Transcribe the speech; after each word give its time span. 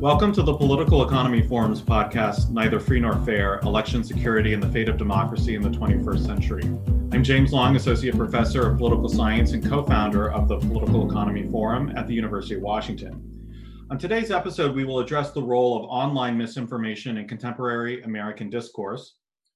Welcome 0.00 0.32
to 0.34 0.44
the 0.44 0.54
Political 0.54 1.04
Economy 1.04 1.42
Forum's 1.42 1.82
podcast, 1.82 2.50
Neither 2.50 2.78
Free 2.78 3.00
Nor 3.00 3.16
Fair 3.24 3.58
Election 3.64 4.04
Security 4.04 4.54
and 4.54 4.62
the 4.62 4.68
Fate 4.68 4.88
of 4.88 4.96
Democracy 4.96 5.56
in 5.56 5.60
the 5.60 5.70
21st 5.70 6.24
Century. 6.24 6.62
I'm 7.12 7.24
James 7.24 7.52
Long, 7.52 7.74
Associate 7.74 8.16
Professor 8.16 8.70
of 8.70 8.78
Political 8.78 9.08
Science 9.08 9.54
and 9.54 9.68
co 9.68 9.82
founder 9.82 10.30
of 10.30 10.46
the 10.46 10.56
Political 10.56 11.10
Economy 11.10 11.48
Forum 11.50 11.92
at 11.96 12.06
the 12.06 12.14
University 12.14 12.54
of 12.54 12.60
Washington. 12.60 13.20
On 13.90 13.98
today's 13.98 14.30
episode, 14.30 14.72
we 14.72 14.84
will 14.84 15.00
address 15.00 15.32
the 15.32 15.42
role 15.42 15.76
of 15.76 15.90
online 15.90 16.38
misinformation 16.38 17.18
in 17.18 17.26
contemporary 17.26 18.00
American 18.02 18.48
discourse, 18.48 19.14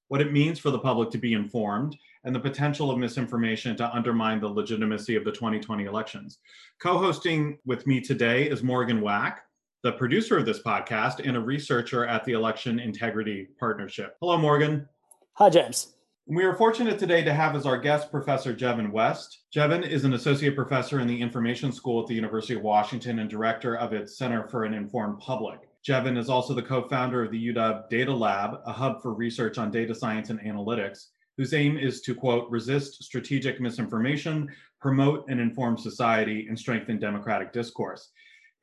what 0.09 0.19
it 0.19 0.33
means 0.33 0.59
for 0.59 0.71
the 0.71 0.79
public 0.79 1.09
to 1.11 1.17
be 1.17 1.31
informed, 1.31 1.95
and 2.25 2.35
the 2.35 2.39
potential 2.41 2.91
of 2.91 2.99
misinformation 2.99 3.77
to 3.77 3.95
undermine 3.95 4.41
the 4.41 4.49
legitimacy 4.49 5.15
of 5.15 5.23
the 5.23 5.31
2020 5.31 5.85
elections. 5.85 6.39
Co 6.81 6.97
hosting 6.97 7.59
with 7.65 7.87
me 7.87 8.01
today 8.01 8.49
is 8.49 8.61
Morgan 8.61 8.99
Wack 8.99 9.43
the 9.83 9.91
producer 9.91 10.37
of 10.37 10.45
this 10.45 10.61
podcast 10.61 11.19
and 11.27 11.35
a 11.35 11.39
researcher 11.39 12.07
at 12.07 12.23
the 12.23 12.31
Election 12.31 12.79
Integrity 12.79 13.49
Partnership. 13.59 14.15
Hello, 14.21 14.37
Morgan. 14.37 14.87
Hi, 15.33 15.49
James. 15.49 15.95
We 16.25 16.45
are 16.45 16.55
fortunate 16.55 16.97
today 16.97 17.21
to 17.21 17.33
have 17.33 17.53
as 17.53 17.65
our 17.65 17.77
guest 17.77 18.09
Professor 18.09 18.55
Jevin 18.55 18.93
West. 18.93 19.39
Jevin 19.53 19.85
is 19.85 20.05
an 20.05 20.13
associate 20.13 20.55
professor 20.55 21.01
in 21.01 21.07
the 21.07 21.21
Information 21.21 21.73
School 21.73 22.01
at 22.01 22.07
the 22.07 22.13
University 22.13 22.53
of 22.53 22.61
Washington 22.61 23.19
and 23.19 23.29
director 23.29 23.75
of 23.75 23.91
its 23.91 24.17
Center 24.17 24.47
for 24.47 24.63
an 24.63 24.73
Informed 24.73 25.19
Public. 25.19 25.59
Jevin 25.85 26.17
is 26.17 26.29
also 26.29 26.53
the 26.53 26.61
co 26.61 26.87
founder 26.87 27.21
of 27.21 27.29
the 27.29 27.53
UW 27.53 27.89
Data 27.89 28.13
Lab, 28.13 28.61
a 28.65 28.71
hub 28.71 29.01
for 29.01 29.13
research 29.13 29.57
on 29.57 29.69
data 29.69 29.93
science 29.93 30.29
and 30.29 30.39
analytics, 30.39 31.07
whose 31.35 31.53
aim 31.53 31.77
is 31.77 31.99
to, 32.03 32.15
quote, 32.15 32.49
resist 32.49 33.03
strategic 33.03 33.59
misinformation, 33.59 34.49
promote 34.79 35.29
an 35.29 35.41
informed 35.41 35.81
society, 35.81 36.45
and 36.47 36.57
strengthen 36.57 36.99
democratic 36.99 37.51
discourse 37.51 38.11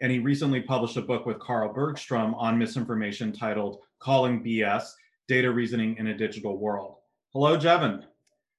and 0.01 0.11
he 0.11 0.19
recently 0.19 0.61
published 0.61 0.97
a 0.97 1.03
book 1.03 1.27
with 1.27 1.39
Carl 1.39 1.73
Bergstrom 1.73 2.35
on 2.35 2.59
misinformation 2.59 3.33
titled 3.33 3.81
Calling 3.99 4.43
BS 4.43 4.85
Data 5.29 5.51
Reasoning 5.51 5.97
in 5.99 6.09
a 6.09 6.17
Digital 6.17 6.57
World. 6.57 6.97
Hello, 7.33 7.57
Jevin. 7.57 8.05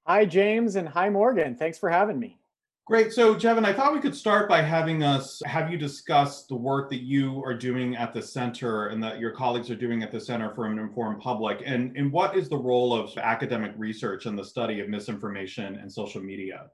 Hi, 0.06 0.24
James, 0.24 0.76
and 0.76 0.88
hi, 0.88 1.10
Morgan. 1.10 1.56
Thanks 1.56 1.78
for 1.78 1.90
having 1.90 2.18
me. 2.18 2.38
Great. 2.86 3.12
So, 3.12 3.34
Jevin, 3.34 3.64
I 3.64 3.72
thought 3.72 3.92
we 3.92 4.00
could 4.00 4.14
start 4.14 4.48
by 4.48 4.60
having 4.60 5.04
us 5.04 5.40
have 5.46 5.70
you 5.70 5.78
discuss 5.78 6.46
the 6.46 6.56
work 6.56 6.90
that 6.90 7.02
you 7.02 7.42
are 7.44 7.54
doing 7.54 7.94
at 7.94 8.12
the 8.12 8.20
center 8.20 8.88
and 8.88 9.02
that 9.02 9.20
your 9.20 9.30
colleagues 9.30 9.70
are 9.70 9.76
doing 9.76 10.02
at 10.02 10.10
the 10.10 10.20
Center 10.20 10.52
for 10.54 10.66
an 10.66 10.78
Informed 10.80 11.20
Public. 11.20 11.62
And, 11.64 11.96
and 11.96 12.10
what 12.10 12.36
is 12.36 12.48
the 12.48 12.56
role 12.56 12.92
of 12.92 13.16
academic 13.18 13.72
research 13.76 14.26
in 14.26 14.34
the 14.34 14.44
study 14.44 14.80
of 14.80 14.88
misinformation 14.88 15.76
and 15.76 15.92
social 15.92 16.20
media? 16.20 16.70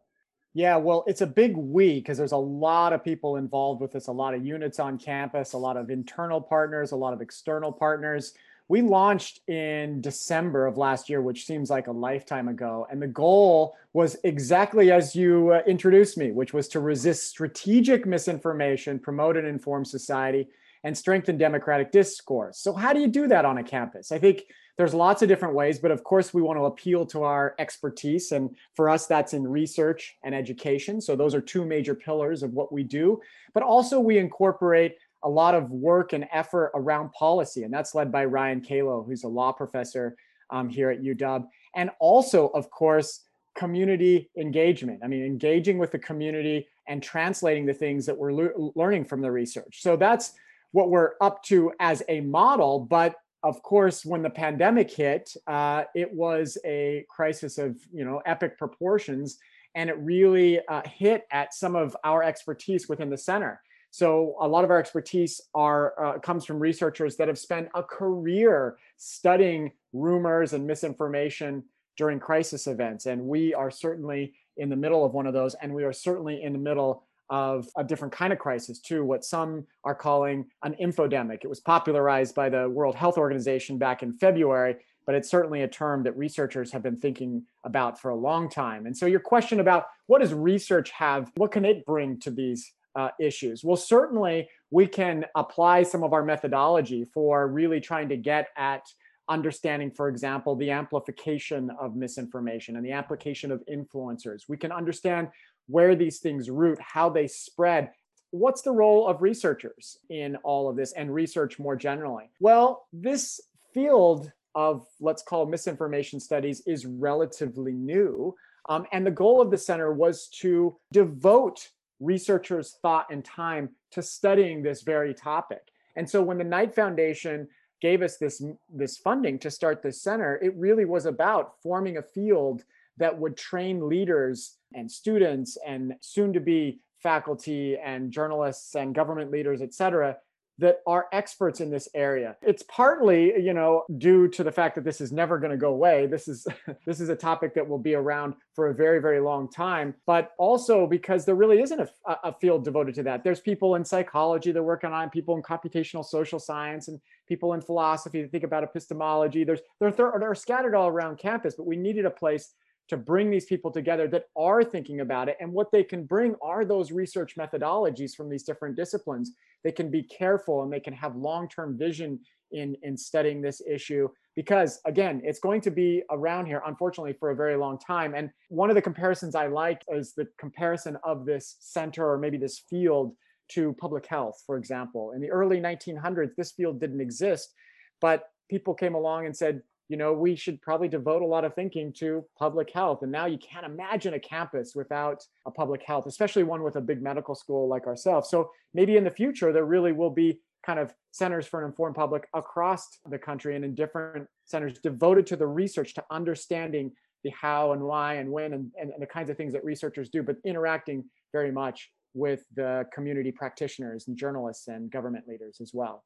Yeah, 0.54 0.76
well, 0.76 1.04
it's 1.06 1.20
a 1.20 1.26
big 1.26 1.56
we 1.56 1.96
because 1.96 2.18
there's 2.18 2.32
a 2.32 2.36
lot 2.36 2.92
of 2.92 3.04
people 3.04 3.36
involved 3.36 3.80
with 3.80 3.92
this, 3.92 4.08
a 4.08 4.12
lot 4.12 4.34
of 4.34 4.44
units 4.44 4.80
on 4.80 4.98
campus, 4.98 5.52
a 5.52 5.58
lot 5.58 5.76
of 5.76 5.90
internal 5.90 6.40
partners, 6.40 6.92
a 6.92 6.96
lot 6.96 7.12
of 7.12 7.20
external 7.20 7.70
partners. 7.70 8.32
We 8.66 8.82
launched 8.82 9.40
in 9.48 10.00
December 10.00 10.66
of 10.66 10.76
last 10.76 11.08
year, 11.08 11.22
which 11.22 11.46
seems 11.46 11.70
like 11.70 11.86
a 11.86 11.92
lifetime 11.92 12.48
ago. 12.48 12.86
And 12.90 13.00
the 13.00 13.06
goal 13.06 13.76
was 13.92 14.16
exactly 14.24 14.90
as 14.90 15.14
you 15.14 15.52
uh, 15.52 15.62
introduced 15.66 16.18
me, 16.18 16.32
which 16.32 16.52
was 16.52 16.68
to 16.68 16.80
resist 16.80 17.28
strategic 17.28 18.04
misinformation, 18.04 18.98
promote 18.98 19.36
an 19.36 19.46
informed 19.46 19.86
society, 19.86 20.48
and 20.84 20.96
strengthen 20.96 21.36
democratic 21.36 21.90
discourse. 21.92 22.58
So, 22.58 22.72
how 22.72 22.92
do 22.92 23.00
you 23.00 23.08
do 23.08 23.26
that 23.28 23.44
on 23.44 23.58
a 23.58 23.64
campus? 23.64 24.12
I 24.12 24.18
think 24.18 24.44
there's 24.76 24.94
lots 24.94 25.22
of 25.22 25.28
different 25.28 25.54
ways, 25.54 25.78
but 25.80 25.90
of 25.90 26.04
course, 26.04 26.32
we 26.32 26.40
want 26.40 26.58
to 26.58 26.64
appeal 26.64 27.04
to 27.06 27.24
our 27.24 27.54
expertise. 27.58 28.30
And 28.30 28.56
for 28.74 28.88
us, 28.88 29.06
that's 29.06 29.34
in 29.34 29.46
research 29.46 30.16
and 30.22 30.34
education. 30.34 31.00
So 31.00 31.16
those 31.16 31.34
are 31.34 31.40
two 31.40 31.64
major 31.64 31.94
pillars 31.96 32.44
of 32.44 32.52
what 32.52 32.72
we 32.72 32.84
do. 32.84 33.20
But 33.54 33.64
also, 33.64 33.98
we 33.98 34.18
incorporate 34.18 34.96
a 35.24 35.28
lot 35.28 35.54
of 35.54 35.70
work 35.70 36.12
and 36.12 36.28
effort 36.32 36.70
around 36.74 37.12
policy, 37.12 37.64
and 37.64 37.74
that's 37.74 37.94
led 37.94 38.12
by 38.12 38.24
Ryan 38.24 38.60
Calo, 38.60 39.04
who's 39.04 39.24
a 39.24 39.28
law 39.28 39.50
professor 39.50 40.16
um, 40.50 40.68
here 40.68 40.90
at 40.90 41.02
UW. 41.02 41.44
And 41.74 41.90
also, 41.98 42.48
of 42.48 42.70
course, 42.70 43.24
community 43.56 44.30
engagement. 44.38 45.00
I 45.02 45.08
mean, 45.08 45.24
engaging 45.24 45.78
with 45.78 45.90
the 45.90 45.98
community 45.98 46.68
and 46.86 47.02
translating 47.02 47.66
the 47.66 47.74
things 47.74 48.06
that 48.06 48.16
we're 48.16 48.32
le- 48.32 48.70
learning 48.76 49.04
from 49.04 49.20
the 49.20 49.30
research. 49.30 49.82
So 49.82 49.96
that's 49.96 50.34
what 50.72 50.90
we're 50.90 51.12
up 51.20 51.42
to 51.44 51.72
as 51.80 52.02
a 52.08 52.20
model. 52.20 52.80
But 52.80 53.14
of 53.42 53.62
course, 53.62 54.04
when 54.04 54.22
the 54.22 54.30
pandemic 54.30 54.90
hit, 54.90 55.32
uh, 55.46 55.84
it 55.94 56.12
was 56.12 56.58
a 56.64 57.04
crisis 57.08 57.58
of 57.58 57.76
you 57.92 58.04
know 58.04 58.20
epic 58.26 58.58
proportions, 58.58 59.38
and 59.74 59.88
it 59.88 59.96
really 60.00 60.60
uh, 60.68 60.82
hit 60.84 61.24
at 61.30 61.54
some 61.54 61.76
of 61.76 61.96
our 62.04 62.22
expertise 62.22 62.88
within 62.88 63.10
the 63.10 63.18
center. 63.18 63.60
So 63.90 64.36
a 64.40 64.48
lot 64.48 64.64
of 64.64 64.70
our 64.70 64.78
expertise 64.78 65.40
are 65.54 65.94
uh, 66.04 66.18
comes 66.18 66.44
from 66.44 66.58
researchers 66.58 67.16
that 67.16 67.28
have 67.28 67.38
spent 67.38 67.68
a 67.74 67.82
career 67.82 68.76
studying 68.96 69.72
rumors 69.92 70.52
and 70.52 70.66
misinformation 70.66 71.64
during 71.96 72.20
crisis 72.20 72.66
events, 72.66 73.06
and 73.06 73.22
we 73.22 73.54
are 73.54 73.70
certainly 73.70 74.34
in 74.56 74.68
the 74.68 74.76
middle 74.76 75.04
of 75.04 75.14
one 75.14 75.26
of 75.26 75.32
those, 75.32 75.54
and 75.54 75.72
we 75.72 75.84
are 75.84 75.92
certainly 75.92 76.42
in 76.42 76.52
the 76.52 76.58
middle 76.58 77.04
of 77.30 77.68
a 77.76 77.84
different 77.84 78.12
kind 78.12 78.32
of 78.32 78.38
crisis 78.38 78.78
too 78.78 79.04
what 79.04 79.24
some 79.24 79.66
are 79.84 79.94
calling 79.94 80.46
an 80.62 80.74
infodemic. 80.80 81.44
It 81.44 81.48
was 81.48 81.60
popularized 81.60 82.34
by 82.34 82.48
the 82.48 82.68
world 82.68 82.94
health 82.94 83.18
organization 83.18 83.78
back 83.78 84.02
in 84.02 84.12
february 84.12 84.76
but 85.08 85.14
it's 85.14 85.30
certainly 85.30 85.62
a 85.62 85.68
term 85.68 86.02
that 86.02 86.14
researchers 86.18 86.70
have 86.70 86.82
been 86.82 86.98
thinking 86.98 87.42
about 87.64 87.98
for 87.98 88.10
a 88.10 88.14
long 88.14 88.46
time. 88.46 88.84
And 88.84 88.94
so 88.94 89.06
your 89.06 89.20
question 89.20 89.58
about 89.58 89.86
what 90.06 90.20
does 90.20 90.34
research 90.34 90.90
have 90.90 91.32
what 91.36 91.50
can 91.50 91.64
it 91.64 91.86
bring 91.86 92.20
to 92.20 92.30
these 92.30 92.74
uh, 92.94 93.08
issues? 93.18 93.64
Well 93.64 93.78
certainly 93.78 94.50
we 94.70 94.86
can 94.86 95.24
apply 95.34 95.84
some 95.84 96.04
of 96.04 96.12
our 96.12 96.22
methodology 96.22 97.06
for 97.06 97.48
really 97.48 97.80
trying 97.80 98.10
to 98.10 98.18
get 98.18 98.48
at 98.58 98.82
understanding, 99.30 99.90
for 99.90 100.08
example, 100.08 100.54
the 100.56 100.70
amplification 100.70 101.70
of 101.80 101.96
misinformation 101.96 102.76
and 102.76 102.84
the 102.84 102.92
application 102.92 103.50
of 103.50 103.62
influencers. 103.70 104.42
We 104.46 104.58
can 104.58 104.72
understand 104.72 105.28
where 105.68 105.94
these 105.94 106.18
things 106.18 106.50
root, 106.50 106.78
how 106.80 107.08
they 107.08 107.26
spread. 107.26 107.90
What's 108.30 108.62
the 108.62 108.72
role 108.72 109.06
of 109.06 109.22
researchers 109.22 109.98
in 110.10 110.36
all 110.36 110.68
of 110.68 110.76
this 110.76 110.92
and 110.92 111.14
research 111.14 111.58
more 111.58 111.76
generally? 111.76 112.30
Well, 112.40 112.86
this 112.92 113.40
field 113.72 114.32
of 114.54 114.86
let's 115.00 115.22
call 115.22 115.46
misinformation 115.46 116.18
studies 116.18 116.62
is 116.66 116.84
relatively 116.84 117.72
new. 117.72 118.34
Um, 118.68 118.86
and 118.92 119.06
the 119.06 119.10
goal 119.10 119.40
of 119.40 119.50
the 119.50 119.58
center 119.58 119.92
was 119.92 120.28
to 120.40 120.76
devote 120.92 121.70
researchers' 122.00 122.76
thought 122.82 123.06
and 123.10 123.24
time 123.24 123.70
to 123.92 124.02
studying 124.02 124.62
this 124.62 124.82
very 124.82 125.14
topic. 125.14 125.62
And 125.96 126.08
so 126.08 126.22
when 126.22 126.38
the 126.38 126.44
Knight 126.44 126.74
Foundation 126.74 127.48
gave 127.80 128.02
us 128.02 128.16
this, 128.16 128.42
this 128.72 128.98
funding 128.98 129.38
to 129.38 129.50
start 129.50 129.82
this 129.82 130.02
center, 130.02 130.36
it 130.36 130.54
really 130.56 130.84
was 130.84 131.06
about 131.06 131.54
forming 131.62 131.96
a 131.96 132.02
field 132.02 132.64
that 132.98 133.18
would 133.18 133.36
train 133.36 133.88
leaders 133.88 134.56
and 134.74 134.90
students 134.90 135.56
and 135.66 135.94
soon 136.00 136.32
to 136.32 136.40
be 136.40 136.80
faculty 137.02 137.76
and 137.76 138.12
journalists 138.12 138.74
and 138.74 138.94
government 138.94 139.30
leaders, 139.30 139.62
et 139.62 139.72
cetera, 139.72 140.16
that 140.58 140.80
are 140.86 141.06
experts 141.12 141.60
in 141.60 141.70
this 141.70 141.88
area. 141.94 142.36
It's 142.42 142.64
partly, 142.64 143.40
you 143.40 143.54
know, 143.54 143.84
due 143.96 144.26
to 144.28 144.42
the 144.42 144.50
fact 144.50 144.74
that 144.74 144.84
this 144.84 145.00
is 145.00 145.12
never 145.12 145.38
going 145.38 145.52
to 145.52 145.56
go 145.56 145.68
away. 145.68 146.06
This 146.06 146.26
is 146.26 146.46
this 146.86 147.00
is 147.00 147.08
a 147.08 147.16
topic 147.16 147.54
that 147.54 147.66
will 147.66 147.78
be 147.78 147.94
around 147.94 148.34
for 148.54 148.68
a 148.68 148.74
very 148.74 149.00
very 149.00 149.20
long 149.20 149.48
time, 149.48 149.94
but 150.04 150.32
also 150.36 150.86
because 150.86 151.24
there 151.24 151.36
really 151.36 151.62
isn't 151.62 151.80
a, 151.80 151.88
a 152.24 152.32
field 152.32 152.64
devoted 152.64 152.96
to 152.96 153.04
that. 153.04 153.22
There's 153.22 153.40
people 153.40 153.76
in 153.76 153.84
psychology 153.84 154.50
that 154.50 154.58
are 154.58 154.64
working 154.64 154.90
on 154.90 155.10
people 155.10 155.36
in 155.36 155.42
computational 155.42 156.04
social 156.04 156.40
science 156.40 156.88
and 156.88 157.00
people 157.28 157.52
in 157.52 157.60
philosophy 157.60 158.22
that 158.22 158.32
think 158.32 158.44
about 158.44 158.64
epistemology. 158.64 159.44
There's 159.44 159.60
they're, 159.78 159.92
they're 159.92 160.34
scattered 160.34 160.74
all 160.74 160.88
around 160.88 161.18
campus, 161.18 161.54
but 161.54 161.66
we 161.66 161.76
needed 161.76 162.04
a 162.04 162.10
place 162.10 162.52
to 162.88 162.96
bring 162.96 163.30
these 163.30 163.44
people 163.44 163.70
together 163.70 164.08
that 164.08 164.24
are 164.36 164.64
thinking 164.64 165.00
about 165.00 165.28
it. 165.28 165.36
And 165.40 165.52
what 165.52 165.70
they 165.70 165.84
can 165.84 166.04
bring 166.04 166.34
are 166.42 166.64
those 166.64 166.90
research 166.90 167.36
methodologies 167.36 168.14
from 168.14 168.28
these 168.28 168.42
different 168.42 168.76
disciplines. 168.76 169.32
They 169.62 169.72
can 169.72 169.90
be 169.90 170.02
careful 170.02 170.62
and 170.62 170.72
they 170.72 170.80
can 170.80 170.94
have 170.94 171.14
long 171.16 171.48
term 171.48 171.76
vision 171.78 172.20
in, 172.50 172.76
in 172.82 172.96
studying 172.96 173.42
this 173.42 173.60
issue 173.68 174.08
because, 174.34 174.80
again, 174.86 175.20
it's 175.24 175.40
going 175.40 175.60
to 175.62 175.70
be 175.70 176.02
around 176.10 176.46
here, 176.46 176.62
unfortunately, 176.66 177.12
for 177.12 177.30
a 177.30 177.36
very 177.36 177.56
long 177.56 177.78
time. 177.78 178.14
And 178.14 178.30
one 178.48 178.70
of 178.70 178.76
the 178.76 178.82
comparisons 178.82 179.34
I 179.34 179.48
like 179.48 179.82
is 179.88 180.14
the 180.14 180.26
comparison 180.38 180.96
of 181.04 181.26
this 181.26 181.56
center 181.60 182.08
or 182.10 182.18
maybe 182.18 182.38
this 182.38 182.62
field 182.70 183.14
to 183.48 183.74
public 183.74 184.06
health, 184.06 184.42
for 184.46 184.56
example. 184.56 185.12
In 185.12 185.20
the 185.20 185.30
early 185.30 185.60
1900s, 185.60 186.30
this 186.36 186.52
field 186.52 186.80
didn't 186.80 187.00
exist, 187.00 187.52
but 188.00 188.30
people 188.48 188.74
came 188.74 188.94
along 188.94 189.26
and 189.26 189.36
said, 189.36 189.62
you 189.88 189.96
know, 189.96 190.12
we 190.12 190.36
should 190.36 190.60
probably 190.60 190.88
devote 190.88 191.22
a 191.22 191.26
lot 191.26 191.44
of 191.44 191.54
thinking 191.54 191.92
to 191.94 192.24
public 192.38 192.70
health. 192.72 193.02
And 193.02 193.10
now 193.10 193.26
you 193.26 193.38
can't 193.38 193.64
imagine 193.64 194.14
a 194.14 194.20
campus 194.20 194.72
without 194.74 195.22
a 195.46 195.50
public 195.50 195.82
health, 195.82 196.06
especially 196.06 196.42
one 196.42 196.62
with 196.62 196.76
a 196.76 196.80
big 196.80 197.02
medical 197.02 197.34
school 197.34 197.68
like 197.68 197.86
ourselves. 197.86 198.28
So 198.28 198.50
maybe 198.74 198.96
in 198.96 199.04
the 199.04 199.10
future, 199.10 199.52
there 199.52 199.64
really 199.64 199.92
will 199.92 200.10
be 200.10 200.40
kind 200.64 200.78
of 200.78 200.92
centers 201.12 201.46
for 201.46 201.60
an 201.62 201.66
informed 201.66 201.96
public 201.96 202.28
across 202.34 202.98
the 203.08 203.18
country 203.18 203.56
and 203.56 203.64
in 203.64 203.74
different 203.74 204.26
centers 204.44 204.78
devoted 204.80 205.26
to 205.28 205.36
the 205.36 205.46
research, 205.46 205.94
to 205.94 206.04
understanding 206.10 206.92
the 207.24 207.30
how 207.30 207.72
and 207.72 207.82
why 207.82 208.14
and 208.14 208.30
when 208.30 208.52
and, 208.52 208.70
and, 208.78 208.90
and 208.90 209.02
the 209.02 209.06
kinds 209.06 209.30
of 209.30 209.36
things 209.36 209.52
that 209.52 209.64
researchers 209.64 210.10
do, 210.10 210.22
but 210.22 210.36
interacting 210.44 211.04
very 211.32 211.50
much 211.50 211.90
with 212.14 212.44
the 212.54 212.84
community 212.92 213.32
practitioners 213.32 214.08
and 214.08 214.16
journalists 214.16 214.68
and 214.68 214.90
government 214.90 215.26
leaders 215.26 215.58
as 215.60 215.72
well. 215.72 216.04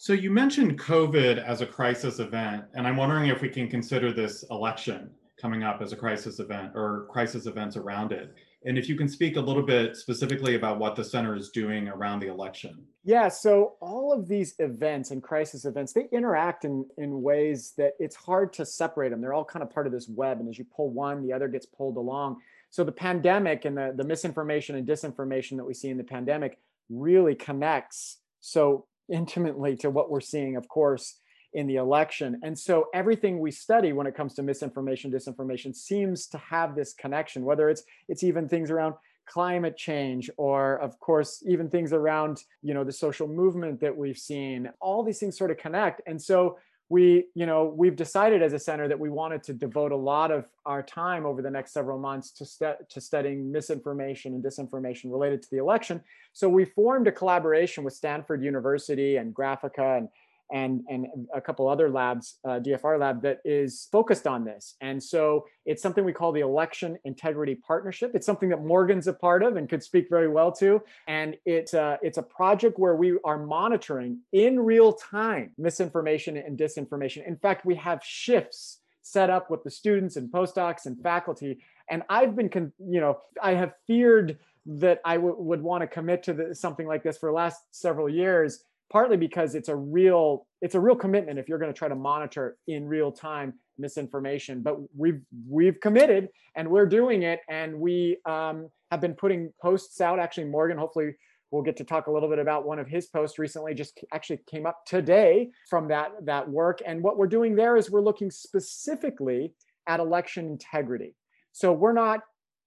So 0.00 0.12
you 0.12 0.30
mentioned 0.30 0.78
COVID 0.78 1.44
as 1.44 1.60
a 1.60 1.66
crisis 1.66 2.20
event, 2.20 2.62
and 2.74 2.86
I'm 2.86 2.96
wondering 2.96 3.30
if 3.30 3.42
we 3.42 3.48
can 3.48 3.68
consider 3.68 4.12
this 4.12 4.44
election 4.48 5.10
coming 5.40 5.64
up 5.64 5.82
as 5.82 5.92
a 5.92 5.96
crisis 5.96 6.38
event 6.38 6.70
or 6.76 7.08
crisis 7.10 7.46
events 7.46 7.76
around 7.76 8.12
it. 8.12 8.32
And 8.64 8.78
if 8.78 8.88
you 8.88 8.94
can 8.94 9.08
speak 9.08 9.34
a 9.34 9.40
little 9.40 9.64
bit 9.64 9.96
specifically 9.96 10.54
about 10.54 10.78
what 10.78 10.94
the 10.94 11.02
center 11.02 11.34
is 11.34 11.50
doing 11.50 11.88
around 11.88 12.20
the 12.20 12.28
election. 12.28 12.84
Yeah, 13.02 13.26
so 13.26 13.74
all 13.80 14.12
of 14.12 14.28
these 14.28 14.54
events 14.60 15.10
and 15.10 15.20
crisis 15.20 15.64
events, 15.64 15.92
they 15.94 16.06
interact 16.12 16.64
in, 16.64 16.86
in 16.96 17.20
ways 17.20 17.72
that 17.76 17.94
it's 17.98 18.14
hard 18.14 18.52
to 18.52 18.64
separate 18.64 19.08
them. 19.08 19.20
They're 19.20 19.34
all 19.34 19.44
kind 19.44 19.64
of 19.64 19.70
part 19.70 19.88
of 19.88 19.92
this 19.92 20.08
web. 20.08 20.38
And 20.38 20.48
as 20.48 20.60
you 20.60 20.64
pull 20.64 20.90
one, 20.90 21.26
the 21.26 21.32
other 21.32 21.48
gets 21.48 21.66
pulled 21.66 21.96
along. 21.96 22.36
So 22.70 22.84
the 22.84 22.92
pandemic 22.92 23.64
and 23.64 23.76
the, 23.76 23.94
the 23.96 24.04
misinformation 24.04 24.76
and 24.76 24.86
disinformation 24.86 25.56
that 25.56 25.64
we 25.64 25.74
see 25.74 25.88
in 25.88 25.96
the 25.96 26.04
pandemic 26.04 26.60
really 26.88 27.34
connects 27.34 28.18
so 28.40 28.86
intimately 29.10 29.76
to 29.76 29.90
what 29.90 30.10
we're 30.10 30.20
seeing, 30.20 30.56
of 30.56 30.68
course, 30.68 31.20
in 31.54 31.66
the 31.66 31.76
election. 31.76 32.40
And 32.42 32.58
so 32.58 32.86
everything 32.92 33.38
we 33.38 33.50
study 33.50 33.92
when 33.92 34.06
it 34.06 34.14
comes 34.14 34.34
to 34.34 34.42
misinformation, 34.42 35.10
disinformation 35.10 35.74
seems 35.74 36.26
to 36.28 36.38
have 36.38 36.74
this 36.74 36.92
connection, 36.94 37.44
whether 37.44 37.68
it's 37.68 37.82
it's 38.08 38.22
even 38.22 38.48
things 38.48 38.70
around 38.70 38.94
climate 39.28 39.76
change 39.76 40.30
or 40.36 40.78
of 40.78 40.98
course 41.00 41.42
even 41.46 41.68
things 41.68 41.92
around 41.92 42.42
you 42.62 42.72
know 42.72 42.82
the 42.82 42.92
social 42.92 43.28
movement 43.28 43.78
that 43.80 43.94
we've 43.94 44.16
seen 44.16 44.70
all 44.80 45.04
these 45.04 45.18
things 45.18 45.36
sort 45.36 45.50
of 45.50 45.58
connect 45.58 46.00
and 46.06 46.20
so 46.20 46.56
we 46.88 47.26
you 47.34 47.44
know 47.46 47.72
we've 47.76 47.96
decided 47.96 48.42
as 48.42 48.52
a 48.52 48.58
center 48.58 48.88
that 48.88 48.98
we 48.98 49.10
wanted 49.10 49.42
to 49.42 49.52
devote 49.52 49.92
a 49.92 49.96
lot 49.96 50.30
of 50.30 50.46
our 50.64 50.82
time 50.82 51.26
over 51.26 51.42
the 51.42 51.50
next 51.50 51.72
several 51.72 51.98
months 51.98 52.30
to, 52.30 52.46
st- 52.46 52.88
to 52.88 53.00
studying 53.00 53.52
misinformation 53.52 54.34
and 54.34 54.42
disinformation 54.42 55.10
related 55.10 55.42
to 55.42 55.50
the 55.50 55.58
election. 55.58 56.00
So 56.32 56.48
we 56.48 56.64
formed 56.64 57.06
a 57.06 57.12
collaboration 57.12 57.84
with 57.84 57.94
stanford 57.94 58.42
university 58.42 59.16
and 59.16 59.34
Graphika 59.34 59.98
and 59.98 60.08
and 60.52 60.82
and 60.88 61.06
a 61.34 61.40
couple 61.40 61.68
other 61.68 61.90
labs, 61.90 62.38
uh, 62.44 62.60
DFR 62.60 62.98
lab 62.98 63.22
that 63.22 63.38
is 63.44 63.88
focused 63.90 64.26
on 64.26 64.44
this. 64.44 64.76
And 64.80 65.02
so 65.02 65.46
it's 65.66 65.82
something 65.82 66.04
we 66.04 66.12
call 66.12 66.32
the 66.32 66.40
Election 66.40 66.98
Integrity 67.04 67.54
Partnership. 67.54 68.12
It's 68.14 68.26
something 68.26 68.48
that 68.48 68.64
Morgan's 68.64 69.06
a 69.06 69.12
part 69.12 69.42
of 69.42 69.56
and 69.56 69.68
could 69.68 69.82
speak 69.82 70.08
very 70.08 70.28
well 70.28 70.52
to. 70.52 70.82
And 71.06 71.36
it's 71.44 71.74
uh, 71.74 71.96
it's 72.02 72.18
a 72.18 72.22
project 72.22 72.78
where 72.78 72.96
we 72.96 73.18
are 73.24 73.38
monitoring 73.38 74.20
in 74.32 74.60
real 74.60 74.92
time 74.92 75.52
misinformation 75.58 76.36
and 76.36 76.58
disinformation. 76.58 77.26
In 77.26 77.36
fact, 77.36 77.66
we 77.66 77.74
have 77.76 78.02
shifts 78.02 78.80
set 79.02 79.30
up 79.30 79.50
with 79.50 79.64
the 79.64 79.70
students 79.70 80.16
and 80.16 80.30
postdocs 80.30 80.86
and 80.86 81.00
faculty. 81.02 81.58
And 81.90 82.02
I've 82.08 82.36
been, 82.36 82.48
con- 82.48 82.72
you 82.78 83.00
know, 83.00 83.18
I 83.42 83.52
have 83.52 83.72
feared 83.86 84.38
that 84.66 85.00
I 85.04 85.16
w- 85.16 85.36
would 85.38 85.62
want 85.62 85.80
to 85.80 85.86
commit 85.86 86.22
to 86.24 86.34
the, 86.34 86.54
something 86.54 86.86
like 86.86 87.02
this 87.02 87.16
for 87.16 87.30
the 87.30 87.34
last 87.34 87.62
several 87.70 88.08
years 88.08 88.64
partly 88.90 89.16
because 89.16 89.54
it's 89.54 89.68
a 89.68 89.76
real 89.76 90.46
it's 90.60 90.74
a 90.74 90.80
real 90.80 90.96
commitment 90.96 91.38
if 91.38 91.48
you're 91.48 91.58
going 91.58 91.72
to 91.72 91.78
try 91.78 91.88
to 91.88 91.94
monitor 91.94 92.56
in 92.66 92.86
real 92.86 93.12
time 93.12 93.54
misinformation. 93.78 94.62
But 94.62 94.76
we've 94.96 95.20
we've 95.48 95.80
committed 95.80 96.28
and 96.56 96.68
we're 96.68 96.86
doing 96.86 97.22
it 97.22 97.40
and 97.48 97.78
we 97.78 98.18
um, 98.26 98.68
have 98.90 99.00
been 99.00 99.14
putting 99.14 99.52
posts 99.60 100.00
out. 100.00 100.18
Actually 100.18 100.44
morgan 100.44 100.78
hopefully 100.78 101.12
we'll 101.50 101.62
get 101.62 101.76
to 101.78 101.84
talk 101.84 102.06
a 102.06 102.10
little 102.10 102.28
bit 102.28 102.38
about 102.38 102.66
one 102.66 102.78
of 102.78 102.86
his 102.86 103.06
posts 103.06 103.38
recently 103.38 103.74
just 103.74 103.98
actually 104.12 104.38
came 104.50 104.66
up 104.66 104.84
today 104.86 105.48
from 105.68 105.88
that 105.88 106.10
that 106.24 106.48
work. 106.48 106.80
And 106.86 107.02
what 107.02 107.16
we're 107.16 107.26
doing 107.26 107.54
there 107.54 107.76
is 107.76 107.90
we're 107.90 108.02
looking 108.02 108.30
specifically 108.30 109.52
at 109.86 110.00
election 110.00 110.46
integrity. 110.46 111.14
So 111.52 111.72
we're 111.72 111.92
not 111.92 112.20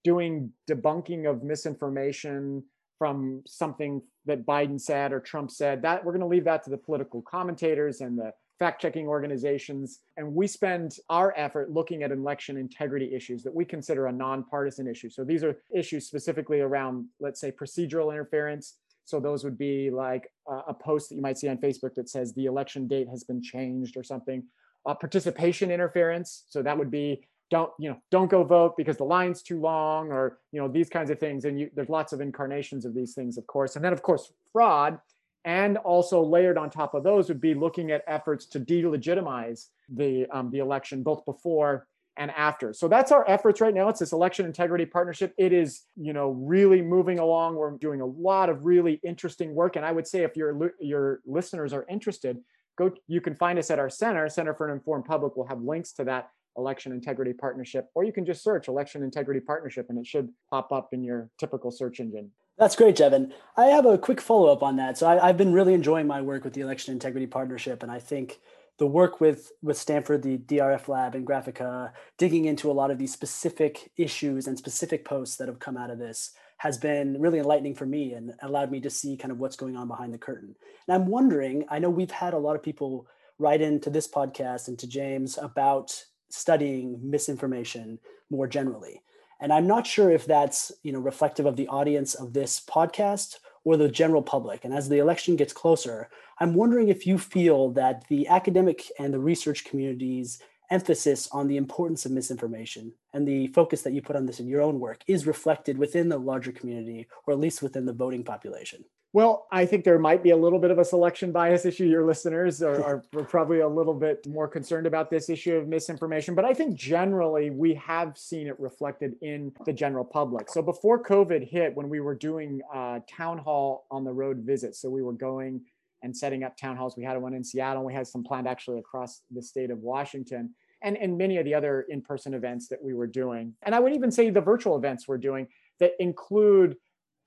doing 0.03 0.51
debunking 0.69 1.29
of 1.29 1.43
misinformation 1.43 2.63
from 3.01 3.41
something 3.47 3.99
that 4.27 4.45
Biden 4.45 4.79
said 4.79 5.11
or 5.11 5.19
Trump 5.19 5.49
said. 5.49 5.81
That 5.81 6.05
we're 6.05 6.11
going 6.11 6.21
to 6.21 6.27
leave 6.27 6.43
that 6.43 6.63
to 6.65 6.69
the 6.69 6.77
political 6.77 7.23
commentators 7.23 7.99
and 7.99 8.15
the 8.15 8.31
fact-checking 8.59 9.07
organizations 9.07 10.01
and 10.17 10.35
we 10.35 10.45
spend 10.45 10.97
our 11.09 11.33
effort 11.35 11.71
looking 11.71 12.03
at 12.03 12.11
election 12.11 12.57
integrity 12.57 13.11
issues 13.11 13.41
that 13.41 13.55
we 13.55 13.65
consider 13.65 14.05
a 14.05 14.11
nonpartisan 14.11 14.87
issue. 14.87 15.09
So 15.09 15.23
these 15.23 15.43
are 15.43 15.57
issues 15.75 16.05
specifically 16.05 16.59
around 16.59 17.07
let's 17.19 17.39
say 17.39 17.51
procedural 17.51 18.11
interference. 18.11 18.75
So 19.05 19.19
those 19.19 19.43
would 19.43 19.57
be 19.57 19.89
like 19.89 20.31
a 20.47 20.75
post 20.75 21.09
that 21.09 21.15
you 21.15 21.23
might 21.23 21.39
see 21.39 21.49
on 21.49 21.57
Facebook 21.57 21.95
that 21.95 22.07
says 22.07 22.35
the 22.35 22.45
election 22.45 22.87
date 22.87 23.07
has 23.09 23.23
been 23.23 23.41
changed 23.41 23.97
or 23.97 24.03
something. 24.03 24.43
Uh, 24.85 24.93
participation 24.93 25.71
interference. 25.71 26.45
So 26.49 26.61
that 26.61 26.77
would 26.77 26.91
be 26.91 27.27
don't 27.51 27.71
you 27.77 27.89
know 27.89 27.97
don't 28.09 28.31
go 28.31 28.43
vote 28.43 28.75
because 28.77 28.97
the 28.97 29.03
line's 29.03 29.43
too 29.43 29.59
long 29.59 30.11
or 30.11 30.39
you 30.51 30.59
know 30.59 30.67
these 30.67 30.89
kinds 30.89 31.11
of 31.11 31.19
things. 31.19 31.45
And 31.45 31.59
you, 31.59 31.69
there's 31.75 31.89
lots 31.89 32.13
of 32.13 32.21
incarnations 32.21 32.85
of 32.85 32.95
these 32.95 33.13
things 33.13 33.37
of 33.37 33.45
course. 33.45 33.75
And 33.75 33.85
then 33.85 33.93
of 33.93 34.01
course 34.01 34.31
fraud 34.51 34.97
and 35.43 35.77
also 35.77 36.23
layered 36.23 36.57
on 36.57 36.69
top 36.69 36.93
of 36.93 37.03
those 37.03 37.27
would 37.27 37.41
be 37.41 37.53
looking 37.53 37.91
at 37.91 38.03
efforts 38.07 38.45
to 38.47 38.59
delegitimize 38.59 39.67
the 39.89 40.25
um, 40.31 40.49
the 40.49 40.59
election 40.59 41.03
both 41.03 41.23
before 41.25 41.87
and 42.17 42.31
after. 42.31 42.73
So 42.73 42.87
that's 42.87 43.11
our 43.11 43.29
efforts 43.29 43.61
right 43.61 43.73
now. 43.73 43.89
It's 43.89 43.99
this 43.99 44.11
election 44.11 44.45
integrity 44.45 44.85
partnership. 44.85 45.33
It 45.37 45.51
is 45.51 45.83
you 45.97 46.13
know 46.13 46.29
really 46.29 46.81
moving 46.81 47.19
along. 47.19 47.55
We're 47.55 47.71
doing 47.71 47.99
a 47.99 48.05
lot 48.05 48.49
of 48.49 48.65
really 48.65 49.01
interesting 49.03 49.53
work. 49.53 49.75
And 49.75 49.85
i 49.85 49.91
would 49.91 50.07
say 50.07 50.23
if 50.23 50.37
your 50.37 50.73
your 50.79 51.19
listeners 51.25 51.73
are 51.73 51.85
interested 51.89 52.37
go 52.77 52.93
you 53.07 53.19
can 53.19 53.35
find 53.35 53.59
us 53.59 53.69
at 53.69 53.77
our 53.77 53.89
center. 53.89 54.29
Center 54.29 54.53
for 54.53 54.67
an 54.67 54.73
informed 54.73 55.03
public 55.03 55.35
we'll 55.35 55.47
have 55.47 55.61
links 55.61 55.91
to 55.93 56.05
that 56.05 56.29
election 56.57 56.91
integrity 56.91 57.33
partnership, 57.33 57.89
or 57.95 58.03
you 58.03 58.11
can 58.11 58.25
just 58.25 58.43
search 58.43 58.67
election 58.67 59.03
integrity 59.03 59.39
partnership 59.39 59.87
and 59.89 59.97
it 59.97 60.05
should 60.05 60.29
pop 60.49 60.71
up 60.71 60.89
in 60.93 61.03
your 61.03 61.29
typical 61.37 61.71
search 61.71 61.99
engine. 61.99 62.31
That's 62.57 62.75
great, 62.75 62.95
Jevin. 62.95 63.31
I 63.57 63.65
have 63.67 63.85
a 63.85 63.97
quick 63.97 64.21
follow 64.21 64.51
up 64.51 64.61
on 64.61 64.75
that. 64.75 64.97
So 64.97 65.07
I, 65.07 65.27
have 65.27 65.37
been 65.37 65.53
really 65.53 65.73
enjoying 65.73 66.07
my 66.07 66.21
work 66.21 66.43
with 66.43 66.53
the 66.53 66.61
election 66.61 66.93
integrity 66.93 67.25
partnership, 67.25 67.81
and 67.81 67.91
I 67.91 67.99
think 67.99 68.39
the 68.77 68.85
work 68.85 69.21
with 69.21 69.51
with 69.61 69.77
Stanford, 69.77 70.21
the 70.21 70.37
DRF 70.37 70.87
lab, 70.87 71.15
and 71.15 71.25
Graphika, 71.25 71.91
digging 72.17 72.45
into 72.45 72.69
a 72.69 72.73
lot 72.73 72.91
of 72.91 72.97
these 72.97 73.13
specific 73.13 73.91
issues 73.97 74.47
and 74.47 74.57
specific 74.57 75.05
posts 75.05 75.37
that 75.37 75.47
have 75.47 75.59
come 75.59 75.77
out 75.77 75.89
of 75.89 75.99
this 75.99 76.31
has 76.57 76.77
been 76.77 77.19
really 77.19 77.39
enlightening 77.39 77.73
for 77.73 77.87
me 77.87 78.13
and 78.13 78.33
allowed 78.43 78.69
me 78.69 78.79
to 78.79 78.89
see 78.89 79.17
kind 79.17 79.31
of 79.31 79.39
what's 79.39 79.55
going 79.55 79.75
on 79.75 79.87
behind 79.87 80.13
the 80.13 80.17
curtain. 80.19 80.55
And 80.87 80.95
I'm 80.95 81.07
wondering, 81.07 81.65
I 81.69 81.79
know 81.79 81.89
we've 81.89 82.11
had 82.11 82.35
a 82.35 82.37
lot 82.37 82.55
of 82.55 82.61
people 82.61 83.07
write 83.39 83.61
into 83.61 83.89
this 83.89 84.07
podcast 84.07 84.67
and 84.67 84.77
to 84.77 84.87
James 84.87 85.39
about 85.39 86.05
studying 86.31 86.99
misinformation 87.01 87.99
more 88.29 88.47
generally. 88.47 89.01
And 89.39 89.51
I'm 89.51 89.67
not 89.67 89.87
sure 89.87 90.11
if 90.11 90.25
that's 90.25 90.71
you 90.83 90.91
know 90.91 90.99
reflective 90.99 91.45
of 91.45 91.55
the 91.55 91.67
audience 91.67 92.13
of 92.13 92.33
this 92.33 92.61
podcast 92.61 93.37
or 93.63 93.77
the 93.77 93.89
general 93.89 94.21
public. 94.21 94.65
And 94.65 94.73
as 94.73 94.89
the 94.89 94.97
election 94.97 95.35
gets 95.35 95.53
closer, 95.53 96.09
I'm 96.39 96.53
wondering 96.53 96.89
if 96.89 97.05
you 97.05 97.17
feel 97.17 97.71
that 97.71 98.07
the 98.07 98.27
academic 98.27 98.83
and 98.97 99.13
the 99.13 99.19
research 99.19 99.65
community's 99.65 100.41
emphasis 100.71 101.27
on 101.31 101.47
the 101.47 101.57
importance 101.57 102.05
of 102.05 102.11
misinformation 102.11 102.93
and 103.13 103.27
the 103.27 103.47
focus 103.47 103.81
that 103.81 103.93
you 103.93 104.01
put 104.01 104.15
on 104.15 104.25
this 104.25 104.39
in 104.39 104.47
your 104.47 104.61
own 104.61 104.79
work 104.79 105.03
is 105.05 105.27
reflected 105.27 105.77
within 105.77 106.07
the 106.07 106.17
larger 106.17 106.51
community 106.51 107.07
or 107.27 107.33
at 107.33 107.39
least 107.39 107.61
within 107.61 107.85
the 107.85 107.93
voting 107.93 108.23
population. 108.23 108.83
Well, 109.13 109.47
I 109.51 109.65
think 109.65 109.83
there 109.83 109.99
might 109.99 110.23
be 110.23 110.29
a 110.29 110.37
little 110.37 110.57
bit 110.57 110.71
of 110.71 110.79
a 110.79 110.85
selection 110.85 111.33
bias 111.33 111.65
issue. 111.65 111.83
Your 111.83 112.05
listeners 112.05 112.61
are, 112.61 113.03
are, 113.15 113.23
probably 113.25 113.59
a 113.59 113.67
little 113.67 113.93
bit 113.93 114.25
more 114.25 114.47
concerned 114.47 114.87
about 114.87 115.09
this 115.09 115.29
issue 115.29 115.55
of 115.55 115.67
misinformation, 115.67 116.33
but 116.33 116.45
I 116.45 116.53
think 116.53 116.75
generally 116.75 117.49
we 117.49 117.73
have 117.75 118.17
seen 118.17 118.47
it 118.47 118.57
reflected 118.57 119.15
in 119.21 119.51
the 119.65 119.73
general 119.73 120.05
public. 120.05 120.49
So 120.49 120.61
before 120.61 121.03
COVID 121.03 121.49
hit, 121.49 121.75
when 121.75 121.89
we 121.89 121.99
were 121.99 122.15
doing 122.15 122.61
uh, 122.73 122.99
town 123.09 123.37
hall 123.37 123.85
on 123.91 124.05
the 124.05 124.13
road 124.13 124.43
visits, 124.45 124.81
so 124.81 124.89
we 124.89 125.01
were 125.01 125.13
going 125.13 125.61
and 126.03 126.15
setting 126.15 126.43
up 126.43 126.57
town 126.57 126.77
halls. 126.77 126.95
We 126.97 127.03
had 127.03 127.21
one 127.21 127.33
in 127.33 127.43
Seattle. 127.43 127.83
We 127.83 127.93
had 127.93 128.07
some 128.07 128.23
planned 128.23 128.47
actually 128.47 128.79
across 128.79 129.21
the 129.29 129.41
state 129.41 129.71
of 129.71 129.79
Washington. 129.79 130.55
And, 130.83 130.97
and 130.97 131.15
many 131.17 131.37
of 131.37 131.45
the 131.45 131.53
other 131.53 131.85
in-person 131.89 132.33
events 132.33 132.67
that 132.69 132.83
we 132.83 132.93
were 132.95 133.05
doing. 133.05 133.53
And 133.61 133.75
I 133.75 133.79
would 133.79 133.93
even 133.93 134.09
say 134.09 134.31
the 134.31 134.41
virtual 134.41 134.77
events 134.77 135.07
we're 135.07 135.19
doing 135.19 135.47
that 135.79 135.91
include 135.99 136.75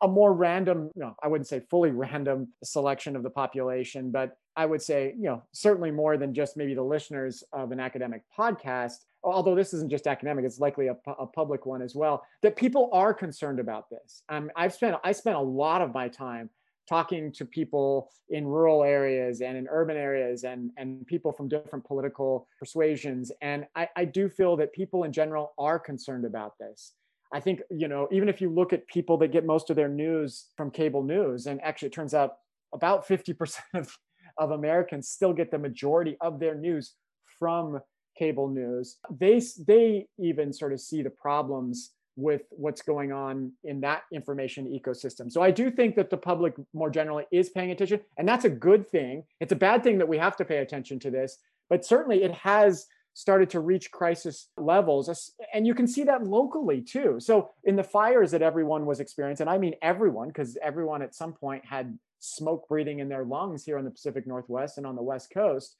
a 0.02 0.08
more 0.08 0.32
random, 0.32 0.90
no, 0.94 1.14
I 1.22 1.28
wouldn't 1.28 1.48
say 1.48 1.60
fully 1.70 1.90
random 1.90 2.48
selection 2.62 3.16
of 3.16 3.22
the 3.22 3.30
population, 3.30 4.10
but 4.10 4.36
I 4.56 4.66
would 4.66 4.82
say, 4.82 5.14
you 5.16 5.24
know, 5.24 5.42
certainly 5.52 5.90
more 5.90 6.16
than 6.16 6.34
just 6.34 6.56
maybe 6.56 6.74
the 6.74 6.82
listeners 6.82 7.42
of 7.52 7.72
an 7.72 7.80
academic 7.80 8.22
podcast, 8.36 9.04
although 9.22 9.54
this 9.54 9.72
isn't 9.74 9.90
just 9.90 10.06
academic, 10.06 10.44
it's 10.44 10.60
likely 10.60 10.88
a, 10.88 10.96
a 11.18 11.26
public 11.26 11.66
one 11.66 11.82
as 11.82 11.94
well, 11.94 12.24
that 12.42 12.56
people 12.56 12.90
are 12.92 13.14
concerned 13.14 13.58
about 13.58 13.88
this. 13.90 14.22
Um, 14.28 14.50
I've 14.56 14.74
spent, 14.74 14.96
I 15.02 15.12
spent 15.12 15.36
a 15.36 15.40
lot 15.40 15.80
of 15.80 15.94
my 15.94 16.08
time 16.08 16.50
talking 16.88 17.32
to 17.32 17.44
people 17.46 18.10
in 18.28 18.46
rural 18.46 18.84
areas 18.84 19.40
and 19.40 19.56
in 19.56 19.66
urban 19.70 19.96
areas 19.96 20.44
and, 20.44 20.70
and 20.76 21.06
people 21.06 21.32
from 21.32 21.48
different 21.48 21.84
political 21.84 22.46
persuasions. 22.58 23.32
And 23.40 23.66
I, 23.74 23.88
I 23.96 24.04
do 24.04 24.28
feel 24.28 24.56
that 24.58 24.72
people 24.72 25.04
in 25.04 25.12
general 25.12 25.54
are 25.56 25.78
concerned 25.78 26.26
about 26.26 26.58
this. 26.58 26.92
I 27.32 27.40
think, 27.40 27.60
you 27.70 27.88
know, 27.88 28.08
even 28.12 28.28
if 28.28 28.40
you 28.40 28.50
look 28.50 28.72
at 28.72 28.86
people 28.86 29.16
that 29.18 29.32
get 29.32 29.44
most 29.44 29.70
of 29.70 29.76
their 29.76 29.88
news 29.88 30.46
from 30.56 30.70
cable 30.70 31.02
news, 31.02 31.46
and 31.46 31.60
actually 31.62 31.88
it 31.88 31.94
turns 31.94 32.14
out 32.14 32.36
about 32.72 33.06
50% 33.06 33.58
of, 33.74 33.96
of 34.38 34.50
Americans 34.50 35.08
still 35.08 35.32
get 35.32 35.50
the 35.50 35.58
majority 35.58 36.16
of 36.20 36.38
their 36.38 36.54
news 36.54 36.94
from 37.38 37.80
cable 38.16 38.48
news. 38.48 38.98
They, 39.10 39.42
they 39.66 40.06
even 40.18 40.52
sort 40.52 40.72
of 40.72 40.80
see 40.80 41.02
the 41.02 41.10
problems 41.10 41.92
with 42.16 42.42
what's 42.50 42.82
going 42.82 43.12
on 43.12 43.52
in 43.64 43.80
that 43.80 44.02
information 44.12 44.66
ecosystem. 44.66 45.30
So 45.30 45.42
I 45.42 45.50
do 45.50 45.70
think 45.70 45.96
that 45.96 46.10
the 46.10 46.16
public 46.16 46.54
more 46.72 46.90
generally 46.90 47.24
is 47.32 47.50
paying 47.50 47.72
attention, 47.72 48.00
and 48.18 48.28
that's 48.28 48.44
a 48.44 48.50
good 48.50 48.88
thing. 48.88 49.24
It's 49.40 49.52
a 49.52 49.56
bad 49.56 49.82
thing 49.82 49.98
that 49.98 50.08
we 50.08 50.18
have 50.18 50.36
to 50.36 50.44
pay 50.44 50.58
attention 50.58 51.00
to 51.00 51.10
this, 51.10 51.38
but 51.68 51.84
certainly 51.84 52.22
it 52.22 52.32
has 52.32 52.86
started 53.14 53.48
to 53.50 53.60
reach 53.60 53.90
crisis 53.90 54.48
levels. 54.56 55.32
And 55.54 55.66
you 55.66 55.74
can 55.74 55.86
see 55.86 56.02
that 56.04 56.24
locally 56.24 56.82
too. 56.82 57.16
So 57.20 57.50
in 57.62 57.76
the 57.76 57.84
fires 57.84 58.32
that 58.32 58.42
everyone 58.42 58.86
was 58.86 59.00
experiencing, 59.00 59.46
and 59.46 59.54
I 59.54 59.58
mean 59.58 59.74
everyone, 59.82 60.28
because 60.28 60.58
everyone 60.62 61.00
at 61.00 61.14
some 61.14 61.32
point 61.32 61.64
had 61.64 61.96
smoke 62.18 62.68
breathing 62.68 62.98
in 62.98 63.08
their 63.08 63.24
lungs 63.24 63.64
here 63.64 63.78
in 63.78 63.84
the 63.84 63.90
Pacific 63.90 64.26
Northwest 64.26 64.78
and 64.78 64.86
on 64.86 64.96
the 64.96 65.02
West 65.02 65.30
Coast, 65.32 65.76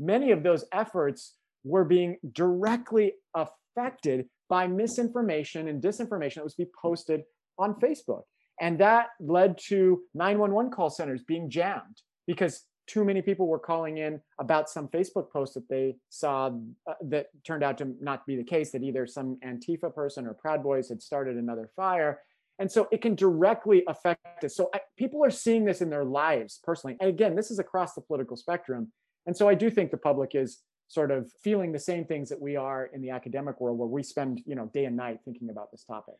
many 0.00 0.30
of 0.30 0.42
those 0.42 0.64
efforts 0.72 1.34
were 1.62 1.84
being 1.84 2.16
directly 2.32 3.12
affected 3.34 4.26
by 4.48 4.66
misinformation 4.66 5.68
and 5.68 5.82
disinformation 5.82 6.36
that 6.36 6.44
was 6.44 6.54
being 6.54 6.70
posted 6.80 7.22
on 7.58 7.74
Facebook. 7.74 8.22
And 8.60 8.78
that 8.80 9.08
led 9.20 9.58
to 9.68 10.00
911 10.14 10.72
call 10.72 10.90
centers 10.90 11.22
being 11.22 11.50
jammed 11.50 12.00
because 12.26 12.64
too 12.88 13.04
many 13.04 13.22
people 13.22 13.46
were 13.46 13.58
calling 13.58 13.98
in 13.98 14.20
about 14.40 14.68
some 14.68 14.88
Facebook 14.88 15.30
post 15.30 15.54
that 15.54 15.68
they 15.68 15.96
saw 16.08 16.50
uh, 16.88 16.94
that 17.02 17.26
turned 17.44 17.62
out 17.62 17.78
to 17.78 17.94
not 18.00 18.26
be 18.26 18.34
the 18.36 18.42
case, 18.42 18.72
that 18.72 18.82
either 18.82 19.06
some 19.06 19.38
Antifa 19.44 19.94
person 19.94 20.26
or 20.26 20.34
Proud 20.34 20.62
Boys 20.62 20.88
had 20.88 21.02
started 21.02 21.36
another 21.36 21.70
fire. 21.76 22.20
And 22.58 22.70
so 22.70 22.88
it 22.90 23.02
can 23.02 23.14
directly 23.14 23.84
affect 23.86 24.42
us. 24.42 24.56
So 24.56 24.70
I, 24.74 24.80
people 24.96 25.24
are 25.24 25.30
seeing 25.30 25.64
this 25.64 25.80
in 25.80 25.90
their 25.90 26.04
lives 26.04 26.60
personally. 26.64 26.96
And 27.00 27.08
again, 27.08 27.36
this 27.36 27.50
is 27.50 27.60
across 27.60 27.94
the 27.94 28.00
political 28.00 28.36
spectrum. 28.36 28.90
And 29.26 29.36
so 29.36 29.48
I 29.48 29.54
do 29.54 29.70
think 29.70 29.90
the 29.90 29.98
public 29.98 30.34
is 30.34 30.62
sort 30.88 31.10
of 31.10 31.30
feeling 31.44 31.70
the 31.70 31.78
same 31.78 32.04
things 32.04 32.30
that 32.30 32.40
we 32.40 32.56
are 32.56 32.86
in 32.86 33.02
the 33.02 33.10
academic 33.10 33.60
world 33.60 33.78
where 33.78 33.86
we 33.86 34.02
spend, 34.02 34.40
you 34.46 34.56
know, 34.56 34.70
day 34.72 34.86
and 34.86 34.96
night 34.96 35.18
thinking 35.24 35.50
about 35.50 35.70
this 35.70 35.84
topic. 35.84 36.14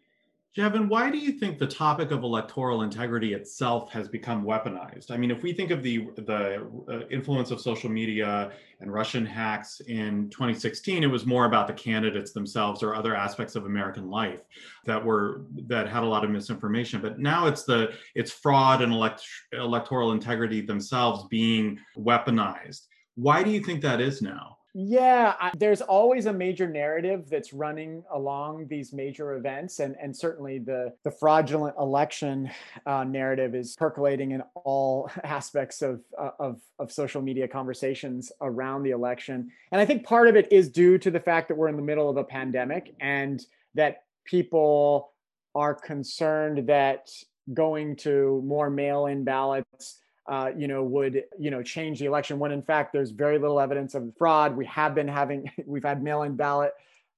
Jevin, 0.56 0.88
why 0.88 1.10
do 1.10 1.18
you 1.18 1.32
think 1.32 1.58
the 1.58 1.66
topic 1.66 2.10
of 2.10 2.22
electoral 2.22 2.82
integrity 2.82 3.34
itself 3.34 3.92
has 3.92 4.08
become 4.08 4.44
weaponized? 4.44 5.10
I 5.10 5.16
mean, 5.16 5.30
if 5.30 5.42
we 5.42 5.52
think 5.52 5.70
of 5.70 5.82
the 5.82 6.08
the 6.16 6.66
uh, 6.88 7.06
influence 7.10 7.50
of 7.50 7.60
social 7.60 7.90
media 7.90 8.52
and 8.80 8.92
Russian 8.92 9.26
hacks 9.26 9.80
in 9.86 10.30
2016, 10.30 11.04
it 11.04 11.06
was 11.06 11.26
more 11.26 11.44
about 11.44 11.66
the 11.66 11.74
candidates 11.74 12.32
themselves 12.32 12.82
or 12.82 12.94
other 12.94 13.14
aspects 13.14 13.56
of 13.56 13.66
American 13.66 14.08
life 14.08 14.40
that 14.86 15.04
were 15.04 15.42
that 15.66 15.86
had 15.86 16.02
a 16.02 16.06
lot 16.06 16.24
of 16.24 16.30
misinformation. 16.30 17.02
But 17.02 17.18
now 17.18 17.46
it's 17.46 17.64
the 17.64 17.92
it's 18.14 18.32
fraud 18.32 18.80
and 18.80 18.92
elect, 18.92 19.22
electoral 19.52 20.12
integrity 20.12 20.62
themselves 20.62 21.26
being 21.28 21.78
weaponized. 21.96 22.86
Why 23.16 23.42
do 23.42 23.50
you 23.50 23.62
think 23.62 23.82
that 23.82 24.00
is 24.00 24.22
now? 24.22 24.57
Yeah, 24.80 25.34
I, 25.40 25.50
there's 25.56 25.80
always 25.80 26.26
a 26.26 26.32
major 26.32 26.68
narrative 26.68 27.28
that's 27.28 27.52
running 27.52 28.04
along 28.12 28.68
these 28.68 28.92
major 28.92 29.34
events, 29.34 29.80
and 29.80 29.96
and 30.00 30.16
certainly 30.16 30.60
the 30.60 30.92
the 31.02 31.10
fraudulent 31.10 31.74
election 31.80 32.48
uh, 32.86 33.02
narrative 33.02 33.56
is 33.56 33.74
percolating 33.74 34.30
in 34.30 34.42
all 34.54 35.10
aspects 35.24 35.82
of 35.82 36.02
uh, 36.16 36.30
of 36.38 36.60
of 36.78 36.92
social 36.92 37.20
media 37.20 37.48
conversations 37.48 38.30
around 38.40 38.84
the 38.84 38.90
election. 38.90 39.50
And 39.72 39.80
I 39.80 39.84
think 39.84 40.06
part 40.06 40.28
of 40.28 40.36
it 40.36 40.46
is 40.52 40.70
due 40.70 40.96
to 40.98 41.10
the 41.10 41.18
fact 41.18 41.48
that 41.48 41.56
we're 41.56 41.68
in 41.68 41.76
the 41.76 41.82
middle 41.82 42.08
of 42.08 42.16
a 42.16 42.22
pandemic, 42.22 42.94
and 43.00 43.44
that 43.74 44.04
people 44.24 45.10
are 45.56 45.74
concerned 45.74 46.68
that 46.68 47.10
going 47.52 47.96
to 47.96 48.40
more 48.46 48.70
mail-in 48.70 49.24
ballots 49.24 49.98
uh, 50.28 50.50
you 50.56 50.68
know, 50.68 50.82
would 50.84 51.24
you 51.38 51.50
know 51.50 51.62
change 51.62 51.98
the 51.98 52.04
election 52.04 52.38
when 52.38 52.52
in 52.52 52.62
fact 52.62 52.92
there's 52.92 53.10
very 53.10 53.38
little 53.38 53.58
evidence 53.58 53.94
of 53.94 54.12
fraud. 54.18 54.56
We 54.56 54.66
have 54.66 54.94
been 54.94 55.08
having 55.08 55.50
we've 55.66 55.84
had 55.84 56.02
mail-in 56.02 56.36
ballot 56.36 56.72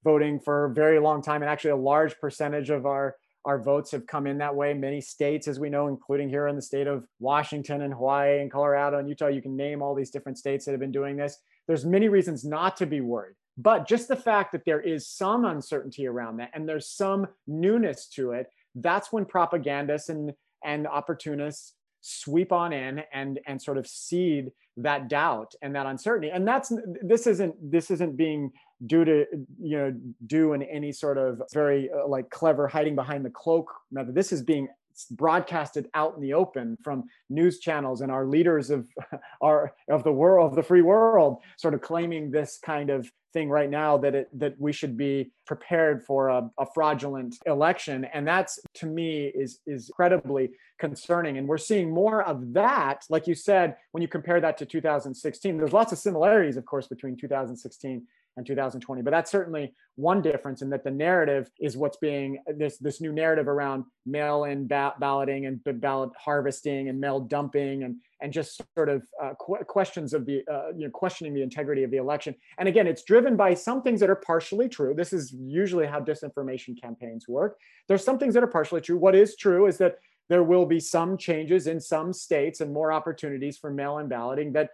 voting 0.04 0.40
for 0.40 0.66
a 0.66 0.70
very 0.70 0.98
long 0.98 1.20
time, 1.20 1.42
and 1.42 1.50
actually 1.50 1.70
a 1.70 1.76
large 1.76 2.18
percentage 2.20 2.70
of 2.70 2.86
our 2.86 3.16
our 3.44 3.58
votes 3.58 3.90
have 3.90 4.06
come 4.06 4.26
in 4.26 4.38
that 4.38 4.54
way. 4.54 4.74
Many 4.74 5.00
states, 5.00 5.48
as 5.48 5.58
we 5.58 5.70
know, 5.70 5.88
including 5.88 6.28
here 6.28 6.46
in 6.46 6.56
the 6.56 6.62
state 6.62 6.86
of 6.86 7.06
Washington 7.18 7.82
and 7.82 7.94
Hawaii 7.94 8.40
and 8.40 8.50
Colorado 8.50 8.98
and 8.98 9.08
Utah, 9.08 9.28
you 9.28 9.40
can 9.42 9.56
name 9.56 9.82
all 9.82 9.94
these 9.94 10.10
different 10.10 10.38
states 10.38 10.64
that 10.64 10.72
have 10.72 10.80
been 10.80 10.92
doing 10.92 11.16
this. 11.16 11.38
There's 11.66 11.86
many 11.86 12.08
reasons 12.08 12.44
not 12.44 12.76
to 12.76 12.86
be 12.86 13.00
worried. 13.00 13.36
But 13.56 13.88
just 13.88 14.08
the 14.08 14.16
fact 14.16 14.52
that 14.52 14.64
there 14.64 14.80
is 14.80 15.06
some 15.06 15.44
uncertainty 15.44 16.06
around 16.06 16.36
that 16.36 16.50
and 16.54 16.68
there's 16.68 16.88
some 16.88 17.26
newness 17.46 18.06
to 18.08 18.32
it, 18.32 18.48
that's 18.74 19.12
when 19.12 19.24
propagandists 19.24 20.10
and, 20.10 20.32
and 20.64 20.86
opportunists 20.86 21.74
sweep 22.00 22.52
on 22.52 22.72
in 22.72 23.02
and 23.12 23.40
and 23.46 23.60
sort 23.60 23.78
of 23.78 23.86
seed 23.86 24.50
that 24.76 25.08
doubt 25.08 25.54
and 25.62 25.74
that 25.74 25.86
uncertainty. 25.86 26.30
And 26.30 26.46
that's 26.46 26.72
this 27.02 27.26
isn't 27.26 27.54
this 27.70 27.90
isn't 27.90 28.16
being 28.16 28.50
due 28.86 29.04
to 29.04 29.26
you 29.60 29.78
know 29.78 29.94
do 30.26 30.52
in 30.54 30.62
any 30.62 30.92
sort 30.92 31.18
of 31.18 31.42
very 31.52 31.90
uh, 31.90 32.06
like 32.06 32.30
clever 32.30 32.66
hiding 32.66 32.94
behind 32.94 33.24
the 33.24 33.30
cloak 33.30 33.70
method. 33.90 34.14
This 34.14 34.32
is 34.32 34.42
being 34.42 34.68
broadcasted 35.06 35.88
out 35.94 36.14
in 36.16 36.22
the 36.22 36.34
open 36.34 36.76
from 36.82 37.04
news 37.28 37.58
channels 37.58 38.00
and 38.00 38.10
our 38.10 38.26
leaders 38.26 38.70
of 38.70 38.86
our 39.40 39.74
of 39.88 40.04
the 40.04 40.12
world 40.12 40.50
of 40.50 40.56
the 40.56 40.62
free 40.62 40.82
world 40.82 41.38
sort 41.56 41.74
of 41.74 41.80
claiming 41.80 42.30
this 42.30 42.58
kind 42.64 42.90
of 42.90 43.10
thing 43.32 43.48
right 43.48 43.70
now 43.70 43.96
that 43.96 44.14
it 44.14 44.28
that 44.38 44.54
we 44.58 44.72
should 44.72 44.96
be 44.96 45.30
prepared 45.46 46.04
for 46.04 46.28
a, 46.28 46.50
a 46.58 46.66
fraudulent 46.74 47.36
election. 47.46 48.04
And 48.12 48.26
that's 48.26 48.58
to 48.74 48.86
me 48.86 49.26
is 49.26 49.60
is 49.66 49.88
incredibly 49.88 50.50
concerning. 50.78 51.38
And 51.38 51.46
we're 51.46 51.58
seeing 51.58 51.90
more 51.90 52.22
of 52.22 52.52
that 52.54 53.04
like 53.08 53.26
you 53.26 53.34
said 53.34 53.76
when 53.92 54.02
you 54.02 54.08
compare 54.08 54.40
that 54.40 54.58
to 54.58 54.66
2016 54.66 55.56
there's 55.56 55.72
lots 55.72 55.92
of 55.92 55.98
similarities 55.98 56.56
of 56.56 56.64
course 56.64 56.86
between 56.86 57.16
2016 57.16 58.06
and 58.36 58.46
2020. 58.46 59.02
But 59.02 59.10
that's 59.10 59.30
certainly 59.30 59.74
one 59.96 60.22
difference 60.22 60.62
in 60.62 60.70
that 60.70 60.84
the 60.84 60.90
narrative 60.90 61.50
is 61.60 61.76
what's 61.76 61.96
being 61.98 62.38
this 62.56 62.78
this 62.78 63.00
new 63.00 63.12
narrative 63.12 63.48
around 63.48 63.84
mail-in 64.06 64.66
ba- 64.66 64.94
balloting 64.98 65.46
and 65.46 65.60
ballot 65.80 66.10
harvesting 66.18 66.88
and 66.88 67.00
mail 67.00 67.20
dumping 67.20 67.82
and 67.82 67.96
and 68.22 68.32
just 68.32 68.60
sort 68.76 68.88
of 68.88 69.02
uh, 69.22 69.34
qu- 69.38 69.64
questions 69.64 70.14
of 70.14 70.26
the 70.26 70.42
uh, 70.50 70.68
you 70.76 70.84
know 70.84 70.90
questioning 70.90 71.34
the 71.34 71.42
integrity 71.42 71.82
of 71.82 71.90
the 71.90 71.96
election. 71.96 72.34
And 72.58 72.68
again, 72.68 72.86
it's 72.86 73.02
driven 73.02 73.36
by 73.36 73.54
some 73.54 73.82
things 73.82 74.00
that 74.00 74.10
are 74.10 74.16
partially 74.16 74.68
true. 74.68 74.94
This 74.94 75.12
is 75.12 75.32
usually 75.32 75.86
how 75.86 76.00
disinformation 76.00 76.80
campaigns 76.80 77.28
work. 77.28 77.58
There's 77.88 78.04
some 78.04 78.18
things 78.18 78.34
that 78.34 78.42
are 78.42 78.48
partially 78.48 78.80
true. 78.80 78.96
What 78.96 79.14
is 79.14 79.36
true 79.36 79.66
is 79.66 79.78
that 79.78 79.98
there 80.28 80.44
will 80.44 80.64
be 80.64 80.78
some 80.78 81.18
changes 81.18 81.66
in 81.66 81.80
some 81.80 82.12
states 82.12 82.60
and 82.60 82.72
more 82.72 82.92
opportunities 82.92 83.58
for 83.58 83.70
mail-in 83.70 84.08
balloting 84.08 84.52
that 84.52 84.70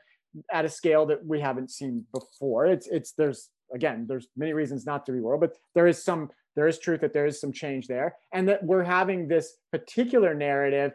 at 0.53 0.65
a 0.65 0.69
scale 0.69 1.07
that 1.07 1.25
we 1.25 1.41
haven't 1.41 1.71
seen 1.71 2.05
before. 2.13 2.67
It's 2.67 2.87
it's 2.89 3.13
there's 3.13 3.51
again 3.75 4.07
there's 4.09 4.29
many 4.37 4.53
reasons 4.53 4.87
not 4.87 5.07
to 5.07 5.13
be 5.13 5.21
worried, 5.21 5.41
but 5.41 5.57
there 5.75 5.87
is 5.87 6.03
some 6.03 6.31
there 6.55 6.67
is 6.67 6.79
truth 6.79 7.01
that 7.03 7.13
there 7.13 7.27
is 7.27 7.41
some 7.41 7.53
change 7.53 7.87
there, 7.87 8.17
and 8.33 8.49
that 8.49 8.65
we're 8.65 8.85
having 8.85 9.29
this 9.29 9.59
particular 9.71 10.35
narrative 10.35 10.93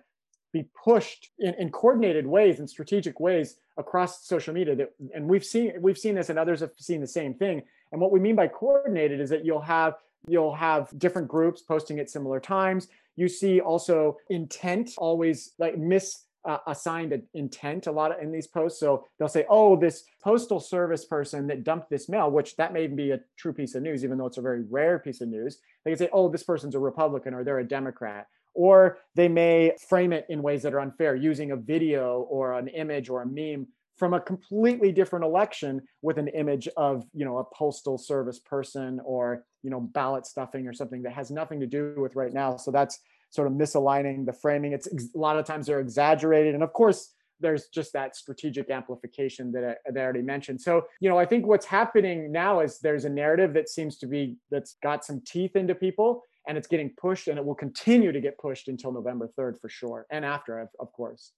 be 0.54 0.68
pushed 0.84 1.30
in, 1.40 1.54
in 1.56 1.70
coordinated 1.70 2.28
ways 2.28 2.60
and 2.60 2.70
strategic 2.70 3.20
ways 3.20 3.56
across 3.78 4.26
social 4.28 4.54
media. 4.54 4.76
That 4.76 4.94
and 5.14 5.28
we've 5.28 5.46
seen 5.46 5.74
we've 5.80 5.98
seen 5.98 6.16
this, 6.16 6.30
and 6.30 6.40
others 6.40 6.60
have 6.60 6.72
seen 6.78 7.02
the 7.02 7.08
same 7.08 7.34
thing. 7.34 7.62
And 7.92 8.02
what 8.02 8.12
we 8.12 8.20
mean 8.20 8.36
by 8.36 8.48
coordinated 8.48 9.20
is 9.20 9.30
that 9.30 9.46
you'll 9.46 9.62
have 9.62 9.96
you'll 10.28 10.56
have 10.56 10.98
different 10.98 11.28
groups 11.28 11.62
posting 11.62 12.00
at 12.00 12.10
similar 12.10 12.40
times. 12.40 12.88
You 13.16 13.28
see 13.28 13.60
also 13.60 14.18
intent 14.30 14.92
always 14.98 15.54
like 15.60 15.78
miss 15.78 16.24
uh, 16.46 16.58
assigned 16.68 17.14
an 17.14 17.24
intent 17.34 17.88
a 17.88 17.92
lot 17.92 18.12
of, 18.12 18.22
in 18.22 18.32
these 18.32 18.48
posts. 18.48 18.80
So 18.80 19.06
they'll 19.18 19.28
say, 19.28 19.46
"Oh, 19.50 19.76
this 19.76 20.04
postal 20.24 20.60
service 20.60 21.06
person 21.06 21.48
that 21.48 21.64
dumped 21.64 21.90
this 21.90 22.10
mail," 22.10 22.32
which 22.32 22.56
that 22.58 22.74
may 22.74 22.88
be 22.88 23.12
a 23.12 23.20
true 23.38 23.54
piece 23.54 23.76
of 23.76 23.84
news, 23.84 24.04
even 24.04 24.18
though 24.18 24.28
it's 24.28 24.38
a 24.38 24.42
very 24.42 24.64
rare 24.70 25.00
piece 25.00 25.22
of 25.22 25.30
news. 25.30 25.60
They 25.84 25.92
can 25.92 25.98
say, 25.98 26.10
"Oh, 26.12 26.30
this 26.30 26.44
person's 26.44 26.76
a 26.76 26.80
Republican 26.80 27.34
or 27.34 27.44
they're 27.44 27.60
a 27.60 27.68
Democrat," 27.68 28.28
or 28.54 29.00
they 29.16 29.28
may 29.28 29.76
frame 29.90 30.14
it 30.14 30.26
in 30.30 30.42
ways 30.42 30.64
that 30.64 30.74
are 30.74 30.80
unfair, 30.80 31.16
using 31.16 31.52
a 31.52 31.56
video 31.56 32.22
or 32.30 32.54
an 32.54 32.68
image 32.70 33.10
or 33.10 33.22
a 33.22 33.26
meme 33.26 33.68
from 34.02 34.16
a 34.16 34.20
completely 34.20 34.92
different 34.92 35.24
election 35.24 35.80
with 36.02 36.18
an 36.18 36.28
image 36.30 36.68
of 36.76 37.06
you 37.14 37.24
know 37.24 37.38
a 37.38 37.44
postal 37.56 38.00
service 38.00 38.40
person 38.40 39.00
or 39.06 39.46
you 39.62 39.70
know 39.70 39.80
ballot 39.80 40.26
stuffing 40.26 40.68
or 40.68 40.74
something 40.74 41.04
that 41.04 41.14
has 41.14 41.30
nothing 41.30 41.60
to 41.60 41.68
do 41.68 41.94
with 41.98 42.16
right 42.16 42.34
now 42.34 42.58
so 42.58 42.72
that's 42.72 43.00
sort 43.32 43.48
of 43.48 43.54
misaligning 43.54 44.26
the 44.26 44.34
framing. 44.34 44.74
It's 44.74 44.88
a 44.88 45.18
lot 45.18 45.40
of 45.40 45.46
times 45.46 45.66
they're 45.66 45.80
exaggerated. 45.80 46.54
And 46.54 46.64
of 46.64 46.74
course, 46.74 47.14
there's 47.40 47.68
just 47.68 47.92
that 47.94 48.16
strategic 48.16 48.70
amplification 48.70 49.52
that 49.54 49.64
I, 49.64 49.92
that 49.92 50.00
I 50.00 50.04
already 50.04 50.22
mentioned. 50.22 50.62
So, 50.62 50.86
you 51.00 51.10
know, 51.10 51.18
I 51.18 51.26
think 51.26 51.48
what's 51.48 51.66
happening 51.66 52.32
now 52.32 52.60
is 52.60 52.80
there's 52.80 53.06
a 53.06 53.10
narrative 53.10 53.54
that 53.56 53.68
seems 53.68 53.98
to 54.00 54.06
be 54.06 54.38
that's 54.52 54.76
got 54.84 55.04
some 55.04 55.22
teeth 55.26 55.56
into 55.56 55.74
people 55.74 56.24
and 56.48 56.58
it's 56.58 56.68
getting 56.68 56.92
pushed 56.98 57.28
and 57.28 57.38
it 57.38 57.46
will 57.46 57.56
continue 57.56 58.12
to 58.12 58.22
get 58.22 58.38
pushed 58.38 58.68
until 58.68 58.92
November 58.92 59.30
3rd 59.38 59.60
for 59.60 59.70
sure 59.70 60.06
and 60.12 60.24
after, 60.24 60.60
of, 60.60 60.70
of 60.80 60.92
course. 60.92 61.32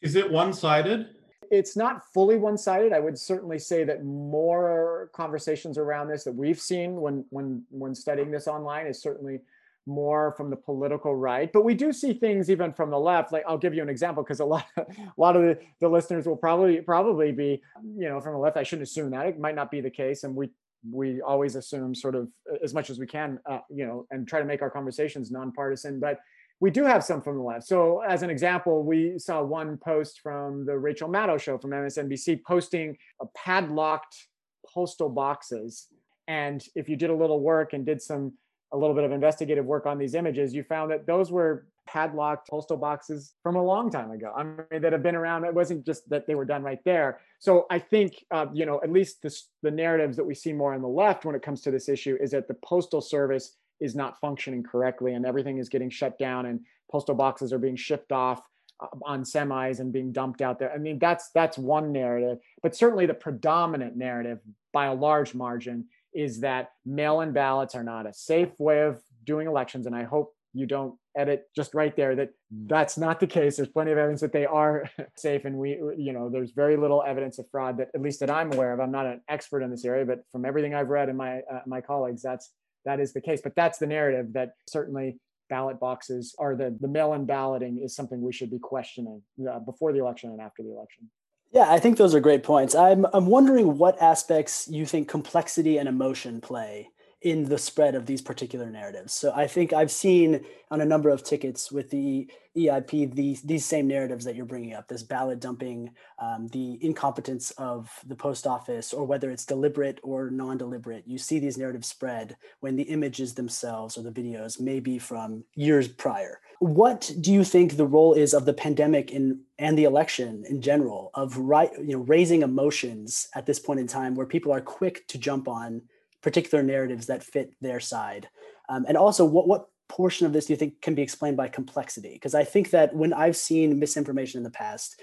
Is 0.00 0.14
it 0.14 0.30
one 0.30 0.52
sided? 0.52 1.08
It's 1.50 1.76
not 1.76 2.02
fully 2.12 2.36
one 2.36 2.58
sided. 2.58 2.92
I 2.92 3.00
would 3.00 3.18
certainly 3.18 3.58
say 3.58 3.82
that 3.84 4.04
more 4.04 5.10
conversations 5.14 5.78
around 5.78 6.08
this 6.08 6.24
that 6.24 6.34
we've 6.34 6.60
seen 6.60 6.96
when 6.96 7.24
when 7.30 7.64
when 7.70 7.94
studying 7.94 8.30
this 8.30 8.46
online 8.46 8.86
is 8.86 9.00
certainly 9.00 9.40
more 9.88 10.34
from 10.36 10.50
the 10.50 10.56
political 10.56 11.16
right 11.16 11.52
but 11.52 11.64
we 11.64 11.74
do 11.74 11.92
see 11.92 12.12
things 12.12 12.50
even 12.50 12.72
from 12.72 12.90
the 12.90 12.98
left 12.98 13.32
like 13.32 13.42
i'll 13.48 13.58
give 13.58 13.74
you 13.74 13.82
an 13.82 13.88
example 13.88 14.22
because 14.22 14.40
a 14.40 14.44
lot 14.44 14.66
a 14.76 14.86
lot 15.16 15.34
of 15.34 15.42
the, 15.42 15.58
the 15.80 15.88
listeners 15.88 16.26
will 16.26 16.36
probably 16.36 16.80
probably 16.80 17.32
be 17.32 17.60
you 17.96 18.08
know 18.08 18.20
from 18.20 18.34
the 18.34 18.38
left 18.38 18.56
i 18.56 18.62
shouldn't 18.62 18.86
assume 18.86 19.10
that 19.10 19.26
it 19.26 19.40
might 19.40 19.54
not 19.54 19.70
be 19.70 19.80
the 19.80 19.90
case 19.90 20.22
and 20.24 20.34
we 20.34 20.50
we 20.88 21.20
always 21.20 21.56
assume 21.56 21.94
sort 21.94 22.14
of 22.14 22.28
as 22.62 22.74
much 22.74 22.90
as 22.90 22.98
we 22.98 23.06
can, 23.06 23.38
uh, 23.46 23.58
you 23.70 23.86
know, 23.86 24.06
and 24.10 24.28
try 24.28 24.38
to 24.38 24.44
make 24.44 24.62
our 24.62 24.70
conversations 24.70 25.30
nonpartisan. 25.30 26.00
But 26.00 26.20
we 26.60 26.70
do 26.70 26.84
have 26.84 27.04
some 27.04 27.22
from 27.22 27.36
the 27.36 27.42
left. 27.42 27.66
So, 27.66 28.00
as 28.00 28.22
an 28.22 28.30
example, 28.30 28.84
we 28.84 29.18
saw 29.18 29.42
one 29.42 29.76
post 29.76 30.20
from 30.20 30.64
the 30.66 30.78
Rachel 30.78 31.08
Maddow 31.08 31.40
show 31.40 31.58
from 31.58 31.70
MSNBC 31.70 32.42
posting 32.44 32.96
a 33.20 33.26
padlocked 33.36 34.28
postal 34.66 35.08
boxes. 35.08 35.88
And 36.26 36.62
if 36.74 36.88
you 36.88 36.96
did 36.96 37.10
a 37.10 37.14
little 37.14 37.40
work 37.40 37.72
and 37.72 37.86
did 37.86 38.02
some 38.02 38.34
a 38.72 38.76
little 38.76 38.94
bit 38.94 39.04
of 39.04 39.12
investigative 39.12 39.64
work 39.64 39.86
on 39.86 39.98
these 39.98 40.14
images, 40.14 40.54
you 40.54 40.62
found 40.62 40.90
that 40.90 41.06
those 41.06 41.32
were 41.32 41.66
padlocked 41.86 42.48
postal 42.48 42.76
boxes 42.76 43.34
from 43.42 43.56
a 43.56 43.62
long 43.62 43.90
time 43.90 44.10
ago. 44.10 44.32
I 44.36 44.42
mean, 44.42 44.82
that 44.82 44.92
have 44.92 45.02
been 45.02 45.14
around. 45.14 45.44
It 45.44 45.54
wasn't 45.54 45.86
just 45.86 46.08
that 46.10 46.26
they 46.26 46.34
were 46.34 46.44
done 46.44 46.62
right 46.62 46.82
there. 46.84 47.20
So 47.38 47.66
I 47.70 47.78
think, 47.78 48.24
uh, 48.30 48.46
you 48.52 48.66
know, 48.66 48.80
at 48.82 48.92
least 48.92 49.22
this, 49.22 49.48
the 49.62 49.70
narratives 49.70 50.16
that 50.16 50.24
we 50.24 50.34
see 50.34 50.52
more 50.52 50.74
on 50.74 50.82
the 50.82 50.88
left 50.88 51.24
when 51.24 51.34
it 51.34 51.42
comes 51.42 51.62
to 51.62 51.70
this 51.70 51.88
issue 51.88 52.18
is 52.20 52.32
that 52.32 52.46
the 52.46 52.54
postal 52.62 53.00
service 53.00 53.56
is 53.80 53.94
not 53.94 54.20
functioning 54.20 54.62
correctly 54.62 55.14
and 55.14 55.24
everything 55.24 55.58
is 55.58 55.68
getting 55.68 55.88
shut 55.88 56.18
down 56.18 56.46
and 56.46 56.60
postal 56.90 57.14
boxes 57.14 57.52
are 57.52 57.58
being 57.58 57.76
shipped 57.76 58.12
off 58.12 58.42
uh, 58.80 58.86
on 59.04 59.22
semis 59.22 59.80
and 59.80 59.92
being 59.92 60.12
dumped 60.12 60.42
out 60.42 60.58
there. 60.58 60.72
I 60.72 60.78
mean, 60.78 60.98
that's 60.98 61.30
that's 61.30 61.56
one 61.56 61.92
narrative, 61.92 62.38
but 62.62 62.76
certainly 62.76 63.06
the 63.06 63.14
predominant 63.14 63.96
narrative 63.96 64.40
by 64.72 64.86
a 64.86 64.94
large 64.94 65.34
margin 65.34 65.86
is 66.14 66.40
that 66.40 66.70
mail-in 66.84 67.32
ballots 67.32 67.74
are 67.74 67.84
not 67.84 68.06
a 68.06 68.12
safe 68.12 68.50
way 68.58 68.82
of 68.82 69.00
doing 69.24 69.46
elections 69.46 69.86
and 69.86 69.94
I 69.94 70.04
hope 70.04 70.32
you 70.54 70.66
don't 70.66 70.94
edit 71.16 71.44
just 71.54 71.74
right 71.74 71.94
there 71.94 72.16
that 72.16 72.30
that's 72.66 72.96
not 72.96 73.20
the 73.20 73.26
case 73.26 73.56
there's 73.56 73.68
plenty 73.68 73.92
of 73.92 73.98
evidence 73.98 74.20
that 74.22 74.32
they 74.32 74.46
are 74.46 74.88
safe 75.16 75.44
and 75.44 75.56
we 75.56 75.70
you 75.96 76.12
know 76.12 76.30
there's 76.30 76.52
very 76.52 76.76
little 76.76 77.04
evidence 77.06 77.38
of 77.38 77.46
fraud 77.50 77.76
that 77.76 77.88
at 77.94 78.00
least 78.00 78.20
that 78.20 78.30
i'm 78.30 78.50
aware 78.54 78.72
of 78.72 78.80
i'm 78.80 78.90
not 78.90 79.04
an 79.04 79.20
expert 79.28 79.62
in 79.62 79.70
this 79.70 79.84
area 79.84 80.06
but 80.06 80.20
from 80.32 80.46
everything 80.46 80.74
i've 80.74 80.88
read 80.88 81.10
and 81.10 81.18
my 81.18 81.40
uh, 81.40 81.60
my 81.66 81.82
colleagues 81.82 82.22
that's 82.22 82.52
that 82.88 83.00
is 83.00 83.12
the 83.12 83.20
case. 83.20 83.40
But 83.42 83.54
that's 83.54 83.78
the 83.78 83.86
narrative 83.86 84.32
that 84.32 84.52
certainly 84.66 85.18
ballot 85.50 85.78
boxes 85.78 86.34
are 86.38 86.56
the, 86.56 86.76
the 86.80 86.88
mail-in 86.88 87.24
balloting 87.24 87.80
is 87.82 87.94
something 87.94 88.20
we 88.20 88.32
should 88.32 88.50
be 88.50 88.58
questioning 88.58 89.22
uh, 89.50 89.58
before 89.60 89.92
the 89.92 89.98
election 89.98 90.30
and 90.30 90.40
after 90.40 90.62
the 90.62 90.70
election. 90.70 91.10
Yeah, 91.50 91.70
I 91.70 91.78
think 91.78 91.96
those 91.96 92.14
are 92.14 92.20
great 92.20 92.42
points. 92.42 92.74
I'm 92.74 93.06
I'm 93.12 93.26
wondering 93.26 93.78
what 93.78 94.00
aspects 94.02 94.68
you 94.68 94.84
think 94.86 95.08
complexity 95.08 95.78
and 95.78 95.88
emotion 95.88 96.40
play 96.40 96.90
in 97.22 97.44
the 97.48 97.58
spread 97.58 97.94
of 97.96 98.06
these 98.06 98.22
particular 98.22 98.70
narratives. 98.70 99.12
So 99.12 99.32
I 99.34 99.48
think 99.48 99.72
I've 99.72 99.90
seen 99.90 100.44
on 100.70 100.80
a 100.80 100.84
number 100.84 101.10
of 101.10 101.24
tickets 101.24 101.72
with 101.72 101.90
the 101.90 102.30
EIP 102.56 103.14
these 103.14 103.42
these 103.42 103.64
same 103.64 103.88
narratives 103.88 104.24
that 104.24 104.36
you're 104.36 104.46
bringing 104.46 104.74
up: 104.74 104.86
this 104.86 105.02
ballot 105.02 105.40
dumping, 105.40 105.90
um, 106.20 106.46
the 106.48 106.78
incompetence 106.80 107.50
of 107.52 107.90
the 108.06 108.14
post 108.14 108.46
office, 108.46 108.92
or 108.92 109.04
whether 109.04 109.30
it's 109.30 109.44
deliberate 109.44 109.98
or 110.02 110.30
non-deliberate. 110.30 111.04
You 111.06 111.18
see 111.18 111.38
these 111.38 111.58
narratives 111.58 111.88
spread 111.88 112.36
when 112.60 112.76
the 112.76 112.84
images 112.84 113.34
themselves 113.34 113.98
or 113.98 114.02
the 114.02 114.12
videos 114.12 114.60
may 114.60 114.78
be 114.78 114.98
from 114.98 115.44
years 115.54 115.88
prior. 115.88 116.40
What 116.60 117.12
do 117.20 117.32
you 117.32 117.44
think 117.44 117.76
the 117.76 117.86
role 117.86 118.14
is 118.14 118.34
of 118.34 118.44
the 118.44 118.54
pandemic 118.54 119.10
in 119.10 119.40
and 119.58 119.76
the 119.76 119.84
election 119.84 120.44
in 120.48 120.60
general 120.60 121.10
of 121.14 121.36
right 121.36 121.70
you 121.78 121.96
know 121.96 122.04
raising 122.04 122.42
emotions 122.42 123.28
at 123.34 123.46
this 123.46 123.58
point 123.58 123.80
in 123.80 123.88
time 123.88 124.14
where 124.14 124.26
people 124.26 124.52
are 124.52 124.60
quick 124.60 125.06
to 125.08 125.18
jump 125.18 125.48
on 125.48 125.82
particular 126.22 126.62
narratives 126.62 127.06
that 127.06 127.22
fit 127.22 127.54
their 127.60 127.80
side? 127.80 128.28
Um, 128.68 128.84
and 128.88 128.96
also, 128.96 129.24
what 129.24 129.48
what 129.48 129.68
portion 129.88 130.26
of 130.26 130.32
this 130.32 130.46
do 130.46 130.52
you 130.52 130.56
think 130.56 130.80
can 130.82 130.94
be 130.94 131.02
explained 131.02 131.36
by 131.36 131.48
complexity? 131.48 132.12
Because 132.12 132.34
I 132.34 132.44
think 132.44 132.70
that 132.70 132.94
when 132.94 133.12
I've 133.12 133.36
seen 133.36 133.78
misinformation 133.78 134.38
in 134.38 134.44
the 134.44 134.50
past, 134.50 135.00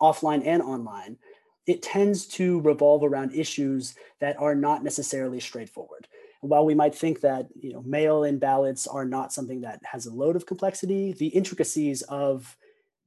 offline 0.00 0.46
and 0.46 0.62
online, 0.62 1.18
it 1.66 1.82
tends 1.82 2.26
to 2.26 2.60
revolve 2.60 3.04
around 3.04 3.34
issues 3.34 3.94
that 4.20 4.36
are 4.38 4.54
not 4.54 4.82
necessarily 4.84 5.40
straightforward. 5.40 6.06
while 6.40 6.64
we 6.64 6.74
might 6.74 6.94
think 6.94 7.20
that 7.20 7.48
you 7.54 7.72
know 7.72 7.82
mail-in 7.82 8.38
ballots 8.38 8.86
are 8.86 9.04
not 9.04 9.32
something 9.32 9.60
that 9.60 9.80
has 9.84 10.06
a 10.06 10.14
load 10.14 10.36
of 10.36 10.46
complexity, 10.46 11.12
the 11.12 11.28
intricacies 11.28 12.02
of 12.02 12.56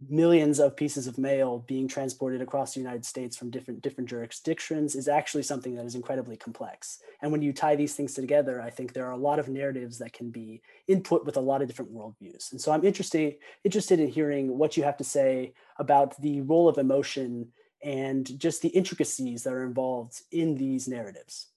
millions 0.09 0.59
of 0.59 0.75
pieces 0.75 1.07
of 1.07 1.17
mail 1.17 1.63
being 1.67 1.87
transported 1.87 2.41
across 2.41 2.73
the 2.73 2.79
United 2.79 3.05
States 3.05 3.35
from 3.35 3.49
different 3.49 3.81
different 3.81 4.09
jurisdictions 4.09 4.95
is 4.95 5.07
actually 5.07 5.43
something 5.43 5.75
that 5.75 5.85
is 5.85 5.95
incredibly 5.95 6.37
complex. 6.37 6.99
And 7.21 7.31
when 7.31 7.41
you 7.41 7.53
tie 7.53 7.75
these 7.75 7.95
things 7.95 8.13
together, 8.13 8.61
I 8.61 8.69
think 8.69 8.93
there 8.93 9.05
are 9.05 9.11
a 9.11 9.17
lot 9.17 9.39
of 9.39 9.47
narratives 9.47 9.97
that 9.99 10.13
can 10.13 10.29
be 10.29 10.61
input 10.87 11.25
with 11.25 11.37
a 11.37 11.41
lot 11.41 11.61
of 11.61 11.67
different 11.67 11.93
worldviews. 11.93 12.51
And 12.51 12.59
so 12.61 12.71
I'm 12.71 12.83
interested 12.83 13.35
interested 13.63 13.99
in 13.99 14.07
hearing 14.07 14.57
what 14.57 14.77
you 14.77 14.83
have 14.83 14.97
to 14.97 15.03
say 15.03 15.53
about 15.77 16.19
the 16.21 16.41
role 16.41 16.67
of 16.67 16.77
emotion 16.77 17.49
and 17.83 18.39
just 18.39 18.61
the 18.61 18.69
intricacies 18.69 19.43
that 19.43 19.53
are 19.53 19.63
involved 19.63 20.21
in 20.31 20.55
these 20.55 20.87
narratives. 20.87 21.47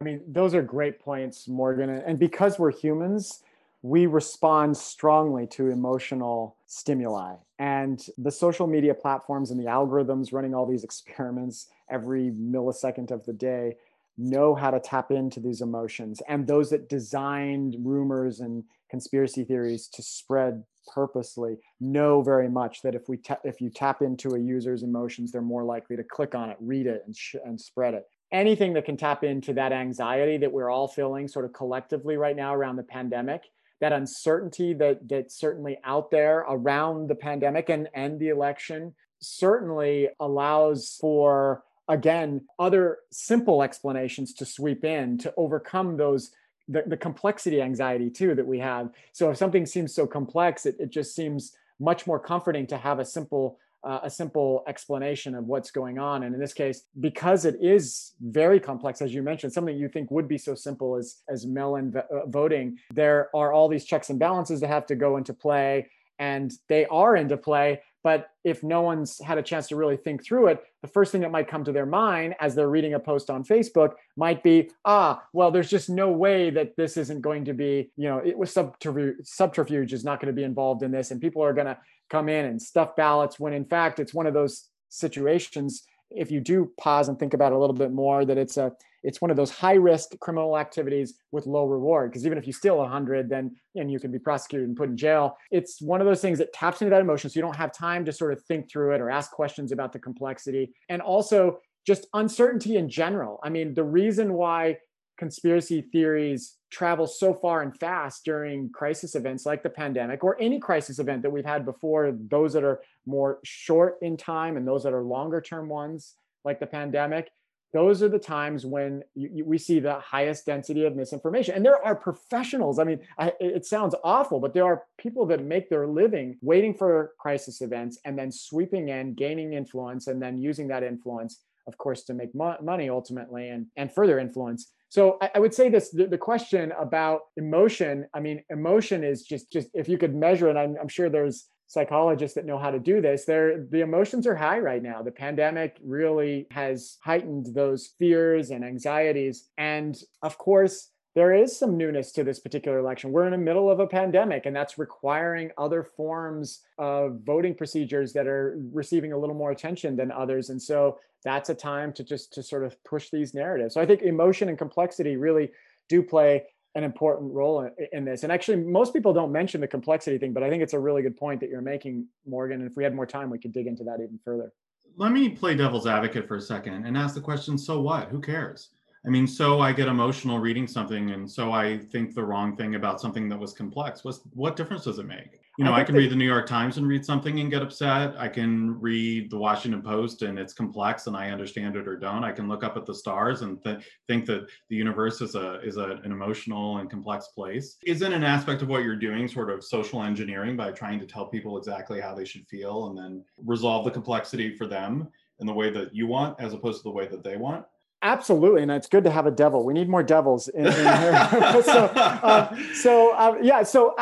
I 0.00 0.04
mean, 0.04 0.22
those 0.26 0.54
are 0.54 0.62
great 0.62 0.98
points, 0.98 1.48
Morgan. 1.48 1.90
And 1.90 2.18
because 2.18 2.58
we're 2.58 2.72
humans, 2.72 3.42
we 3.82 4.06
respond 4.06 4.76
strongly 4.76 5.46
to 5.46 5.70
emotional 5.70 6.56
stimuli. 6.66 7.34
And 7.58 8.04
the 8.18 8.30
social 8.30 8.66
media 8.66 8.94
platforms 8.94 9.50
and 9.50 9.58
the 9.58 9.68
algorithms 9.68 10.32
running 10.32 10.54
all 10.54 10.66
these 10.66 10.84
experiments 10.84 11.68
every 11.90 12.30
millisecond 12.30 13.10
of 13.10 13.24
the 13.24 13.32
day 13.32 13.76
know 14.18 14.54
how 14.54 14.70
to 14.70 14.80
tap 14.80 15.10
into 15.10 15.40
these 15.40 15.62
emotions. 15.62 16.20
And 16.28 16.46
those 16.46 16.70
that 16.70 16.88
designed 16.88 17.76
rumors 17.80 18.40
and 18.40 18.64
conspiracy 18.90 19.44
theories 19.44 19.88
to 19.88 20.02
spread 20.02 20.62
purposely 20.92 21.56
know 21.80 22.20
very 22.20 22.48
much 22.48 22.82
that 22.82 22.94
if 22.94 23.08
we 23.08 23.16
ta- 23.16 23.38
if 23.44 23.60
you 23.60 23.70
tap 23.70 24.02
into 24.02 24.34
a 24.34 24.38
user's 24.38 24.82
emotions, 24.82 25.32
they're 25.32 25.40
more 25.40 25.64
likely 25.64 25.96
to 25.96 26.04
click 26.04 26.34
on 26.34 26.50
it, 26.50 26.56
read 26.60 26.86
it, 26.86 27.02
and, 27.06 27.16
sh- 27.16 27.36
and 27.44 27.58
spread 27.58 27.94
it. 27.94 28.06
Anything 28.32 28.74
that 28.74 28.84
can 28.84 28.96
tap 28.96 29.24
into 29.24 29.54
that 29.54 29.72
anxiety 29.72 30.36
that 30.38 30.52
we're 30.52 30.70
all 30.70 30.88
feeling 30.88 31.26
sort 31.26 31.44
of 31.44 31.52
collectively 31.52 32.16
right 32.16 32.36
now 32.36 32.54
around 32.54 32.76
the 32.76 32.82
pandemic 32.82 33.42
that 33.80 33.92
uncertainty 33.92 34.74
that 34.74 35.08
that's 35.08 35.34
certainly 35.34 35.78
out 35.84 36.10
there 36.10 36.40
around 36.48 37.08
the 37.08 37.14
pandemic 37.14 37.68
and 37.68 37.88
and 37.94 38.18
the 38.20 38.28
election 38.28 38.94
certainly 39.20 40.08
allows 40.20 40.96
for 41.00 41.62
again 41.88 42.42
other 42.58 42.98
simple 43.10 43.62
explanations 43.62 44.32
to 44.34 44.44
sweep 44.44 44.84
in 44.84 45.18
to 45.18 45.32
overcome 45.36 45.96
those 45.96 46.30
the, 46.68 46.84
the 46.86 46.96
complexity 46.96 47.60
anxiety 47.60 48.08
too 48.10 48.34
that 48.36 48.46
we 48.46 48.60
have. 48.60 48.90
So 49.12 49.30
if 49.30 49.36
something 49.36 49.66
seems 49.66 49.92
so 49.92 50.06
complex 50.06 50.66
it, 50.66 50.76
it 50.78 50.90
just 50.90 51.14
seems 51.14 51.52
much 51.80 52.06
more 52.06 52.20
comforting 52.20 52.66
to 52.68 52.76
have 52.76 53.00
a 53.00 53.04
simple 53.04 53.58
uh, 53.84 54.00
a 54.02 54.10
simple 54.10 54.62
explanation 54.66 55.34
of 55.34 55.46
what's 55.46 55.70
going 55.70 55.98
on. 55.98 56.22
And 56.22 56.34
in 56.34 56.40
this 56.40 56.52
case, 56.52 56.84
because 57.00 57.44
it 57.44 57.56
is 57.60 58.12
very 58.20 58.60
complex, 58.60 59.00
as 59.02 59.14
you 59.14 59.22
mentioned, 59.22 59.52
something 59.52 59.76
you 59.76 59.88
think 59.88 60.10
would 60.10 60.28
be 60.28 60.38
so 60.38 60.54
simple 60.54 60.96
as 60.96 61.22
as 61.28 61.44
v- 61.44 61.58
uh, 61.60 62.26
voting, 62.26 62.78
there 62.92 63.30
are 63.34 63.52
all 63.52 63.68
these 63.68 63.84
checks 63.84 64.10
and 64.10 64.18
balances 64.18 64.60
that 64.60 64.68
have 64.68 64.86
to 64.86 64.94
go 64.94 65.16
into 65.16 65.32
play, 65.32 65.88
and 66.18 66.52
they 66.68 66.86
are 66.86 67.16
into 67.16 67.36
play. 67.36 67.80
But 68.02 68.30
if 68.44 68.62
no 68.62 68.80
one's 68.80 69.20
had 69.20 69.36
a 69.36 69.42
chance 69.42 69.68
to 69.68 69.76
really 69.76 69.96
think 69.96 70.24
through 70.24 70.46
it, 70.48 70.64
the 70.80 70.88
first 70.88 71.12
thing 71.12 71.20
that 71.20 71.30
might 71.30 71.48
come 71.48 71.64
to 71.64 71.72
their 71.72 71.84
mind 71.84 72.34
as 72.40 72.54
they're 72.54 72.70
reading 72.70 72.94
a 72.94 72.98
post 72.98 73.28
on 73.28 73.44
Facebook 73.44 73.92
might 74.16 74.42
be, 74.42 74.70
ah, 74.86 75.22
well, 75.34 75.50
there's 75.50 75.68
just 75.68 75.90
no 75.90 76.10
way 76.10 76.48
that 76.48 76.76
this 76.76 76.96
isn't 76.96 77.20
going 77.20 77.44
to 77.44 77.52
be, 77.52 77.90
you 77.96 78.08
know, 78.08 78.18
it 78.18 78.38
was 78.38 78.50
subterfuge, 78.52 79.16
subterfuge 79.24 79.92
is 79.92 80.02
not 80.02 80.18
going 80.18 80.34
to 80.34 80.36
be 80.36 80.44
involved 80.44 80.82
in 80.82 80.90
this, 80.90 81.10
and 81.10 81.20
people 81.20 81.42
are 81.44 81.52
going 81.52 81.66
to 81.66 81.76
come 82.10 82.28
in 82.28 82.44
and 82.44 82.60
stuff 82.60 82.96
ballots 82.96 83.38
when 83.38 83.52
in 83.52 83.64
fact 83.64 84.00
it's 84.00 84.12
one 84.14 84.26
of 84.26 84.34
those 84.34 84.68
situations 84.88 85.84
if 86.10 86.30
you 86.30 86.40
do 86.40 86.70
pause 86.78 87.08
and 87.08 87.18
think 87.18 87.34
about 87.34 87.52
it 87.52 87.56
a 87.56 87.58
little 87.58 87.74
bit 87.74 87.92
more 87.92 88.24
that 88.24 88.38
it's 88.38 88.56
a 88.56 88.72
it's 89.02 89.20
one 89.20 89.30
of 89.30 89.36
those 89.36 89.50
high 89.50 89.74
risk 89.74 90.18
criminal 90.18 90.58
activities 90.58 91.14
with 91.32 91.46
low 91.46 91.64
reward. 91.64 92.10
Because 92.10 92.26
even 92.26 92.36
if 92.36 92.46
you 92.46 92.52
steal 92.52 92.76
100 92.78 93.28
then 93.28 93.56
and 93.74 93.90
you 93.90 93.98
can 93.98 94.10
be 94.10 94.18
prosecuted 94.18 94.68
and 94.68 94.76
put 94.76 94.90
in 94.90 94.96
jail. 94.96 95.36
It's 95.50 95.80
one 95.80 96.00
of 96.00 96.06
those 96.06 96.20
things 96.20 96.38
that 96.38 96.52
taps 96.52 96.82
into 96.82 96.90
that 96.90 97.00
emotion 97.00 97.30
so 97.30 97.38
you 97.38 97.42
don't 97.42 97.56
have 97.56 97.72
time 97.72 98.04
to 98.04 98.12
sort 98.12 98.32
of 98.32 98.42
think 98.44 98.70
through 98.70 98.94
it 98.94 99.00
or 99.00 99.10
ask 99.10 99.30
questions 99.30 99.72
about 99.72 99.92
the 99.92 99.98
complexity. 99.98 100.74
And 100.88 101.00
also 101.00 101.60
just 101.86 102.06
uncertainty 102.12 102.76
in 102.76 102.88
general. 102.88 103.40
I 103.42 103.48
mean 103.48 103.74
the 103.74 103.84
reason 103.84 104.34
why 104.34 104.78
conspiracy 105.16 105.82
theories 105.92 106.56
travel 106.70 107.06
so 107.06 107.34
far 107.34 107.62
and 107.62 107.76
fast 107.78 108.24
during 108.24 108.70
crisis 108.70 109.14
events 109.14 109.44
like 109.44 109.62
the 109.62 109.70
pandemic 109.70 110.22
or 110.22 110.40
any 110.40 110.58
crisis 110.58 110.98
event 110.98 111.22
that 111.22 111.30
we've 111.30 111.44
had 111.44 111.64
before, 111.64 112.12
those 112.12 112.52
that 112.52 112.64
are 112.64 112.80
more 113.06 113.40
short 113.44 113.96
in 114.02 114.16
time 114.16 114.56
and 114.56 114.66
those 114.66 114.84
that 114.84 114.92
are 114.92 115.02
longer 115.02 115.40
term 115.40 115.68
ones 115.68 116.14
like 116.44 116.60
the 116.60 116.66
pandemic, 116.66 117.30
those 117.72 118.02
are 118.02 118.08
the 118.08 118.18
times 118.18 118.66
when 118.66 119.02
you, 119.14 119.30
you, 119.32 119.44
we 119.44 119.58
see 119.58 119.78
the 119.78 120.00
highest 120.00 120.46
density 120.46 120.84
of 120.84 120.96
misinformation. 120.96 121.54
And 121.54 121.64
there 121.64 121.84
are 121.84 121.94
professionals. 121.94 122.78
I 122.78 122.84
mean, 122.84 123.00
I, 123.18 123.32
it 123.38 123.64
sounds 123.64 123.94
awful, 124.02 124.40
but 124.40 124.54
there 124.54 124.64
are 124.64 124.84
people 124.98 125.26
that 125.26 125.44
make 125.44 125.70
their 125.70 125.86
living 125.86 126.36
waiting 126.40 126.74
for 126.74 127.12
crisis 127.18 127.60
events 127.60 127.98
and 128.04 128.18
then 128.18 128.32
sweeping 128.32 128.88
in, 128.88 129.14
gaining 129.14 129.52
influence, 129.52 130.08
and 130.08 130.20
then 130.20 130.38
using 130.38 130.66
that 130.68 130.82
influence, 130.82 131.40
of 131.66 131.78
course, 131.78 132.02
to 132.04 132.14
make 132.14 132.34
mo- 132.34 132.56
money 132.60 132.88
ultimately 132.90 133.48
and, 133.50 133.66
and 133.76 133.92
further 133.92 134.18
influence 134.18 134.72
so 134.90 135.16
I, 135.22 135.30
I 135.36 135.38
would 135.38 135.54
say 135.54 135.70
this: 135.70 135.90
the, 135.90 136.06
the, 136.06 136.18
question 136.18 136.72
about 136.78 137.20
emotion. 137.36 138.06
I 138.12 138.20
mean, 138.20 138.42
emotion 138.50 139.02
is 139.02 139.22
just 139.22 139.50
just 139.50 139.68
if 139.72 139.88
you 139.88 139.96
could 139.96 140.14
measure 140.14 140.50
it. 140.50 140.56
I'm, 140.56 140.76
I'm 140.80 140.88
sure 140.88 141.08
there's 141.08 141.46
psychologists 141.68 142.34
that 142.34 142.44
know 142.44 142.58
how 142.58 142.72
to 142.72 142.80
do 142.80 143.00
this 143.00 143.24
the 143.26 143.80
emotions 143.80 144.26
are 144.26 144.34
high 144.34 144.58
right 144.58 144.82
now 144.82 145.02
the 145.02 145.10
pandemic 145.12 145.78
really 145.84 146.48
has 146.50 146.96
heightened 147.00 147.46
those 147.54 147.94
fears 147.96 148.50
and 148.50 148.64
anxieties 148.64 149.48
and 149.56 150.02
of 150.24 150.36
course 150.36 150.88
there 151.14 151.34
is 151.34 151.58
some 151.58 151.76
newness 151.76 152.12
to 152.12 152.24
this 152.24 152.38
particular 152.38 152.78
election. 152.78 153.10
We're 153.10 153.24
in 153.24 153.32
the 153.32 153.38
middle 153.38 153.70
of 153.70 153.80
a 153.80 153.86
pandemic, 153.86 154.46
and 154.46 154.54
that's 154.54 154.78
requiring 154.78 155.50
other 155.58 155.82
forms 155.82 156.62
of 156.78 157.20
voting 157.24 157.54
procedures 157.54 158.12
that 158.12 158.28
are 158.28 158.58
receiving 158.72 159.12
a 159.12 159.18
little 159.18 159.34
more 159.34 159.50
attention 159.50 159.96
than 159.96 160.12
others. 160.12 160.50
And 160.50 160.62
so 160.62 160.98
that's 161.24 161.50
a 161.50 161.54
time 161.54 161.92
to 161.94 162.04
just 162.04 162.32
to 162.34 162.42
sort 162.42 162.64
of 162.64 162.82
push 162.84 163.10
these 163.10 163.34
narratives. 163.34 163.74
So 163.74 163.80
I 163.80 163.86
think 163.86 164.02
emotion 164.02 164.48
and 164.48 164.56
complexity 164.56 165.16
really 165.16 165.50
do 165.88 166.02
play 166.02 166.44
an 166.76 166.84
important 166.84 167.32
role 167.32 167.62
in, 167.62 167.72
in, 167.92 168.04
this. 168.04 168.22
And 168.22 168.30
actually, 168.30 168.58
most 168.58 168.92
people 168.92 169.12
don't 169.12 169.32
mention 169.32 169.60
the 169.60 169.66
complexity 169.66 170.18
thing, 170.18 170.32
but 170.32 170.44
I 170.44 170.48
think 170.48 170.62
it's 170.62 170.74
a 170.74 170.78
really 170.78 171.02
good 171.02 171.16
point 171.16 171.40
that 171.40 171.50
you're 171.50 171.60
making, 171.60 172.06
Morgan. 172.24 172.60
And 172.60 172.70
if 172.70 172.76
we 172.76 172.84
had 172.84 172.94
more 172.94 173.06
time, 173.06 173.28
we 173.28 173.38
could 173.38 173.52
dig 173.52 173.66
into 173.66 173.82
that 173.84 173.96
even 173.96 174.20
further. 174.24 174.52
Let 174.96 175.10
me 175.10 175.28
play 175.28 175.56
devil's 175.56 175.88
advocate 175.88 176.28
for 176.28 176.36
a 176.36 176.40
second 176.40 176.84
and 176.86 176.96
ask 176.96 177.16
the 177.16 177.20
question 177.20 177.58
so 177.58 177.80
what? 177.80 178.08
Who 178.08 178.20
cares? 178.20 178.70
I 179.06 179.08
mean, 179.08 179.26
so 179.26 179.60
I 179.60 179.72
get 179.72 179.88
emotional 179.88 180.38
reading 180.38 180.66
something, 180.66 181.12
and 181.12 181.30
so 181.30 181.52
I 181.52 181.78
think 181.78 182.14
the 182.14 182.24
wrong 182.24 182.54
thing 182.54 182.74
about 182.74 183.00
something 183.00 183.30
that 183.30 183.38
was 183.38 183.54
complex. 183.54 184.04
What's, 184.04 184.20
what 184.34 184.56
difference 184.56 184.84
does 184.84 184.98
it 184.98 185.06
make? 185.06 185.40
You 185.56 185.64
know, 185.64 185.72
I, 185.72 185.80
I 185.80 185.84
can 185.84 185.94
read 185.94 186.10
the 186.10 186.16
New 186.16 186.26
York 186.26 186.46
Times 186.46 186.78
and 186.78 186.86
read 186.86 187.04
something 187.04 187.40
and 187.40 187.50
get 187.50 187.60
upset. 187.60 188.14
I 188.18 188.28
can 188.28 188.80
read 188.80 189.30
the 189.30 189.36
Washington 189.36 189.82
Post 189.82 190.22
and 190.22 190.38
it's 190.38 190.54
complex 190.54 191.06
and 191.06 191.14
I 191.14 191.30
understand 191.30 191.76
it 191.76 191.86
or 191.86 191.96
don't. 191.96 192.24
I 192.24 192.32
can 192.32 192.48
look 192.48 192.64
up 192.64 192.78
at 192.78 192.86
the 192.86 192.94
stars 192.94 193.42
and 193.42 193.62
th- 193.62 193.84
think 194.06 194.24
that 194.26 194.46
the 194.70 194.76
universe 194.76 195.20
is 195.20 195.34
a 195.34 195.60
is 195.60 195.76
a, 195.76 196.00
an 196.02 196.12
emotional 196.12 196.78
and 196.78 196.88
complex 196.88 197.28
place. 197.28 197.76
Isn't 197.84 198.12
an 198.12 198.24
aspect 198.24 198.62
of 198.62 198.68
what 198.68 198.84
you're 198.84 198.96
doing 198.96 199.28
sort 199.28 199.50
of 199.50 199.62
social 199.62 200.02
engineering 200.02 200.56
by 200.56 200.70
trying 200.70 200.98
to 200.98 201.06
tell 201.06 201.26
people 201.26 201.58
exactly 201.58 202.00
how 202.00 202.14
they 202.14 202.24
should 202.24 202.46
feel 202.48 202.86
and 202.86 202.96
then 202.96 203.22
resolve 203.44 203.84
the 203.84 203.90
complexity 203.90 204.56
for 204.56 204.66
them 204.66 205.08
in 205.40 205.46
the 205.46 205.52
way 205.52 205.68
that 205.70 205.94
you 205.94 206.06
want 206.06 206.40
as 206.40 206.54
opposed 206.54 206.78
to 206.78 206.84
the 206.84 206.94
way 206.94 207.06
that 207.06 207.22
they 207.22 207.36
want? 207.36 207.66
Absolutely, 208.02 208.62
and 208.62 208.70
it's 208.70 208.88
good 208.88 209.04
to 209.04 209.10
have 209.10 209.26
a 209.26 209.30
devil. 209.30 209.64
We 209.64 209.74
need 209.74 209.88
more 209.88 210.02
devils 210.02 210.48
in, 210.48 210.66
in 210.66 210.72
here. 210.72 211.62
so, 211.62 211.84
uh, 211.94 212.56
so 212.72 213.12
uh, 213.12 213.36
yeah. 213.42 213.62
So 213.62 213.94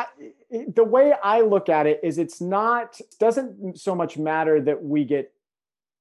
the 0.49 0.83
way 0.85 1.13
I 1.21 1.41
look 1.41 1.67
at 1.67 1.85
it 1.85 1.99
is, 2.01 2.17
it's 2.17 2.39
not 2.39 2.99
doesn't 3.19 3.77
so 3.77 3.95
much 3.95 4.17
matter 4.17 4.61
that 4.61 4.83
we 4.83 5.03
get 5.03 5.33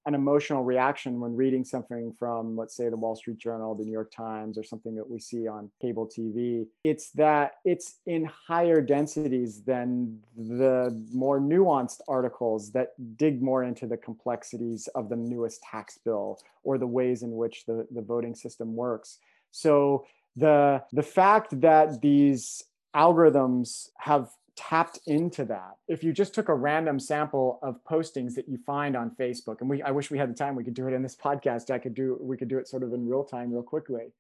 an 0.09 0.15
emotional 0.15 0.65
reaction 0.65 1.21
when 1.21 1.37
reading 1.37 1.63
something 1.63 2.15
from, 2.19 2.57
let's 2.57 2.75
say, 2.75 2.89
the 2.89 2.97
Wall 2.97 3.15
Street 3.15 3.37
Journal, 3.37 3.75
the 3.75 3.85
New 3.85 3.93
York 3.93 4.11
Times, 4.11 4.57
or 4.57 4.65
something 4.65 4.95
that 4.97 5.09
we 5.09 5.21
see 5.21 5.47
on 5.47 5.71
cable 5.83 6.09
TV. 6.09 6.67
It's 6.83 7.11
that 7.11 7.57
it's 7.67 7.99
in 8.07 8.25
higher 8.25 8.81
densities 8.81 9.61
than 9.61 10.19
the 10.35 10.99
more 11.13 11.39
nuanced 11.39 12.01
articles 12.09 12.73
that 12.73 12.93
dig 13.19 13.43
more 13.43 13.65
into 13.65 13.87
the 13.87 13.99
complexities 13.99 14.89
of 14.95 15.11
the 15.11 15.17
newest 15.17 15.63
tax 15.63 15.99
bill 16.03 16.41
or 16.63 16.79
the 16.79 16.87
ways 16.87 17.23
in 17.23 17.37
which 17.37 17.67
the, 17.67 17.87
the 17.91 18.01
voting 18.01 18.35
system 18.35 18.75
works. 18.75 19.19
So 19.51 20.07
the 20.37 20.83
the 20.91 21.03
fact 21.03 21.61
that 21.61 22.01
these 22.01 22.65
algorithms 22.97 23.91
have 23.99 24.31
tapped 24.59 24.99
into 25.07 25.45
that. 25.45 25.77
If 25.87 26.03
you 26.03 26.13
just 26.13 26.35
took 26.35 26.49
a 26.49 26.55
random 26.55 26.99
sample 26.99 27.61
of 27.63 27.79
postings 27.85 28.35
that 28.35 28.49
you 28.49 28.59
find 28.67 28.97
on 28.97 29.13
Facebook, 29.19 29.61
and 29.61 29.71
we 29.71 29.81
I 29.83 29.93
wish 29.93 30.11
we 30.11 30.19
had 30.19 30.29
the 30.29 30.35
time 30.35 30.57
we 30.57 30.65
could 30.65 30.75
do 30.75 30.89
it 30.89 30.93
in 30.93 31.03
this 31.03 31.17
podcast. 31.25 31.71
I 31.71 31.79
could 31.79 31.95
do 31.95 32.19
we 32.21 32.37
could 32.37 32.49
do 32.49 32.59
it 32.59 32.67
sort 32.67 32.83
of 32.83 32.93
in 32.93 33.09
real 33.09 33.23
time, 33.23 33.53
real 33.53 33.63
quickly. 33.63 34.13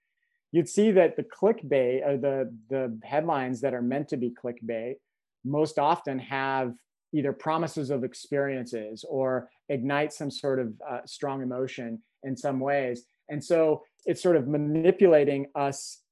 You'd 0.53 0.68
see 0.68 0.92
that 0.92 1.16
the 1.16 1.24
clickbait 1.24 2.07
or 2.07 2.16
the 2.16 2.55
the 2.70 2.98
headlines 3.03 3.61
that 3.62 3.74
are 3.74 3.83
meant 3.83 4.09
to 4.11 4.16
be 4.16 4.31
clickbait 4.31 4.96
most 5.44 5.79
often 5.79 6.20
have 6.20 6.74
either 7.12 7.33
promises 7.33 7.90
of 7.90 8.05
experiences 8.05 9.05
or 9.09 9.51
ignite 9.68 10.12
some 10.12 10.31
sort 10.31 10.61
of 10.61 10.72
uh, 10.88 11.01
strong 11.05 11.42
emotion 11.42 12.01
in 12.22 12.37
some 12.37 12.61
ways. 12.61 13.05
And 13.29 13.42
so 13.42 13.83
it's 14.07 14.22
sort 14.22 14.37
of 14.37 14.46
manipulating 14.46 15.46
us 15.55 16.03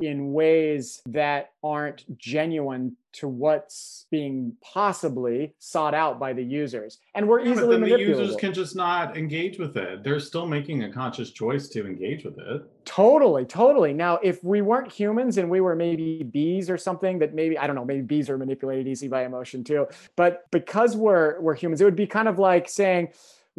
in 0.00 0.32
ways 0.32 1.02
that 1.06 1.50
aren't 1.62 2.04
genuine 2.18 2.96
to 3.10 3.26
what's 3.26 4.06
being 4.10 4.52
possibly 4.60 5.54
sought 5.58 5.94
out 5.94 6.20
by 6.20 6.32
the 6.32 6.42
users. 6.42 6.98
And 7.14 7.26
we're 7.26 7.40
yeah, 7.40 7.52
easily 7.52 7.78
but 7.78 7.80
then 7.80 7.90
the 7.90 7.98
users 7.98 8.36
can 8.36 8.52
just 8.52 8.76
not 8.76 9.16
engage 9.16 9.58
with 9.58 9.76
it. 9.76 10.04
They're 10.04 10.20
still 10.20 10.46
making 10.46 10.84
a 10.84 10.92
conscious 10.92 11.30
choice 11.30 11.68
to 11.70 11.86
engage 11.86 12.24
with 12.24 12.38
it. 12.38 12.62
Totally 12.84 13.44
totally. 13.44 13.92
Now 13.92 14.18
if 14.22 14.44
we 14.44 14.62
weren't 14.62 14.92
humans 14.92 15.38
and 15.38 15.50
we 15.50 15.60
were 15.60 15.74
maybe 15.74 16.22
bees 16.22 16.70
or 16.70 16.78
something 16.78 17.18
that 17.18 17.34
maybe 17.34 17.58
i 17.58 17.66
don't 17.66 17.76
know 17.76 17.84
maybe 17.84 18.02
bees 18.02 18.30
are 18.30 18.38
manipulated 18.38 18.86
easy 18.86 19.08
by 19.08 19.24
emotion 19.24 19.64
too 19.64 19.86
but 20.16 20.50
because 20.50 20.96
we're 20.96 21.40
we're 21.40 21.54
humans 21.54 21.80
it 21.80 21.84
would 21.84 21.96
be 21.96 22.06
kind 22.06 22.28
of 22.28 22.38
like 22.38 22.68
saying 22.68 23.08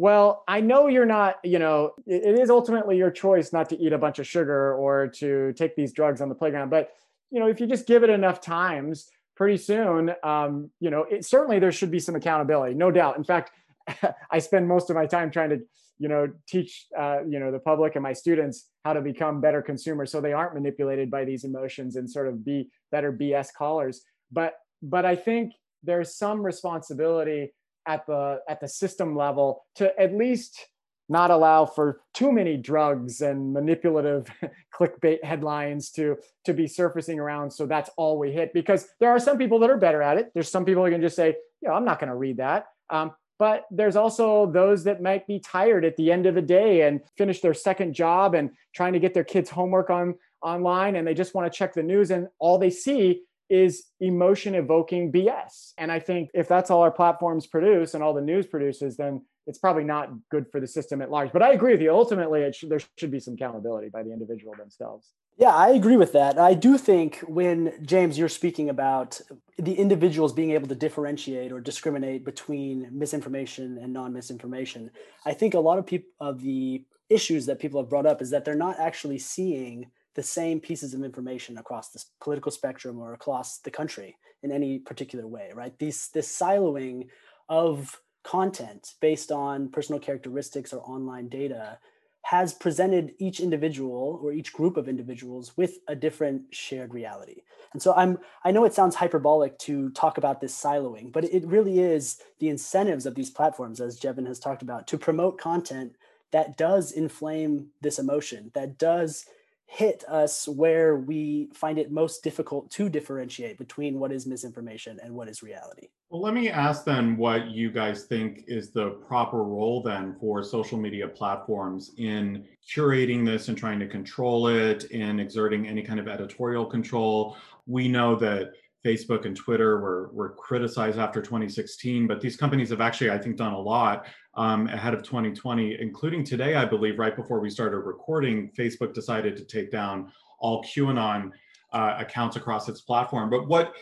well, 0.00 0.44
I 0.48 0.62
know 0.62 0.86
you're 0.86 1.04
not, 1.04 1.40
you 1.44 1.58
know, 1.58 1.92
it, 2.06 2.38
is 2.38 2.48
ultimately 2.48 2.96
your 2.96 3.10
choice 3.10 3.52
not 3.52 3.68
to 3.68 3.78
eat 3.78 3.92
a 3.92 3.98
bunch 3.98 4.18
of 4.18 4.26
sugar 4.26 4.74
or 4.74 5.08
to 5.18 5.52
take 5.52 5.76
these 5.76 5.92
drugs 5.92 6.22
on 6.22 6.30
the 6.30 6.34
playground. 6.34 6.70
But, 6.70 6.94
you 7.30 7.38
know, 7.38 7.48
if 7.48 7.60
you 7.60 7.66
just 7.66 7.86
give 7.86 8.02
it 8.02 8.08
enough 8.08 8.40
times, 8.40 9.10
pretty 9.36 9.58
soon, 9.58 10.14
um, 10.22 10.70
you 10.80 10.88
know, 10.88 11.02
it, 11.02 11.26
certainly 11.26 11.58
there 11.58 11.70
should 11.70 11.90
be 11.90 11.98
some 11.98 12.16
accountability, 12.16 12.74
no 12.74 12.90
doubt. 12.90 13.18
In 13.18 13.24
fact, 13.24 13.50
I 14.30 14.38
spend 14.38 14.66
most 14.66 14.88
of 14.88 14.96
my 14.96 15.04
time 15.04 15.30
trying 15.30 15.50
to, 15.50 15.60
you 15.98 16.08
know, 16.08 16.32
teach, 16.48 16.86
uh, 16.98 17.18
you 17.28 17.38
know, 17.38 17.52
the 17.52 17.58
public 17.58 17.94
and 17.94 18.02
my 18.02 18.14
students 18.14 18.70
how 18.86 18.94
to 18.94 19.02
become 19.02 19.42
better 19.42 19.60
consumers 19.60 20.10
so 20.10 20.22
they 20.22 20.32
aren't 20.32 20.54
manipulated 20.54 21.10
by 21.10 21.26
these 21.26 21.44
emotions 21.44 21.96
and 21.96 22.10
sort 22.10 22.26
of 22.26 22.42
be 22.42 22.70
better 22.90 23.12
BS 23.12 23.48
callers. 23.52 24.00
But, 24.32 24.54
but 24.82 25.04
I 25.04 25.14
think 25.14 25.52
there's 25.82 26.16
some 26.16 26.40
responsibility 26.40 27.52
at 27.90 28.06
the 28.06 28.40
at 28.48 28.60
the 28.60 28.68
system 28.68 29.16
level 29.16 29.64
to 29.74 29.92
at 30.00 30.14
least 30.14 30.66
not 31.08 31.32
allow 31.32 31.66
for 31.66 32.00
too 32.14 32.30
many 32.30 32.56
drugs 32.56 33.20
and 33.20 33.52
manipulative 33.52 34.28
clickbait 34.74 35.22
headlines 35.24 35.90
to 35.90 36.16
to 36.44 36.54
be 36.54 36.66
surfacing 36.66 37.18
around. 37.18 37.50
So 37.50 37.66
that's 37.66 37.90
all 37.96 38.18
we 38.18 38.30
hit 38.30 38.54
because 38.54 38.86
there 39.00 39.10
are 39.10 39.18
some 39.18 39.36
people 39.36 39.58
that 39.58 39.70
are 39.70 39.76
better 39.76 40.02
at 40.02 40.18
it. 40.18 40.30
There's 40.34 40.50
some 40.50 40.64
people 40.64 40.84
who 40.84 40.90
can 40.90 41.00
just 41.00 41.16
say 41.16 41.34
yeah 41.62 41.72
i'm 41.72 41.84
not 41.84 41.98
going 41.98 42.08
to 42.10 42.16
read 42.16 42.38
that. 42.38 42.66
Um, 42.88 43.12
but 43.38 43.64
there's 43.70 43.96
also 43.96 44.50
those 44.52 44.84
that 44.84 45.00
might 45.00 45.26
be 45.26 45.40
tired 45.40 45.84
at 45.84 45.96
the 45.96 46.12
end 46.12 46.26
of 46.26 46.34
the 46.34 46.42
day 46.42 46.82
and 46.82 47.00
finish 47.16 47.40
their 47.40 47.54
second 47.54 47.94
job 47.94 48.34
and 48.34 48.50
trying 48.74 48.92
to 48.92 49.00
get 49.00 49.14
their 49.14 49.24
kids 49.24 49.48
homework 49.48 49.88
on 49.88 50.14
online 50.42 50.96
and 50.96 51.06
they 51.06 51.14
just 51.14 51.34
want 51.34 51.50
to 51.50 51.58
check 51.58 51.72
the 51.72 51.82
news 51.82 52.10
and 52.10 52.28
all 52.38 52.58
they 52.58 52.70
see 52.70 53.22
is 53.50 53.86
emotion 54.00 54.54
evoking 54.54 55.12
BS. 55.12 55.72
And 55.76 55.90
I 55.90 55.98
think 55.98 56.30
if 56.32 56.48
that's 56.48 56.70
all 56.70 56.82
our 56.82 56.90
platforms 56.90 57.46
produce 57.46 57.94
and 57.94 58.02
all 58.02 58.14
the 58.14 58.20
news 58.20 58.46
produces, 58.46 58.96
then 58.96 59.22
it's 59.46 59.58
probably 59.58 59.84
not 59.84 60.10
good 60.30 60.46
for 60.52 60.60
the 60.60 60.66
system 60.66 61.02
at 61.02 61.10
large. 61.10 61.32
But 61.32 61.42
I 61.42 61.52
agree 61.52 61.72
with 61.72 61.80
you. 61.80 61.90
Ultimately, 61.90 62.48
there 62.62 62.80
should 62.96 63.10
be 63.10 63.18
some 63.18 63.34
accountability 63.34 63.88
by 63.88 64.04
the 64.04 64.12
individual 64.12 64.54
themselves. 64.56 65.08
Yeah, 65.38 65.54
I 65.54 65.70
agree 65.70 65.96
with 65.96 66.12
that. 66.12 66.38
I 66.38 66.54
do 66.54 66.76
think 66.76 67.20
when 67.26 67.72
James, 67.84 68.18
you're 68.18 68.28
speaking 68.28 68.68
about 68.68 69.20
the 69.58 69.74
individuals 69.74 70.32
being 70.32 70.50
able 70.50 70.68
to 70.68 70.74
differentiate 70.74 71.50
or 71.50 71.60
discriminate 71.60 72.24
between 72.24 72.88
misinformation 72.92 73.78
and 73.82 73.92
non-misinformation, 73.92 74.90
I 75.26 75.32
think 75.32 75.54
a 75.54 75.60
lot 75.60 75.78
of 75.78 75.86
people 75.86 76.10
of 76.20 76.42
the 76.42 76.84
issues 77.08 77.46
that 77.46 77.58
people 77.58 77.80
have 77.80 77.90
brought 77.90 78.06
up 78.06 78.22
is 78.22 78.30
that 78.30 78.44
they're 78.44 78.54
not 78.54 78.78
actually 78.78 79.18
seeing 79.18 79.90
the 80.14 80.22
same 80.22 80.60
pieces 80.60 80.94
of 80.94 81.04
information 81.04 81.58
across 81.58 81.90
the 81.90 82.02
political 82.20 82.50
spectrum 82.50 82.98
or 82.98 83.14
across 83.14 83.58
the 83.58 83.70
country 83.70 84.16
in 84.42 84.50
any 84.50 84.78
particular 84.78 85.26
way, 85.26 85.50
right? 85.54 85.78
These 85.78 86.08
this 86.08 86.36
siloing 86.36 87.08
of 87.48 88.00
content 88.22 88.94
based 89.00 89.32
on 89.32 89.68
personal 89.68 90.00
characteristics 90.00 90.72
or 90.72 90.80
online 90.82 91.28
data 91.28 91.78
has 92.22 92.52
presented 92.52 93.14
each 93.18 93.40
individual 93.40 94.20
or 94.22 94.32
each 94.32 94.52
group 94.52 94.76
of 94.76 94.88
individuals 94.88 95.56
with 95.56 95.78
a 95.88 95.96
different 95.96 96.42
shared 96.54 96.92
reality. 96.92 97.42
And 97.72 97.80
so 97.80 97.94
I'm 97.94 98.18
I 98.44 98.50
know 98.50 98.64
it 98.64 98.74
sounds 98.74 98.96
hyperbolic 98.96 99.58
to 99.60 99.90
talk 99.90 100.18
about 100.18 100.40
this 100.40 100.54
siloing, 100.60 101.12
but 101.12 101.24
it 101.24 101.46
really 101.46 101.78
is 101.78 102.20
the 102.38 102.48
incentives 102.48 103.06
of 103.06 103.14
these 103.14 103.30
platforms 103.30 103.80
as 103.80 103.98
Jevin 103.98 104.26
has 104.26 104.38
talked 104.38 104.62
about 104.62 104.86
to 104.88 104.98
promote 104.98 105.38
content 105.38 105.96
that 106.32 106.56
does 106.56 106.92
inflame 106.92 107.68
this 107.80 107.98
emotion, 107.98 108.50
that 108.54 108.78
does 108.78 109.24
hit 109.72 110.02
us 110.08 110.48
where 110.48 110.96
we 110.96 111.48
find 111.54 111.78
it 111.78 111.92
most 111.92 112.24
difficult 112.24 112.68
to 112.72 112.88
differentiate 112.88 113.56
between 113.56 114.00
what 114.00 114.10
is 114.10 114.26
misinformation 114.26 114.98
and 115.00 115.14
what 115.14 115.28
is 115.28 115.44
reality. 115.44 115.86
Well, 116.10 116.20
let 116.20 116.34
me 116.34 116.50
ask 116.50 116.84
then 116.84 117.16
what 117.16 117.50
you 117.50 117.70
guys 117.70 118.02
think 118.02 118.42
is 118.48 118.72
the 118.72 118.90
proper 119.06 119.44
role 119.44 119.80
then 119.80 120.16
for 120.18 120.42
social 120.42 120.76
media 120.76 121.06
platforms 121.06 121.92
in 121.98 122.48
curating 122.68 123.24
this 123.24 123.46
and 123.46 123.56
trying 123.56 123.78
to 123.78 123.86
control 123.86 124.48
it, 124.48 124.84
in 124.90 125.20
exerting 125.20 125.68
any 125.68 125.82
kind 125.82 126.00
of 126.00 126.08
editorial 126.08 126.66
control. 126.66 127.36
We 127.66 127.86
know 127.86 128.16
that 128.16 128.54
Facebook 128.84 129.26
and 129.26 129.36
Twitter 129.36 129.80
were, 129.80 130.10
were 130.12 130.30
criticized 130.30 130.98
after 130.98 131.20
2016, 131.20 132.06
but 132.06 132.20
these 132.20 132.36
companies 132.36 132.70
have 132.70 132.80
actually, 132.80 133.10
I 133.10 133.18
think, 133.18 133.36
done 133.36 133.52
a 133.52 133.60
lot 133.60 134.06
um, 134.34 134.68
ahead 134.68 134.94
of 134.94 135.02
2020, 135.02 135.78
including 135.80 136.24
today, 136.24 136.56
I 136.56 136.64
believe, 136.64 136.98
right 136.98 137.14
before 137.14 137.40
we 137.40 137.50
started 137.50 137.78
recording, 137.78 138.50
Facebook 138.58 138.94
decided 138.94 139.36
to 139.36 139.44
take 139.44 139.70
down 139.70 140.12
all 140.38 140.64
QAnon 140.64 141.30
uh, 141.72 141.96
accounts 141.98 142.36
across 142.36 142.68
its 142.68 142.80
platform. 142.80 143.28
But 143.28 143.48
what 143.48 143.74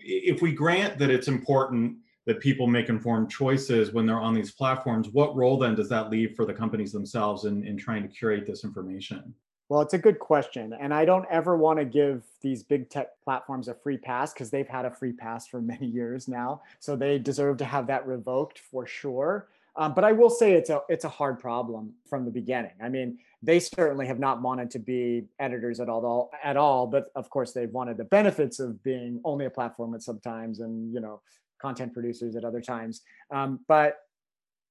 if 0.00 0.42
we 0.42 0.52
grant 0.52 0.98
that 0.98 1.10
it's 1.10 1.28
important 1.28 1.98
that 2.26 2.40
people 2.40 2.66
make 2.66 2.88
informed 2.88 3.30
choices 3.30 3.92
when 3.92 4.06
they're 4.06 4.20
on 4.20 4.34
these 4.34 4.50
platforms, 4.50 5.08
what 5.10 5.34
role 5.36 5.58
then 5.58 5.74
does 5.74 5.88
that 5.88 6.10
leave 6.10 6.34
for 6.36 6.44
the 6.44 6.52
companies 6.52 6.92
themselves 6.92 7.44
in, 7.44 7.66
in 7.66 7.76
trying 7.76 8.02
to 8.02 8.08
curate 8.08 8.46
this 8.46 8.64
information? 8.64 9.34
Well, 9.68 9.82
it's 9.82 9.94
a 9.94 9.98
good 9.98 10.18
question. 10.18 10.74
And 10.78 10.94
I 10.94 11.04
don't 11.04 11.26
ever 11.30 11.56
want 11.56 11.78
to 11.78 11.84
give 11.84 12.24
these 12.40 12.62
big 12.62 12.88
tech 12.88 13.08
platforms 13.22 13.68
a 13.68 13.74
free 13.74 13.98
pass 13.98 14.32
because 14.32 14.50
they've 14.50 14.68
had 14.68 14.86
a 14.86 14.90
free 14.90 15.12
pass 15.12 15.46
for 15.46 15.60
many 15.72 15.86
years 15.86 16.28
now. 16.28 16.62
So 16.80 16.96
they 16.96 17.18
deserve 17.18 17.58
to 17.58 17.64
have 17.64 17.86
that 17.88 18.06
revoked 18.06 18.58
for 18.58 18.86
sure. 18.86 19.48
Um, 19.76 19.94
but 19.94 20.02
I 20.02 20.10
will 20.10 20.30
say 20.30 20.54
it's 20.54 20.70
a 20.70 20.80
it's 20.88 21.04
a 21.04 21.08
hard 21.08 21.38
problem 21.38 21.92
from 22.08 22.24
the 22.24 22.32
beginning. 22.32 22.72
I 22.82 22.88
mean, 22.88 23.18
they 23.42 23.60
certainly 23.60 24.08
have 24.08 24.18
not 24.18 24.42
wanted 24.42 24.72
to 24.72 24.80
be 24.80 25.26
editors 25.38 25.78
at 25.78 25.88
all 25.88 26.32
at 26.42 26.56
all, 26.56 26.88
but 26.88 27.12
of 27.14 27.30
course 27.30 27.52
they've 27.52 27.70
wanted 27.70 27.96
the 27.96 28.04
benefits 28.04 28.58
of 28.58 28.82
being 28.82 29.20
only 29.24 29.44
a 29.44 29.50
platform 29.50 29.94
at 29.94 30.02
sometimes 30.02 30.58
and 30.58 30.92
you 30.92 31.00
know 31.00 31.20
content 31.60 31.92
producers 31.92 32.34
at 32.34 32.44
other 32.44 32.60
times. 32.60 33.02
Um, 33.30 33.60
but 33.68 33.98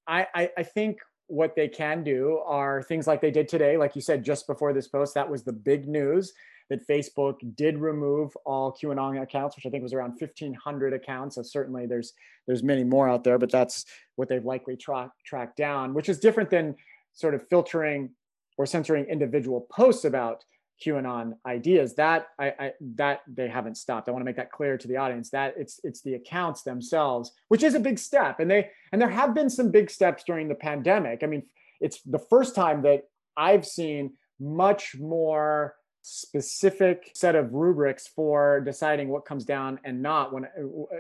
I, 0.08 0.28
I 0.36 0.50
I 0.58 0.64
think 0.64 0.98
what 1.28 1.56
they 1.56 1.68
can 1.68 2.04
do 2.04 2.42
are 2.46 2.82
things 2.82 3.06
like 3.06 3.22
they 3.22 3.32
did 3.32 3.48
today, 3.48 3.78
like 3.78 3.96
you 3.96 4.02
said 4.02 4.24
just 4.24 4.48
before 4.48 4.74
this 4.74 4.88
post. 4.88 5.14
That 5.14 5.30
was 5.30 5.44
the 5.44 5.54
big 5.54 5.88
news 5.88 6.34
that 6.70 6.88
Facebook 6.88 7.36
did 7.56 7.78
remove 7.78 8.36
all 8.46 8.74
QAnon 8.74 9.22
accounts, 9.22 9.56
which 9.56 9.66
I 9.66 9.70
think 9.70 9.84
was 9.84 9.94
around 9.94 10.20
1,500 10.20 10.94
accounts. 10.94 11.36
So 11.36 11.44
certainly 11.44 11.86
there's 11.86 12.14
there's 12.46 12.64
many 12.64 12.84
more 12.84 13.10
out 13.10 13.24
there, 13.24 13.38
but 13.38 13.52
that's 13.52 13.86
what 14.16 14.30
they've 14.30 14.44
likely 14.44 14.78
tra- 14.78 15.12
tracked 15.26 15.58
down, 15.58 15.94
which 15.94 16.10
is 16.10 16.20
different 16.20 16.50
than 16.50 16.76
sort 17.14 17.36
of 17.36 17.48
filtering 17.50 18.12
or 18.58 18.66
censoring 18.66 19.06
individual 19.06 19.68
posts 19.72 20.06
about 20.06 20.44
QAnon 20.84 21.34
ideas. 21.46 21.96
That 21.96 22.28
I, 22.40 22.48
I, 22.60 22.74
that 22.96 23.22
they 23.28 23.48
haven't 23.48 23.76
stopped. 23.76 24.08
I 24.08 24.12
want 24.12 24.22
to 24.22 24.26
make 24.26 24.36
that 24.38 24.52
clear 24.52 24.78
to 24.78 24.88
the 24.88 24.98
audience 24.98 25.30
that 25.32 25.56
it's 25.58 25.80
it's 25.84 26.02
the 26.02 26.16
accounts 26.16 26.64
themselves, 26.64 27.32
which 27.48 27.64
is 27.64 27.76
a 27.76 27.80
big 27.80 28.00
step. 28.00 28.40
And 28.40 28.50
they 28.50 28.70
and 28.92 29.02
there 29.02 29.10
have 29.10 29.34
been 29.34 29.50
some 29.50 29.72
big 29.72 29.90
steps 29.90 30.24
during 30.26 30.48
the 30.48 30.56
pandemic. 30.56 31.24
I 31.24 31.28
mean, 31.28 31.44
it's 31.80 32.02
the 32.02 32.20
first 32.20 32.56
time 32.56 32.82
that 32.84 33.04
I've 33.36 33.66
seen 33.66 34.14
much 34.40 34.96
more 35.00 35.76
specific 36.02 37.12
set 37.16 37.36
of 37.36 37.54
rubrics 37.54 38.08
for 38.08 38.62
deciding 38.62 39.10
what 39.10 39.26
comes 39.26 39.44
down 39.44 39.80
and 39.84 40.02
not 40.02 40.32
when 40.32 40.48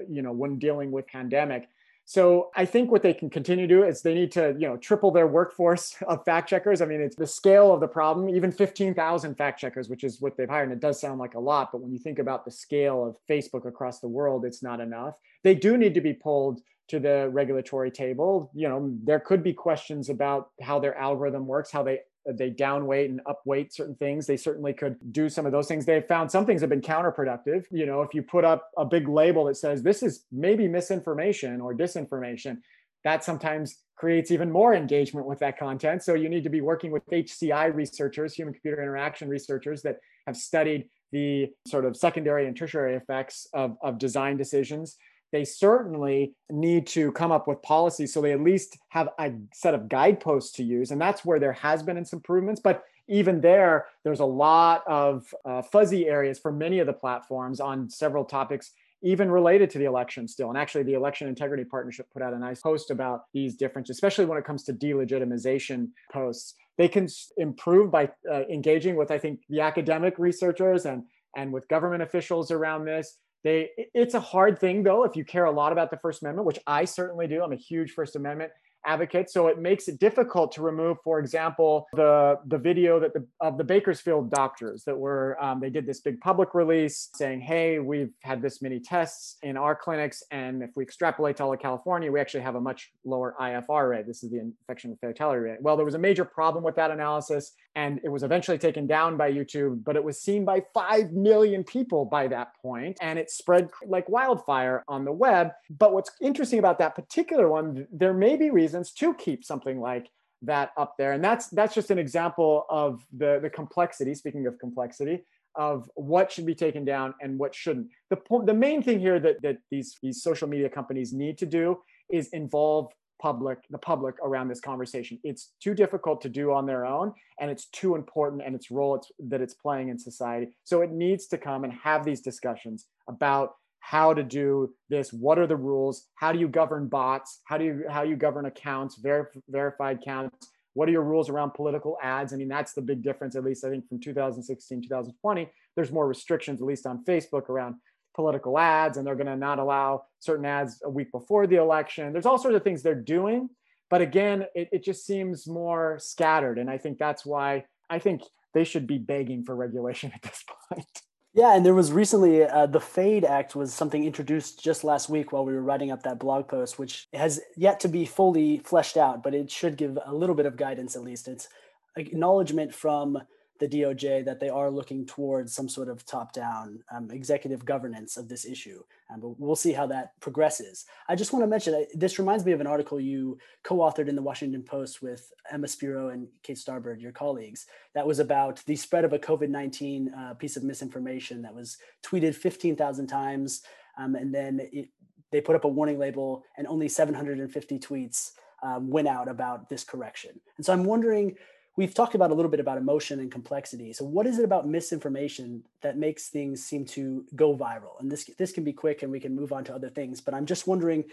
you 0.09 0.21
know 0.21 0.33
when 0.33 0.59
dealing 0.59 0.91
with 0.91 1.07
pandemic 1.07 1.69
so 2.09 2.51
I 2.55 2.63
think 2.63 2.89
what 2.89 3.03
they 3.03 3.13
can 3.13 3.29
continue 3.29 3.67
to 3.67 3.75
do 3.75 3.83
is 3.83 4.01
they 4.01 4.13
need 4.13 4.31
to, 4.31 4.55
you 4.57 4.65
know, 4.65 4.77
triple 4.77 5.11
their 5.11 5.27
workforce 5.27 5.93
of 6.07 6.23
fact 6.23 6.47
checkers. 6.49 6.81
I 6.81 6.85
mean, 6.85 7.01
it's 7.01 7.17
the 7.17 7.27
scale 7.27 7.73
of 7.73 7.81
the 7.81 7.87
problem, 7.87 8.29
even 8.29 8.49
15,000 8.49 9.35
fact 9.35 9.59
checkers, 9.59 9.89
which 9.89 10.05
is 10.05 10.21
what 10.21 10.37
they've 10.37 10.47
hired. 10.47 10.69
And 10.69 10.71
it 10.71 10.79
does 10.79 11.01
sound 11.01 11.19
like 11.19 11.33
a 11.33 11.39
lot, 11.39 11.73
but 11.73 11.81
when 11.81 11.91
you 11.91 11.99
think 11.99 12.19
about 12.19 12.45
the 12.45 12.51
scale 12.51 13.05
of 13.05 13.17
Facebook 13.29 13.67
across 13.67 13.99
the 13.99 14.07
world, 14.07 14.45
it's 14.45 14.63
not 14.63 14.79
enough. 14.79 15.15
They 15.43 15.53
do 15.53 15.77
need 15.77 15.95
to 15.95 16.01
be 16.01 16.13
pulled 16.13 16.61
to 16.87 17.01
the 17.01 17.27
regulatory 17.29 17.91
table. 17.91 18.51
You 18.55 18.69
know, 18.69 18.97
there 19.03 19.19
could 19.19 19.43
be 19.43 19.51
questions 19.51 20.07
about 20.09 20.51
how 20.61 20.79
their 20.79 20.97
algorithm 20.97 21.45
works, 21.45 21.71
how 21.71 21.83
they 21.83 21.99
Uh, 22.27 22.33
they 22.35 22.51
downweight 22.51 23.05
and 23.05 23.21
upweight 23.25 23.73
certain 23.73 23.95
things. 23.95 24.27
They 24.27 24.37
certainly 24.37 24.73
could 24.73 24.97
do 25.11 25.29
some 25.29 25.45
of 25.45 25.51
those 25.51 25.67
things. 25.67 25.85
They've 25.85 26.05
found 26.05 26.31
some 26.31 26.45
things 26.45 26.61
have 26.61 26.69
been 26.69 26.81
counterproductive. 26.81 27.65
You 27.71 27.85
know, 27.85 28.01
if 28.01 28.13
you 28.13 28.21
put 28.21 28.45
up 28.45 28.69
a 28.77 28.85
big 28.85 29.07
label 29.07 29.45
that 29.45 29.57
says 29.57 29.83
this 29.83 30.03
is 30.03 30.25
maybe 30.31 30.67
misinformation 30.67 31.61
or 31.61 31.73
disinformation, 31.75 32.57
that 33.03 33.23
sometimes 33.23 33.77
creates 33.95 34.31
even 34.31 34.51
more 34.51 34.73
engagement 34.73 35.25
with 35.25 35.39
that 35.39 35.57
content. 35.57 36.03
So 36.03 36.13
you 36.13 36.29
need 36.29 36.43
to 36.43 36.49
be 36.49 36.61
working 36.61 36.91
with 36.91 37.05
HCI 37.07 37.73
researchers, 37.73 38.33
human 38.33 38.53
computer 38.53 38.81
interaction 38.81 39.27
researchers 39.27 39.81
that 39.83 39.97
have 40.27 40.37
studied 40.37 40.89
the 41.11 41.47
sort 41.65 41.85
of 41.85 41.95
secondary 41.95 42.47
and 42.47 42.55
tertiary 42.55 42.95
effects 42.95 43.47
of, 43.53 43.77
of 43.81 43.97
design 43.97 44.37
decisions 44.37 44.97
they 45.31 45.43
certainly 45.43 46.33
need 46.49 46.87
to 46.87 47.11
come 47.11 47.31
up 47.31 47.47
with 47.47 47.61
policies 47.61 48.13
so 48.13 48.21
they 48.21 48.31
at 48.31 48.41
least 48.41 48.77
have 48.89 49.09
a 49.19 49.33
set 49.53 49.73
of 49.73 49.89
guideposts 49.89 50.51
to 50.53 50.63
use. 50.63 50.91
And 50.91 51.01
that's 51.01 51.25
where 51.25 51.39
there 51.39 51.53
has 51.53 51.83
been 51.83 52.03
some 52.05 52.17
improvements. 52.17 52.61
But 52.61 52.83
even 53.07 53.41
there, 53.41 53.87
there's 54.03 54.19
a 54.19 54.25
lot 54.25 54.83
of 54.87 55.33
uh, 55.45 55.61
fuzzy 55.61 56.07
areas 56.07 56.39
for 56.39 56.51
many 56.51 56.79
of 56.79 56.87
the 56.87 56.93
platforms 56.93 57.59
on 57.59 57.89
several 57.89 58.25
topics, 58.25 58.71
even 59.01 59.31
related 59.31 59.69
to 59.71 59.77
the 59.77 59.85
election 59.85 60.27
still. 60.27 60.49
And 60.49 60.57
actually, 60.57 60.83
the 60.83 60.93
Election 60.93 61.27
Integrity 61.27 61.63
Partnership 61.63 62.07
put 62.11 62.21
out 62.21 62.33
a 62.33 62.39
nice 62.39 62.61
post 62.61 62.91
about 62.91 63.25
these 63.33 63.55
differences, 63.55 63.95
especially 63.95 64.25
when 64.25 64.37
it 64.37 64.45
comes 64.45 64.63
to 64.63 64.73
delegitimization 64.73 65.89
posts. 66.11 66.55
They 66.77 66.87
can 66.87 67.07
improve 67.37 67.91
by 67.91 68.11
uh, 68.29 68.41
engaging 68.51 68.95
with, 68.95 69.09
I 69.09 69.19
think, 69.19 69.41
the 69.49 69.61
academic 69.61 70.15
researchers 70.17 70.85
and 70.85 71.03
and 71.35 71.53
with 71.53 71.67
government 71.67 72.01
officials 72.01 72.49
around 72.51 72.85
this 72.85 73.17
they 73.47 73.69
it's 73.93 74.13
a 74.13 74.19
hard 74.19 74.59
thing 74.59 74.83
though 74.83 75.03
if 75.05 75.15
you 75.15 75.23
care 75.23 75.45
a 75.45 75.51
lot 75.51 75.71
about 75.71 75.89
the 75.89 75.97
First 75.97 76.21
Amendment, 76.21 76.45
which 76.45 76.59
I 76.67 76.83
certainly 76.83 77.27
do. 77.27 77.41
I'm 77.41 77.53
a 77.53 77.57
huge 77.57 77.91
First 77.91 78.15
Amendment 78.15 78.51
advocate. 78.87 79.29
So 79.29 79.47
it 79.47 79.59
makes 79.59 79.87
it 79.87 79.99
difficult 79.99 80.51
to 80.53 80.61
remove, 80.61 80.97
for 81.03 81.19
example, 81.19 81.87
the 81.93 82.39
the 82.47 82.57
video 82.57 82.99
that 82.99 83.13
the 83.13 83.25
of 83.41 83.57
the 83.57 83.63
Bakersfield 83.63 84.31
doctors 84.31 84.83
that 84.85 84.97
were 84.97 85.37
um, 85.43 85.59
they 85.59 85.69
did 85.69 85.85
this 85.85 85.99
big 85.99 86.19
public 86.21 86.55
release 86.55 87.09
saying, 87.13 87.41
hey, 87.41 87.79
we've 87.79 88.13
had 88.23 88.41
this 88.41 88.61
many 88.61 88.79
tests 88.79 89.37
in 89.43 89.57
our 89.57 89.75
clinics, 89.75 90.23
and 90.31 90.63
if 90.63 90.71
we 90.75 90.83
extrapolate 90.83 91.37
to 91.37 91.43
all 91.43 91.53
of 91.53 91.59
California, 91.59 92.11
we 92.11 92.19
actually 92.19 92.41
have 92.41 92.55
a 92.55 92.61
much 92.61 92.91
lower 93.03 93.35
IFR 93.39 93.89
rate. 93.89 94.07
This 94.07 94.23
is 94.23 94.31
the 94.31 94.39
infection 94.39 94.97
fatality 95.01 95.39
rate. 95.41 95.61
Well, 95.61 95.75
there 95.75 95.85
was 95.85 95.95
a 95.95 95.99
major 95.99 96.25
problem 96.25 96.63
with 96.63 96.75
that 96.75 96.91
analysis, 96.91 97.53
and 97.75 97.99
it 98.03 98.09
was 98.09 98.23
eventually 98.23 98.57
taken 98.57 98.87
down 98.87 99.17
by 99.17 99.31
YouTube, 99.31 99.83
but 99.83 99.95
it 99.95 100.03
was 100.03 100.19
seen 100.21 100.45
by 100.45 100.63
five 100.73 101.11
million 101.11 101.63
people 101.63 102.05
by 102.05 102.27
that 102.27 102.53
point, 102.61 102.97
and 103.01 103.19
it 103.19 103.29
spread 103.29 103.69
like 103.85 104.07
wildfire 104.07 104.83
on 104.87 105.03
the 105.03 105.11
web. 105.11 105.51
But 105.69 105.93
what's 105.93 106.11
interesting 106.21 106.59
about 106.59 106.79
that 106.79 106.95
particular 106.95 107.49
one, 107.49 107.87
there 107.91 108.13
may 108.13 108.37
be 108.37 108.49
reasons 108.49 108.76
reasons 108.77 108.93
to 108.93 109.13
keep 109.13 109.43
something 109.43 109.79
like 109.79 110.09
that 110.43 110.71
up 110.77 110.95
there. 110.97 111.13
And 111.13 111.23
that's 111.23 111.47
that's 111.49 111.73
just 111.73 111.91
an 111.91 111.97
example 111.97 112.65
of 112.69 113.05
the, 113.15 113.39
the 113.41 113.49
complexity, 113.49 114.13
speaking 114.13 114.45
of 114.47 114.59
complexity, 114.59 115.23
of 115.55 115.89
what 115.95 116.31
should 116.31 116.45
be 116.45 116.55
taken 116.55 116.85
down 116.85 117.13
and 117.21 117.39
what 117.39 117.55
shouldn't. 117.55 117.87
The, 118.09 118.19
the 118.45 118.53
main 118.53 118.83
thing 118.83 118.99
here 118.99 119.19
that, 119.19 119.41
that 119.41 119.57
these, 119.71 119.97
these 120.01 120.21
social 120.21 120.47
media 120.47 120.69
companies 120.69 121.11
need 121.13 121.37
to 121.39 121.45
do 121.45 121.79
is 122.09 122.29
involve 122.29 122.91
public 123.19 123.57
the 123.71 123.79
public 123.79 124.13
around 124.23 124.47
this 124.47 124.59
conversation 124.59 125.17
it's 125.23 125.53
too 125.59 125.73
difficult 125.73 126.21
to 126.21 126.29
do 126.29 126.53
on 126.53 126.67
their 126.67 126.85
own 126.85 127.11
and 127.39 127.49
it's 127.49 127.65
too 127.69 127.95
important 127.95 128.43
and 128.45 128.53
its 128.53 128.69
role 128.69 128.93
it's, 128.93 129.11
that 129.17 129.41
it's 129.41 129.55
playing 129.55 129.89
in 129.89 129.97
society 129.97 130.49
so 130.63 130.83
it 130.83 130.91
needs 130.91 131.25
to 131.25 131.35
come 131.35 131.63
and 131.63 131.73
have 131.73 132.05
these 132.05 132.21
discussions 132.21 132.85
about 133.09 133.55
how 133.79 134.13
to 134.13 134.23
do 134.23 134.73
this 134.89 135.13
what 135.13 135.39
are 135.39 135.47
the 135.47 135.55
rules 135.55 136.07
how 136.15 136.31
do 136.31 136.39
you 136.39 136.47
govern 136.47 136.87
bots 136.87 137.41
how 137.45 137.57
do 137.57 137.65
you 137.65 137.83
how 137.89 138.03
you 138.03 138.15
govern 138.15 138.45
accounts 138.45 138.99
verif- 139.01 139.41
verified 139.49 139.97
accounts 140.01 140.49
what 140.73 140.87
are 140.87 140.91
your 140.91 141.01
rules 141.01 141.27
around 141.27 141.55
political 141.55 141.97
ads? 142.03 142.33
I 142.33 142.35
mean 142.35 142.49
that's 142.49 142.73
the 142.73 142.83
big 142.83 143.01
difference 143.01 143.35
at 143.35 143.43
least 143.43 143.65
i 143.65 143.69
think 143.69 143.87
from 143.87 143.99
2016 143.99 144.83
2020 144.83 145.49
there's 145.75 145.91
more 145.91 146.07
restrictions 146.07 146.61
at 146.61 146.67
least 146.67 146.85
on 146.85 147.03
facebook 147.05 147.49
around 147.49 147.75
political 148.13 148.57
ads 148.57 148.97
and 148.97 149.05
they're 149.05 149.15
going 149.15 149.27
to 149.27 149.35
not 149.35 149.59
allow 149.59 150.03
certain 150.19 150.45
ads 150.45 150.81
a 150.83 150.89
week 150.89 151.11
before 151.11 151.45
the 151.45 151.57
election. 151.57 152.11
There's 152.11 152.25
all 152.25 152.39
sorts 152.39 152.57
of 152.57 152.63
things 152.63 152.81
they're 152.81 152.95
doing 152.95 153.47
but 153.89 154.01
again 154.01 154.45
it, 154.55 154.69
it 154.71 154.83
just 154.83 155.05
seems 155.05 155.47
more 155.47 155.97
scattered 155.99 156.57
and 156.57 156.69
i 156.69 156.77
think 156.77 156.97
that's 156.97 157.25
why 157.25 157.63
i 157.89 157.99
think 157.99 158.21
they 158.53 158.63
should 158.63 158.87
be 158.87 158.97
begging 158.97 159.43
for 159.43 159.55
regulation 159.55 160.11
at 160.15 160.21
this 160.21 160.43
point 160.71 161.01
yeah, 161.37 161.55
and 161.55 161.63
there 161.63 161.75
was 161.75 161.91
recently 161.91 162.43
uh, 162.43 162.65
the 162.65 162.79
Fade 162.79 163.23
Act 163.23 163.55
was 163.55 163.71
something 163.71 164.03
introduced 164.03 164.63
just 164.63 164.83
last 164.83 165.07
week 165.07 165.31
while 165.31 165.45
we 165.45 165.53
were 165.53 165.61
writing 165.61 165.91
up 165.91 166.01
that 166.01 166.17
blog 166.17 166.47
post, 166.47 166.79
which 166.79 167.07
has 167.13 167.39
yet 167.55 167.79
to 167.81 167.87
be 167.87 168.05
fully 168.05 168.57
fleshed 168.65 168.97
out, 168.97 169.21
but 169.21 169.35
it 169.35 169.51
should 169.51 169.77
give 169.77 169.99
a 170.03 170.15
little 170.15 170.33
bit 170.33 170.47
of 170.47 170.57
guidance 170.57 170.95
at 170.95 171.03
least. 171.03 171.27
It's 171.27 171.47
acknowledgement 171.95 172.73
from 172.73 173.19
the 173.59 173.67
DOJ 173.67 174.25
that 174.25 174.39
they 174.39 174.49
are 174.49 174.69
looking 174.69 175.05
towards 175.05 175.53
some 175.53 175.69
sort 175.69 175.89
of 175.89 176.05
top-down 176.05 176.83
um, 176.91 177.09
executive 177.11 177.65
governance 177.65 178.17
of 178.17 178.27
this 178.27 178.45
issue. 178.45 178.83
Um, 179.09 179.21
but 179.21 179.39
we'll 179.39 179.55
see 179.55 179.73
how 179.73 179.87
that 179.87 180.19
progresses. 180.19 180.85
I 181.07 181.15
just 181.15 181.33
want 181.33 181.43
to 181.43 181.47
mention 181.47 181.85
this 181.93 182.19
reminds 182.19 182.45
me 182.45 182.51
of 182.51 182.61
an 182.61 182.67
article 182.67 182.99
you 182.99 183.37
co-authored 183.63 184.07
in 184.07 184.15
the 184.15 184.21
Washington 184.21 184.63
Post 184.63 185.01
with 185.01 185.31
Emma 185.51 185.67
Spiro 185.67 186.09
and 186.09 186.27
Kate 186.43 186.57
Starbird, 186.57 187.01
your 187.01 187.11
colleagues. 187.11 187.67
That 187.93 188.07
was 188.07 188.19
about 188.19 188.63
the 188.65 188.75
spread 188.75 189.05
of 189.05 189.13
a 189.13 189.19
COVID-19 189.19 190.17
uh, 190.17 190.33
piece 190.33 190.57
of 190.57 190.63
misinformation 190.63 191.41
that 191.41 191.55
was 191.55 191.77
tweeted 192.03 192.35
15,000 192.35 193.07
times, 193.07 193.63
um, 193.97 194.15
and 194.15 194.33
then 194.33 194.59
it, 194.71 194.89
they 195.31 195.41
put 195.41 195.55
up 195.55 195.65
a 195.65 195.69
warning 195.69 195.99
label, 195.99 196.43
and 196.57 196.67
only 196.67 196.87
750 196.87 197.79
tweets 197.79 198.31
um, 198.63 198.89
went 198.89 199.07
out 199.07 199.27
about 199.27 199.69
this 199.69 199.83
correction. 199.83 200.39
And 200.57 200.65
so 200.65 200.73
I'm 200.73 200.83
wondering 200.83 201.35
we've 201.77 201.93
talked 201.93 202.15
about 202.15 202.31
a 202.31 202.33
little 202.33 202.51
bit 202.51 202.59
about 202.59 202.77
emotion 202.77 203.19
and 203.19 203.31
complexity. 203.31 203.93
So 203.93 204.03
what 204.03 204.27
is 204.27 204.39
it 204.39 204.43
about 204.43 204.67
misinformation 204.67 205.63
that 205.81 205.97
makes 205.97 206.27
things 206.27 206.63
seem 206.63 206.83
to 206.87 207.23
go 207.35 207.55
viral? 207.55 207.99
And 207.99 208.11
this 208.11 208.25
this 208.37 208.51
can 208.51 208.65
be 208.65 208.73
quick 208.73 209.03
and 209.03 209.11
we 209.11 209.21
can 209.21 209.33
move 209.33 209.53
on 209.53 209.63
to 209.65 209.73
other 209.73 209.89
things, 209.89 210.19
but 210.19 210.33
I'm 210.33 210.45
just 210.45 210.67
wondering 210.67 211.05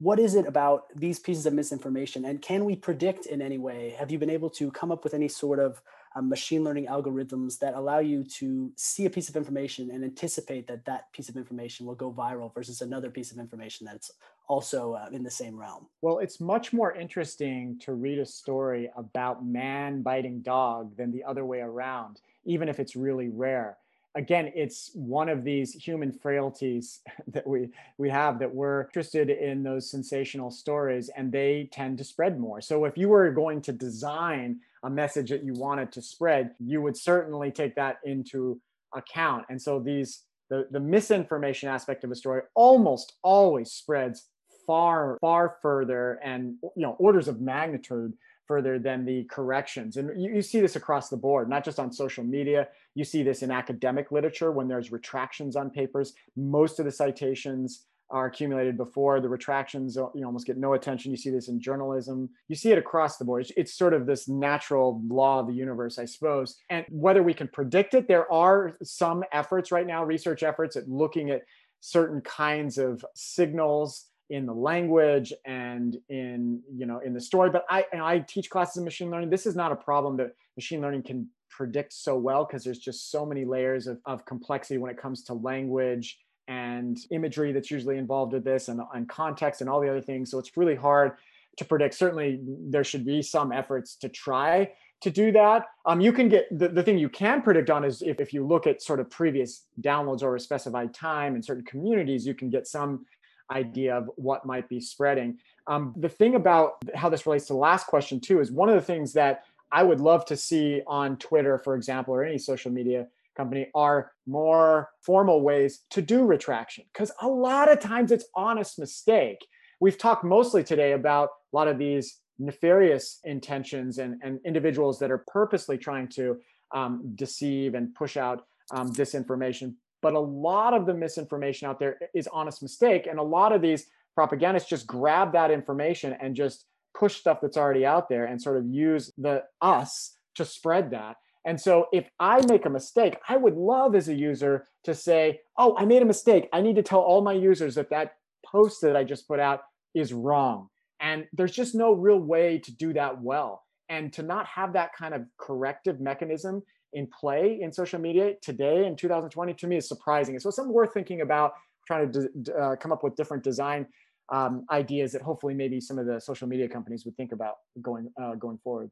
what 0.00 0.18
is 0.18 0.34
it 0.34 0.46
about 0.46 0.86
these 0.96 1.20
pieces 1.20 1.46
of 1.46 1.52
misinformation 1.52 2.24
and 2.24 2.42
can 2.42 2.64
we 2.64 2.74
predict 2.74 3.26
in 3.26 3.40
any 3.40 3.58
way? 3.58 3.94
Have 3.98 4.10
you 4.10 4.18
been 4.18 4.30
able 4.30 4.50
to 4.50 4.70
come 4.72 4.90
up 4.90 5.04
with 5.04 5.14
any 5.14 5.28
sort 5.28 5.60
of 5.60 5.80
um, 6.16 6.28
machine 6.28 6.64
learning 6.64 6.86
algorithms 6.86 7.58
that 7.60 7.74
allow 7.74 7.98
you 7.98 8.24
to 8.24 8.72
see 8.76 9.04
a 9.04 9.10
piece 9.10 9.28
of 9.28 9.36
information 9.36 9.90
and 9.90 10.04
anticipate 10.04 10.66
that 10.66 10.84
that 10.84 11.12
piece 11.12 11.28
of 11.28 11.36
information 11.36 11.86
will 11.86 11.94
go 11.94 12.12
viral 12.12 12.52
versus 12.54 12.80
another 12.80 13.10
piece 13.10 13.32
of 13.32 13.38
information 13.38 13.86
that's 13.86 14.10
also 14.48 14.94
uh, 14.94 15.08
in 15.12 15.22
the 15.22 15.30
same 15.30 15.58
realm. 15.58 15.86
Well, 16.02 16.18
it's 16.18 16.40
much 16.40 16.72
more 16.72 16.92
interesting 16.92 17.78
to 17.80 17.94
read 17.94 18.18
a 18.18 18.26
story 18.26 18.90
about 18.96 19.44
man 19.44 20.02
biting 20.02 20.40
dog 20.40 20.96
than 20.96 21.10
the 21.10 21.24
other 21.24 21.44
way 21.44 21.60
around, 21.60 22.20
even 22.44 22.68
if 22.68 22.78
it's 22.78 22.96
really 22.96 23.28
rare. 23.28 23.78
Again, 24.16 24.52
it's 24.54 24.90
one 24.94 25.28
of 25.28 25.42
these 25.42 25.72
human 25.72 26.12
frailties 26.12 27.00
that 27.28 27.46
we 27.46 27.70
we 27.98 28.08
have 28.10 28.38
that 28.38 28.54
we're 28.54 28.82
interested 28.82 29.30
in 29.30 29.62
those 29.62 29.90
sensational 29.90 30.50
stories 30.50 31.10
and 31.16 31.32
they 31.32 31.68
tend 31.72 31.98
to 31.98 32.04
spread 32.04 32.38
more. 32.38 32.60
So 32.60 32.84
if 32.84 32.96
you 32.96 33.08
were 33.08 33.30
going 33.30 33.60
to 33.62 33.72
design 33.72 34.60
a 34.84 34.90
message 34.90 35.30
that 35.30 35.42
you 35.42 35.54
wanted 35.54 35.90
to 35.92 36.02
spread, 36.02 36.54
you 36.60 36.82
would 36.82 36.96
certainly 36.96 37.50
take 37.50 37.74
that 37.76 37.98
into 38.04 38.60
account. 38.94 39.46
And 39.48 39.60
so 39.60 39.80
these 39.80 40.20
the, 40.50 40.68
the 40.70 40.80
misinformation 40.80 41.68
aspect 41.68 42.04
of 42.04 42.10
a 42.10 42.14
story 42.14 42.42
almost 42.54 43.14
always 43.22 43.72
spreads 43.72 44.28
far 44.66 45.18
far 45.20 45.56
further 45.62 46.20
and 46.22 46.56
you 46.62 46.82
know 46.82 46.96
orders 46.98 47.28
of 47.28 47.40
magnitude 47.40 48.14
further 48.46 48.78
than 48.78 49.04
the 49.04 49.24
corrections. 49.24 49.96
And 49.96 50.20
you, 50.20 50.34
you, 50.34 50.42
see 50.42 50.60
this 50.60 50.76
across 50.76 51.08
the 51.08 51.16
board 51.16 51.48
not 51.48 51.64
just 51.64 51.78
on 51.78 51.92
social 51.92 52.24
media. 52.24 52.68
You 52.94 53.04
see 53.04 53.22
this 53.22 53.42
in 53.42 53.50
academic 53.50 54.12
literature 54.12 54.52
when 54.52 54.68
there's 54.68 54.92
retractions 54.92 55.56
on 55.56 55.70
papers. 55.70 56.12
Most 56.36 56.78
of 56.78 56.84
the 56.84 56.92
citations 56.92 57.86
are 58.10 58.26
accumulated 58.26 58.76
before 58.76 59.20
the 59.20 59.28
retractions 59.28 59.96
you 59.96 60.24
almost 60.24 60.46
get 60.46 60.58
no 60.58 60.74
attention. 60.74 61.10
You 61.10 61.16
see 61.16 61.30
this 61.30 61.48
in 61.48 61.58
journalism. 61.58 62.28
You 62.48 62.54
see 62.54 62.70
it 62.70 62.78
across 62.78 63.16
the 63.16 63.24
board. 63.24 63.42
It's, 63.42 63.52
it's 63.56 63.74
sort 63.74 63.94
of 63.94 64.04
this 64.04 64.28
natural 64.28 65.00
law 65.08 65.40
of 65.40 65.46
the 65.46 65.54
universe 65.54 65.98
i 65.98 66.04
suppose. 66.04 66.56
And 66.70 66.84
whether 66.90 67.22
we 67.22 67.34
can 67.34 67.48
predict 67.48 67.94
it 67.94 68.06
there 68.06 68.30
are 68.30 68.76
some 68.82 69.24
efforts 69.32 69.72
right 69.72 69.86
now 69.86 70.04
research 70.04 70.42
efforts 70.42 70.76
at 70.76 70.88
looking 70.88 71.30
at 71.30 71.42
certain 71.80 72.20
kinds 72.20 72.78
of 72.78 73.04
signals 73.14 74.06
in 74.30 74.46
the 74.46 74.54
language 74.54 75.32
and 75.44 75.98
in 76.08 76.60
you 76.74 76.86
know 76.86 76.98
in 77.00 77.12
the 77.12 77.20
story 77.20 77.50
but 77.50 77.64
i 77.68 77.84
i 77.94 78.18
teach 78.20 78.48
classes 78.48 78.78
in 78.78 78.84
machine 78.84 79.10
learning. 79.10 79.30
This 79.30 79.46
is 79.46 79.54
not 79.54 79.72
a 79.72 79.76
problem 79.76 80.16
that 80.16 80.34
machine 80.56 80.80
learning 80.80 81.02
can 81.02 81.28
predict 81.50 81.92
so 81.92 82.16
well 82.16 82.44
because 82.44 82.64
there's 82.64 82.78
just 82.78 83.10
so 83.10 83.24
many 83.24 83.44
layers 83.44 83.86
of, 83.86 83.98
of 84.06 84.24
complexity 84.24 84.78
when 84.78 84.90
it 84.90 84.96
comes 84.96 85.22
to 85.24 85.34
language 85.34 86.18
and 86.48 86.98
imagery 87.10 87.52
that's 87.52 87.70
usually 87.70 87.96
involved 87.96 88.32
with 88.32 88.44
this 88.44 88.68
and, 88.68 88.80
and 88.92 89.08
context 89.08 89.60
and 89.60 89.70
all 89.70 89.80
the 89.80 89.88
other 89.88 90.00
things. 90.00 90.30
So 90.30 90.38
it's 90.38 90.56
really 90.56 90.74
hard 90.74 91.12
to 91.56 91.64
predict. 91.64 91.94
Certainly 91.94 92.40
there 92.42 92.84
should 92.84 93.04
be 93.06 93.22
some 93.22 93.52
efforts 93.52 93.94
to 93.96 94.08
try 94.08 94.72
to 95.00 95.10
do 95.10 95.32
that. 95.32 95.66
Um, 95.86 96.00
you 96.00 96.12
can 96.12 96.28
get 96.28 96.46
the, 96.50 96.68
the 96.68 96.82
thing 96.82 96.98
you 96.98 97.08
can 97.08 97.40
predict 97.40 97.70
on 97.70 97.84
is 97.84 98.02
if, 98.02 98.20
if 98.20 98.32
you 98.32 98.44
look 98.44 98.66
at 98.66 98.82
sort 98.82 99.00
of 99.00 99.08
previous 99.10 99.66
downloads 99.80 100.22
over 100.22 100.36
a 100.36 100.40
specified 100.40 100.92
time 100.92 101.36
in 101.36 101.42
certain 101.42 101.64
communities 101.64 102.26
you 102.26 102.34
can 102.34 102.48
get 102.48 102.66
some 102.66 103.04
idea 103.50 103.96
of 103.96 104.10
what 104.16 104.46
might 104.46 104.68
be 104.68 104.80
spreading. 104.80 105.38
Um, 105.66 105.94
the 105.96 106.08
thing 106.08 106.34
about 106.34 106.82
how 106.94 107.08
this 107.08 107.26
relates 107.26 107.46
to 107.46 107.52
the 107.52 107.58
last 107.58 107.86
question, 107.86 108.20
too, 108.20 108.40
is 108.40 108.50
one 108.50 108.68
of 108.68 108.74
the 108.74 108.80
things 108.80 109.12
that 109.14 109.44
I 109.72 109.82
would 109.82 110.00
love 110.00 110.24
to 110.26 110.36
see 110.36 110.82
on 110.86 111.16
Twitter, 111.16 111.58
for 111.58 111.74
example, 111.74 112.14
or 112.14 112.24
any 112.24 112.38
social 112.38 112.70
media 112.70 113.06
company 113.36 113.68
are 113.74 114.12
more 114.26 114.90
formal 115.00 115.42
ways 115.42 115.84
to 115.90 116.00
do 116.00 116.24
retraction 116.24 116.84
because 116.92 117.10
a 117.20 117.26
lot 117.26 117.70
of 117.70 117.80
times 117.80 118.12
it's 118.12 118.26
honest 118.34 118.78
mistake. 118.78 119.44
We've 119.80 119.98
talked 119.98 120.24
mostly 120.24 120.62
today 120.62 120.92
about 120.92 121.30
a 121.52 121.56
lot 121.56 121.68
of 121.68 121.78
these 121.78 122.20
nefarious 122.38 123.20
intentions 123.24 123.98
and, 123.98 124.20
and 124.22 124.40
individuals 124.44 124.98
that 125.00 125.10
are 125.10 125.24
purposely 125.26 125.78
trying 125.78 126.08
to 126.08 126.38
um, 126.72 127.12
deceive 127.14 127.74
and 127.74 127.94
push 127.94 128.16
out 128.16 128.46
um, 128.72 128.92
disinformation 128.92 129.74
but 130.04 130.12
a 130.12 130.20
lot 130.20 130.74
of 130.74 130.84
the 130.84 130.92
misinformation 130.92 131.66
out 131.66 131.78
there 131.78 131.98
is 132.14 132.28
honest 132.30 132.60
mistake 132.60 133.06
and 133.06 133.18
a 133.18 133.22
lot 133.22 133.52
of 133.52 133.62
these 133.62 133.86
propagandists 134.14 134.68
just 134.68 134.86
grab 134.86 135.32
that 135.32 135.50
information 135.50 136.14
and 136.20 136.36
just 136.36 136.66
push 136.94 137.16
stuff 137.16 137.38
that's 137.40 137.56
already 137.56 137.86
out 137.86 138.10
there 138.10 138.26
and 138.26 138.40
sort 138.40 138.58
of 138.58 138.66
use 138.66 139.10
the 139.16 139.42
us 139.62 140.18
to 140.34 140.44
spread 140.44 140.90
that. 140.90 141.16
And 141.46 141.58
so 141.58 141.86
if 141.90 142.06
i 142.20 142.44
make 142.46 142.66
a 142.66 142.70
mistake 142.70 143.16
i 143.28 143.36
would 143.36 143.56
love 143.56 143.94
as 143.94 144.08
a 144.08 144.14
user 144.14 144.66
to 144.84 144.94
say 144.94 145.40
oh 145.58 145.74
i 145.78 145.86
made 145.86 146.02
a 146.02 146.12
mistake. 146.14 146.50
I 146.52 146.60
need 146.60 146.76
to 146.76 146.82
tell 146.82 147.00
all 147.00 147.22
my 147.22 147.32
users 147.32 147.74
that 147.76 147.88
that 147.88 148.16
post 148.44 148.82
that 148.82 148.96
i 148.96 149.04
just 149.04 149.26
put 149.26 149.40
out 149.40 149.60
is 149.94 150.12
wrong. 150.12 150.68
And 151.00 151.26
there's 151.32 151.52
just 151.52 151.74
no 151.74 151.92
real 151.92 152.18
way 152.18 152.58
to 152.58 152.76
do 152.76 152.92
that 152.92 153.22
well. 153.22 153.62
And 153.88 154.12
to 154.12 154.22
not 154.22 154.46
have 154.46 154.74
that 154.74 154.94
kind 154.94 155.14
of 155.14 155.22
corrective 155.38 155.98
mechanism 155.98 156.62
in 156.94 157.06
play 157.06 157.58
in 157.60 157.72
social 157.72 158.00
media 158.00 158.34
today 158.40 158.86
in 158.86 158.96
2020 158.96 159.54
to 159.54 159.66
me 159.66 159.76
is 159.76 159.88
surprising. 159.88 160.38
So 160.38 160.50
something 160.50 160.72
worth 160.72 160.94
thinking 160.94 161.20
about 161.20 161.52
trying 161.86 162.10
to 162.12 162.28
uh, 162.58 162.76
come 162.76 162.92
up 162.92 163.04
with 163.04 163.16
different 163.16 163.42
design 163.42 163.86
um, 164.32 164.64
ideas 164.70 165.12
that 165.12 165.22
hopefully 165.22 165.54
maybe 165.54 165.80
some 165.80 165.98
of 165.98 166.06
the 166.06 166.20
social 166.20 166.48
media 166.48 166.68
companies 166.68 167.04
would 167.04 167.16
think 167.16 167.32
about 167.32 167.56
going 167.82 168.10
uh, 168.20 168.34
going 168.36 168.58
forward. 168.58 168.90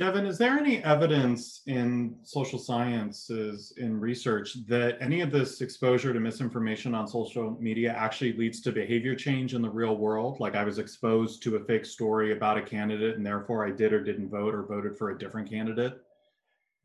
Jevin, 0.00 0.28
is 0.28 0.38
there 0.38 0.56
any 0.56 0.80
evidence 0.84 1.62
in 1.66 2.14
social 2.22 2.56
sciences 2.56 3.74
in 3.78 3.98
research 3.98 4.64
that 4.68 4.96
any 5.00 5.22
of 5.22 5.32
this 5.32 5.60
exposure 5.60 6.12
to 6.12 6.20
misinformation 6.20 6.94
on 6.94 7.08
social 7.08 7.56
media 7.58 7.92
actually 7.98 8.32
leads 8.34 8.60
to 8.60 8.70
behavior 8.70 9.16
change 9.16 9.54
in 9.54 9.62
the 9.62 9.68
real 9.68 9.96
world? 9.96 10.38
Like 10.38 10.54
I 10.54 10.62
was 10.62 10.78
exposed 10.78 11.42
to 11.42 11.56
a 11.56 11.64
fake 11.64 11.84
story 11.84 12.30
about 12.30 12.56
a 12.56 12.62
candidate 12.62 13.16
and 13.16 13.26
therefore 13.26 13.66
I 13.66 13.72
did 13.72 13.92
or 13.92 14.00
didn't 14.00 14.28
vote 14.28 14.54
or 14.54 14.62
voted 14.62 14.96
for 14.96 15.10
a 15.10 15.18
different 15.18 15.50
candidate? 15.50 16.00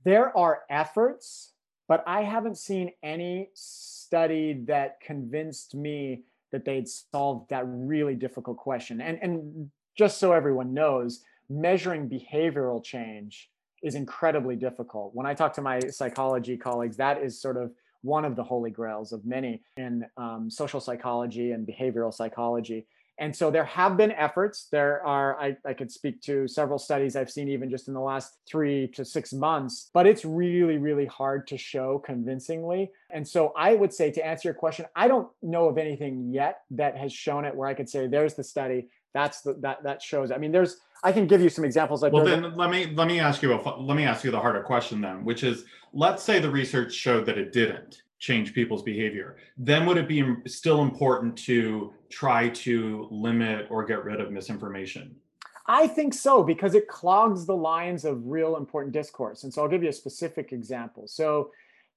There 0.04 0.36
are 0.38 0.62
efforts, 0.70 1.54
but 1.88 2.04
I 2.08 2.22
haven't 2.24 2.58
seen 2.58 2.92
any 3.02 3.50
study 3.54 4.64
that 4.68 5.00
convinced 5.02 5.76
me 5.76 6.24
that 6.52 6.66
they'd 6.66 6.88
solved 6.88 7.50
that 7.50 7.64
really 7.66 8.16
difficult 8.16 8.58
question. 8.58 9.02
And, 9.02 9.20
and 9.22 9.72
just 9.98 10.20
so 10.20 10.32
everyone 10.32 10.74
knows, 10.74 11.22
measuring 11.50 12.10
behavioral 12.10 12.84
change 12.84 13.50
is 13.82 13.96
incredibly 13.96 14.56
difficult. 14.56 15.14
When 15.14 15.26
I 15.26 15.34
talk 15.34 15.54
to 15.54 15.62
my 15.62 15.80
psychology 15.80 16.58
colleagues, 16.58 16.98
that 16.98 17.22
is 17.22 17.42
sort 17.42 17.58
of 17.58 17.72
one 18.02 18.26
of 18.26 18.36
the 18.36 18.44
holy 18.44 18.70
grails 18.70 19.12
of 19.14 19.26
many 19.26 19.62
in 19.78 20.06
um, 20.18 20.50
social 20.50 20.80
psychology 20.80 21.52
and 21.52 21.68
behavioral 21.68 22.14
psychology. 22.14 22.86
And 23.20 23.36
so 23.36 23.52
there 23.52 23.66
have 23.66 23.96
been 23.96 24.12
efforts. 24.12 24.68
There 24.72 25.06
are, 25.06 25.40
I, 25.40 25.56
I 25.66 25.74
could 25.74 25.92
speak 25.92 26.22
to 26.24 26.48
several 26.48 26.80
studies 26.80 27.16
I've 27.16 27.30
seen 27.30 27.48
even 27.48 27.70
just 27.70 27.88
in 27.88 27.94
the 27.94 28.00
last 28.00 28.40
three 28.50 28.88
to 28.96 29.06
six 29.06 29.32
months, 29.34 29.92
but 29.94 30.08
it's 30.08 30.26
really, 30.26 30.78
really 30.78 31.06
hard 31.06 31.48
to 31.48 31.58
show 31.58 32.00
convincingly. 32.00 32.92
And 33.12 33.28
so 33.28 33.54
I 33.56 33.76
would 33.76 33.94
say 33.94 34.10
to 34.12 34.26
answer 34.26 34.48
your 34.48 34.56
question, 34.56 34.86
I 34.96 35.08
don't 35.08 35.28
know 35.44 35.68
of 35.68 35.78
anything 35.78 36.34
yet 36.34 36.62
that 36.72 36.98
has 36.98 37.14
shown 37.14 37.46
it 37.46 37.56
where 37.56 37.70
I 37.70 37.76
could 37.76 37.88
say, 37.88 38.08
there's 38.08 38.34
the 38.34 38.44
study. 38.44 38.88
That's 39.14 39.42
the, 39.42 39.54
that, 39.62 39.84
that 39.84 40.02
shows. 40.02 40.32
I 40.32 40.38
mean, 40.38 40.52
there's, 40.52 40.78
I 41.04 41.12
can 41.12 41.28
give 41.28 41.40
you 41.40 41.50
some 41.50 41.66
examples. 41.66 42.02
Like 42.02 42.14
well, 42.14 42.26
then 42.26 42.56
let 42.56 42.72
me, 42.72 42.88
let 42.96 43.08
me 43.08 43.20
ask 43.20 43.44
you 43.44 43.54
a, 43.54 43.80
let 43.80 43.96
me 43.96 44.06
ask 44.06 44.24
you 44.24 44.32
the 44.32 44.40
harder 44.40 44.64
question 44.64 45.02
then, 45.02 45.24
which 45.24 45.44
is, 45.44 45.66
let's 45.94 46.24
say 46.24 46.40
the 46.40 46.50
research 46.50 46.94
showed 46.94 47.28
that 47.28 47.38
it 47.38 47.52
didn't 47.52 48.02
change 48.24 48.54
people's 48.54 48.84
behavior, 48.84 49.36
then 49.58 49.86
would 49.86 49.98
it 49.98 50.08
be 50.08 50.24
still 50.48 50.82
important 50.82 51.38
to 51.38 51.92
try 52.10 52.48
to 52.48 53.06
limit 53.12 53.68
or 53.70 53.84
get 53.84 54.06
rid 54.06 54.22
of 54.22 54.32
misinformation? 54.32 55.14
I 55.68 55.88
think 55.88 56.14
so 56.14 56.42
because 56.42 56.74
it 56.74 56.88
clogs 56.88 57.46
the 57.46 57.56
lines 57.56 58.06
of 58.06 58.26
real 58.26 58.56
important 58.56 58.94
discourse. 58.94 59.44
And 59.44 59.54
so 59.54 59.62
I'll 59.62 59.68
give 59.68 59.84
you 59.84 59.90
a 59.90 59.94
specific 59.94 60.54
example. 60.54 61.04
So 61.06 61.52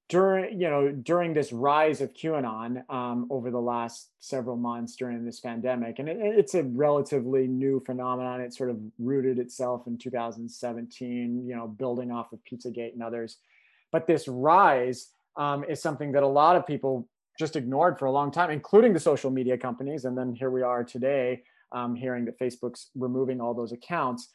during 0.08 0.60
you 0.60 0.68
know 0.68 0.90
during 0.90 1.32
this 1.32 1.52
rise 1.52 2.00
of 2.00 2.12
QAnon 2.12 2.88
um, 2.90 3.26
over 3.30 3.50
the 3.52 3.60
last 3.60 4.10
several 4.18 4.56
months 4.56 4.96
during 4.96 5.24
this 5.24 5.38
pandemic, 5.38 6.00
and 6.00 6.08
it, 6.08 6.18
it's 6.20 6.54
a 6.54 6.64
relatively 6.64 7.46
new 7.46 7.80
phenomenon. 7.86 8.40
It 8.40 8.52
sort 8.52 8.70
of 8.70 8.80
rooted 8.98 9.38
itself 9.38 9.86
in 9.86 9.96
2017, 9.96 11.46
you 11.46 11.54
know, 11.54 11.68
building 11.68 12.10
off 12.10 12.32
of 12.32 12.40
PizzaGate 12.50 12.94
and 12.94 13.02
others. 13.02 13.38
But 13.92 14.06
this 14.08 14.26
rise 14.26 15.10
um, 15.36 15.64
is 15.64 15.80
something 15.80 16.12
that 16.12 16.22
a 16.22 16.26
lot 16.26 16.56
of 16.56 16.66
people 16.66 17.08
just 17.38 17.56
ignored 17.56 17.98
for 17.98 18.06
a 18.06 18.12
long 18.12 18.30
time, 18.30 18.50
including 18.50 18.92
the 18.92 19.00
social 19.00 19.30
media 19.30 19.58
companies. 19.58 20.04
And 20.04 20.16
then 20.16 20.34
here 20.34 20.50
we 20.50 20.62
are 20.62 20.82
today, 20.82 21.42
um, 21.72 21.94
hearing 21.94 22.24
that 22.24 22.38
Facebook's 22.38 22.90
removing 22.94 23.40
all 23.40 23.54
those 23.54 23.72
accounts. 23.72 24.28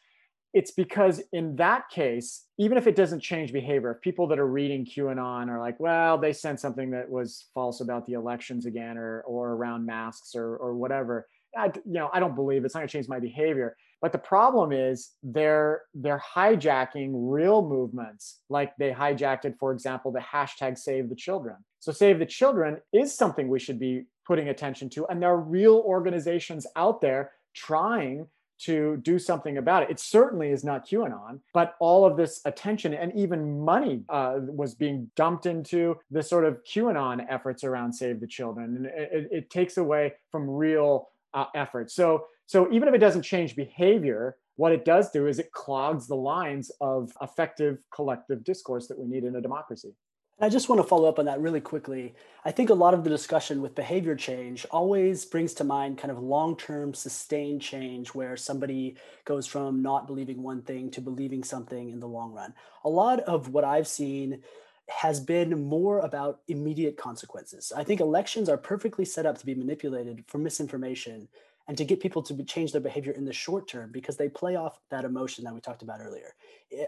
It's 0.54 0.70
because 0.70 1.22
in 1.32 1.56
that 1.56 1.88
case, 1.88 2.44
even 2.58 2.76
if 2.76 2.86
it 2.86 2.94
doesn't 2.94 3.20
change 3.20 3.52
behavior, 3.52 3.90
if 3.90 4.02
people 4.02 4.26
that 4.28 4.38
are 4.38 4.46
reading 4.46 4.84
QAnon 4.84 5.48
are 5.48 5.58
like, 5.58 5.80
well, 5.80 6.18
they 6.18 6.32
sent 6.32 6.60
something 6.60 6.90
that 6.90 7.10
was 7.10 7.46
false 7.54 7.80
about 7.80 8.06
the 8.06 8.12
elections 8.12 8.66
again, 8.66 8.98
or 8.98 9.22
or 9.22 9.52
around 9.52 9.86
masks, 9.86 10.34
or 10.34 10.56
or 10.56 10.74
whatever, 10.74 11.26
I, 11.56 11.66
you 11.86 11.94
know, 11.94 12.10
I 12.12 12.20
don't 12.20 12.34
believe 12.34 12.64
it's 12.64 12.74
not 12.74 12.80
going 12.80 12.88
to 12.88 12.92
change 12.92 13.08
my 13.08 13.18
behavior. 13.18 13.76
But 14.02 14.10
the 14.10 14.18
problem 14.18 14.72
is 14.72 15.12
they're 15.22 15.82
they're 15.94 16.22
hijacking 16.34 17.12
real 17.14 17.62
movements, 17.66 18.40
like 18.50 18.76
they 18.76 18.90
hijacked 18.90 19.44
it, 19.44 19.54
for 19.58 19.72
example, 19.72 20.10
the 20.10 20.18
hashtag 20.18 20.76
Save 20.76 21.08
the 21.08 21.14
Children. 21.14 21.56
So 21.78 21.92
Save 21.92 22.18
the 22.18 22.26
Children 22.26 22.78
is 22.92 23.14
something 23.14 23.48
we 23.48 23.60
should 23.60 23.78
be 23.78 24.04
putting 24.26 24.48
attention 24.48 24.90
to, 24.90 25.06
and 25.06 25.22
there 25.22 25.30
are 25.30 25.40
real 25.40 25.82
organizations 25.86 26.66
out 26.76 27.00
there 27.00 27.30
trying 27.54 28.26
to 28.64 28.96
do 28.98 29.18
something 29.18 29.58
about 29.58 29.84
it. 29.84 29.90
It 29.90 30.00
certainly 30.00 30.50
is 30.50 30.64
not 30.64 30.86
QAnon, 30.86 31.40
but 31.52 31.74
all 31.80 32.04
of 32.04 32.16
this 32.16 32.40
attention 32.44 32.94
and 32.94 33.12
even 33.14 33.60
money 33.60 34.04
uh, 34.08 34.36
was 34.40 34.74
being 34.74 35.10
dumped 35.16 35.46
into 35.46 35.96
the 36.10 36.22
sort 36.22 36.44
of 36.44 36.58
QAnon 36.64 37.26
efforts 37.28 37.64
around 37.64 37.92
Save 37.92 38.20
the 38.20 38.26
Children. 38.26 38.76
And 38.76 38.86
it, 38.86 39.28
it, 39.32 39.50
takes 39.50 39.78
away 39.78 40.14
from 40.30 40.48
real 40.48 41.08
uh, 41.34 41.46
efforts. 41.54 41.94
So 41.94 42.26
so 42.46 42.70
even 42.72 42.88
if 42.88 42.94
it 42.94 42.98
doesn't 42.98 43.22
change 43.22 43.56
behavior, 43.56 44.36
what 44.56 44.72
it 44.72 44.84
does 44.84 45.10
do 45.10 45.26
is 45.26 45.38
it 45.38 45.52
clogs 45.52 46.06
the 46.06 46.16
lines 46.16 46.70
of 46.80 47.12
effective 47.22 47.78
collective 47.94 48.44
discourse 48.44 48.86
that 48.88 48.98
we 48.98 49.06
need 49.06 49.24
in 49.24 49.36
a 49.36 49.40
democracy. 49.40 49.94
I 50.40 50.48
just 50.48 50.68
want 50.68 50.80
to 50.80 50.86
follow 50.86 51.08
up 51.08 51.20
on 51.20 51.26
that 51.26 51.40
really 51.40 51.60
quickly. 51.60 52.14
I 52.44 52.50
think 52.50 52.70
a 52.70 52.74
lot 52.74 52.94
of 52.94 53.04
the 53.04 53.10
discussion 53.10 53.62
with 53.62 53.76
behavior 53.76 54.16
change 54.16 54.66
always 54.72 55.24
brings 55.24 55.54
to 55.54 55.64
mind 55.64 55.98
kind 55.98 56.10
of 56.10 56.18
long 56.18 56.56
term 56.56 56.94
sustained 56.94 57.62
change 57.62 58.08
where 58.08 58.36
somebody 58.36 58.96
goes 59.24 59.46
from 59.46 59.82
not 59.82 60.08
believing 60.08 60.42
one 60.42 60.62
thing 60.62 60.90
to 60.92 61.00
believing 61.00 61.44
something 61.44 61.90
in 61.90 62.00
the 62.00 62.08
long 62.08 62.32
run. 62.32 62.54
A 62.84 62.88
lot 62.88 63.20
of 63.20 63.50
what 63.50 63.62
I've 63.62 63.86
seen 63.86 64.42
has 64.88 65.20
been 65.20 65.62
more 65.62 66.00
about 66.00 66.40
immediate 66.48 66.96
consequences. 66.96 67.72
I 67.74 67.84
think 67.84 68.00
elections 68.00 68.48
are 68.48 68.58
perfectly 68.58 69.04
set 69.04 69.26
up 69.26 69.38
to 69.38 69.46
be 69.46 69.54
manipulated 69.54 70.24
for 70.26 70.38
misinformation 70.38 71.28
and 71.72 71.78
to 71.78 71.86
get 71.86 72.00
people 72.00 72.22
to 72.22 72.44
change 72.44 72.70
their 72.70 72.82
behavior 72.82 73.12
in 73.12 73.24
the 73.24 73.32
short 73.32 73.66
term 73.66 73.90
because 73.92 74.18
they 74.18 74.28
play 74.28 74.56
off 74.56 74.78
that 74.90 75.06
emotion 75.06 75.42
that 75.42 75.54
we 75.54 75.60
talked 75.62 75.80
about 75.80 76.00
earlier. 76.02 76.34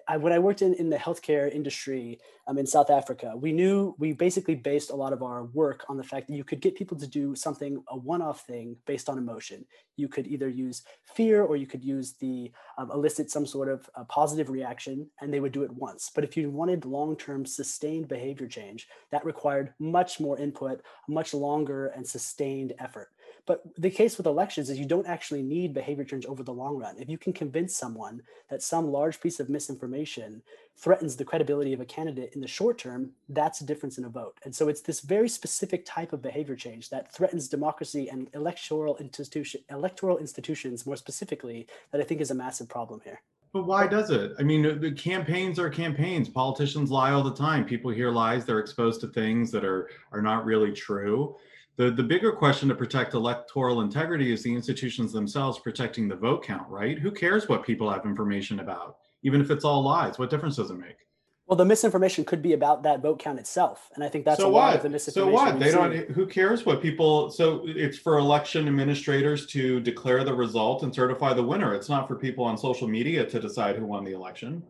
I, 0.06 0.18
when 0.18 0.30
I 0.34 0.38
worked 0.38 0.60
in, 0.60 0.74
in 0.74 0.90
the 0.90 0.98
healthcare 0.98 1.50
industry 1.50 2.20
um, 2.46 2.58
in 2.58 2.66
South 2.66 2.90
Africa, 2.90 3.32
we 3.34 3.50
knew 3.50 3.94
we 3.98 4.12
basically 4.12 4.54
based 4.54 4.90
a 4.90 4.94
lot 4.94 5.14
of 5.14 5.22
our 5.22 5.44
work 5.44 5.86
on 5.88 5.96
the 5.96 6.04
fact 6.04 6.28
that 6.28 6.34
you 6.34 6.44
could 6.44 6.60
get 6.60 6.74
people 6.74 6.98
to 6.98 7.06
do 7.06 7.34
something, 7.34 7.82
a 7.88 7.96
one 7.96 8.20
off 8.20 8.46
thing 8.46 8.76
based 8.84 9.08
on 9.08 9.16
emotion. 9.16 9.64
You 9.96 10.06
could 10.06 10.26
either 10.26 10.50
use 10.50 10.82
fear 11.14 11.42
or 11.42 11.56
you 11.56 11.66
could 11.66 11.82
use 11.82 12.12
the 12.20 12.52
um, 12.76 12.90
elicit 12.90 13.30
some 13.30 13.46
sort 13.46 13.70
of 13.70 13.88
positive 14.08 14.50
reaction 14.50 15.08
and 15.22 15.32
they 15.32 15.40
would 15.40 15.52
do 15.52 15.62
it 15.62 15.72
once. 15.72 16.10
But 16.14 16.24
if 16.24 16.36
you 16.36 16.50
wanted 16.50 16.84
long 16.84 17.16
term 17.16 17.46
sustained 17.46 18.08
behavior 18.08 18.48
change, 18.48 18.86
that 19.12 19.24
required 19.24 19.72
much 19.78 20.20
more 20.20 20.38
input, 20.38 20.82
much 21.08 21.32
longer 21.32 21.86
and 21.86 22.06
sustained 22.06 22.74
effort. 22.78 23.08
But 23.46 23.62
the 23.76 23.90
case 23.90 24.16
with 24.16 24.26
elections 24.26 24.70
is 24.70 24.78
you 24.78 24.86
don't 24.86 25.06
actually 25.06 25.42
need 25.42 25.74
behavior 25.74 26.04
change 26.04 26.24
over 26.24 26.42
the 26.42 26.52
long 26.52 26.76
run. 26.76 26.96
If 26.98 27.10
you 27.10 27.18
can 27.18 27.32
convince 27.32 27.76
someone 27.76 28.22
that 28.48 28.62
some 28.62 28.90
large 28.90 29.20
piece 29.20 29.38
of 29.38 29.50
misinformation 29.50 30.42
threatens 30.76 31.14
the 31.14 31.24
credibility 31.24 31.72
of 31.72 31.80
a 31.80 31.84
candidate 31.84 32.32
in 32.34 32.40
the 32.40 32.48
short 32.48 32.78
term, 32.78 33.10
that's 33.28 33.60
a 33.60 33.66
difference 33.66 33.98
in 33.98 34.04
a 34.04 34.08
vote. 34.08 34.38
And 34.44 34.54
so 34.54 34.68
it's 34.68 34.80
this 34.80 35.00
very 35.00 35.28
specific 35.28 35.84
type 35.84 36.12
of 36.12 36.22
behavior 36.22 36.56
change 36.56 36.88
that 36.88 37.12
threatens 37.12 37.48
democracy 37.48 38.08
and 38.08 38.28
electoral 38.32 38.96
institution 38.96 39.60
electoral 39.70 40.18
institutions 40.18 40.86
more 40.86 40.96
specifically 40.96 41.66
that 41.92 42.00
I 42.00 42.04
think 42.04 42.20
is 42.20 42.30
a 42.30 42.34
massive 42.34 42.68
problem 42.68 43.00
here. 43.04 43.20
But 43.52 43.66
why 43.66 43.86
does 43.86 44.10
it? 44.10 44.32
I 44.38 44.42
mean, 44.42 44.80
the 44.80 44.90
campaigns 44.90 45.60
are 45.60 45.70
campaigns. 45.70 46.28
Politicians 46.28 46.90
lie 46.90 47.12
all 47.12 47.22
the 47.22 47.34
time. 47.34 47.64
People 47.64 47.92
hear 47.92 48.10
lies. 48.10 48.44
They're 48.44 48.58
exposed 48.58 49.00
to 49.02 49.08
things 49.08 49.52
that 49.52 49.64
are 49.64 49.90
are 50.12 50.22
not 50.22 50.44
really 50.44 50.72
true. 50.72 51.36
The, 51.76 51.90
the 51.90 52.02
bigger 52.02 52.30
question 52.30 52.68
to 52.68 52.74
protect 52.74 53.14
electoral 53.14 53.80
integrity 53.80 54.32
is 54.32 54.42
the 54.42 54.54
institutions 54.54 55.12
themselves 55.12 55.58
protecting 55.58 56.06
the 56.06 56.14
vote 56.14 56.44
count, 56.44 56.68
right? 56.68 56.98
Who 56.98 57.10
cares 57.10 57.48
what 57.48 57.64
people 57.64 57.90
have 57.90 58.04
information 58.04 58.60
about? 58.60 58.98
Even 59.24 59.40
if 59.40 59.50
it's 59.50 59.64
all 59.64 59.82
lies, 59.82 60.18
what 60.18 60.30
difference 60.30 60.56
does 60.56 60.70
it 60.70 60.78
make? 60.78 60.98
Well, 61.46 61.56
the 61.56 61.64
misinformation 61.64 62.24
could 62.24 62.40
be 62.40 62.52
about 62.52 62.84
that 62.84 63.02
vote 63.02 63.18
count 63.18 63.38
itself, 63.38 63.90
and 63.94 64.02
I 64.02 64.08
think 64.08 64.24
that's 64.24 64.40
so 64.40 64.46
a 64.46 64.50
what? 64.50 64.60
lot 64.60 64.76
of 64.76 64.82
the 64.82 64.88
misinformation. 64.88 65.38
So 65.38 65.52
what? 65.52 65.60
They 65.60 65.72
don't. 65.72 66.10
Who 66.12 66.26
cares 66.26 66.64
what 66.64 66.80
people? 66.80 67.28
So 67.30 67.64
it's 67.66 67.98
for 67.98 68.16
election 68.16 68.66
administrators 68.66 69.44
to 69.48 69.78
declare 69.80 70.24
the 70.24 70.32
result 70.32 70.84
and 70.84 70.94
certify 70.94 71.34
the 71.34 71.42
winner. 71.42 71.74
It's 71.74 71.90
not 71.90 72.08
for 72.08 72.14
people 72.14 72.46
on 72.46 72.56
social 72.56 72.88
media 72.88 73.26
to 73.26 73.38
decide 73.38 73.76
who 73.76 73.84
won 73.84 74.04
the 74.04 74.12
election. 74.12 74.62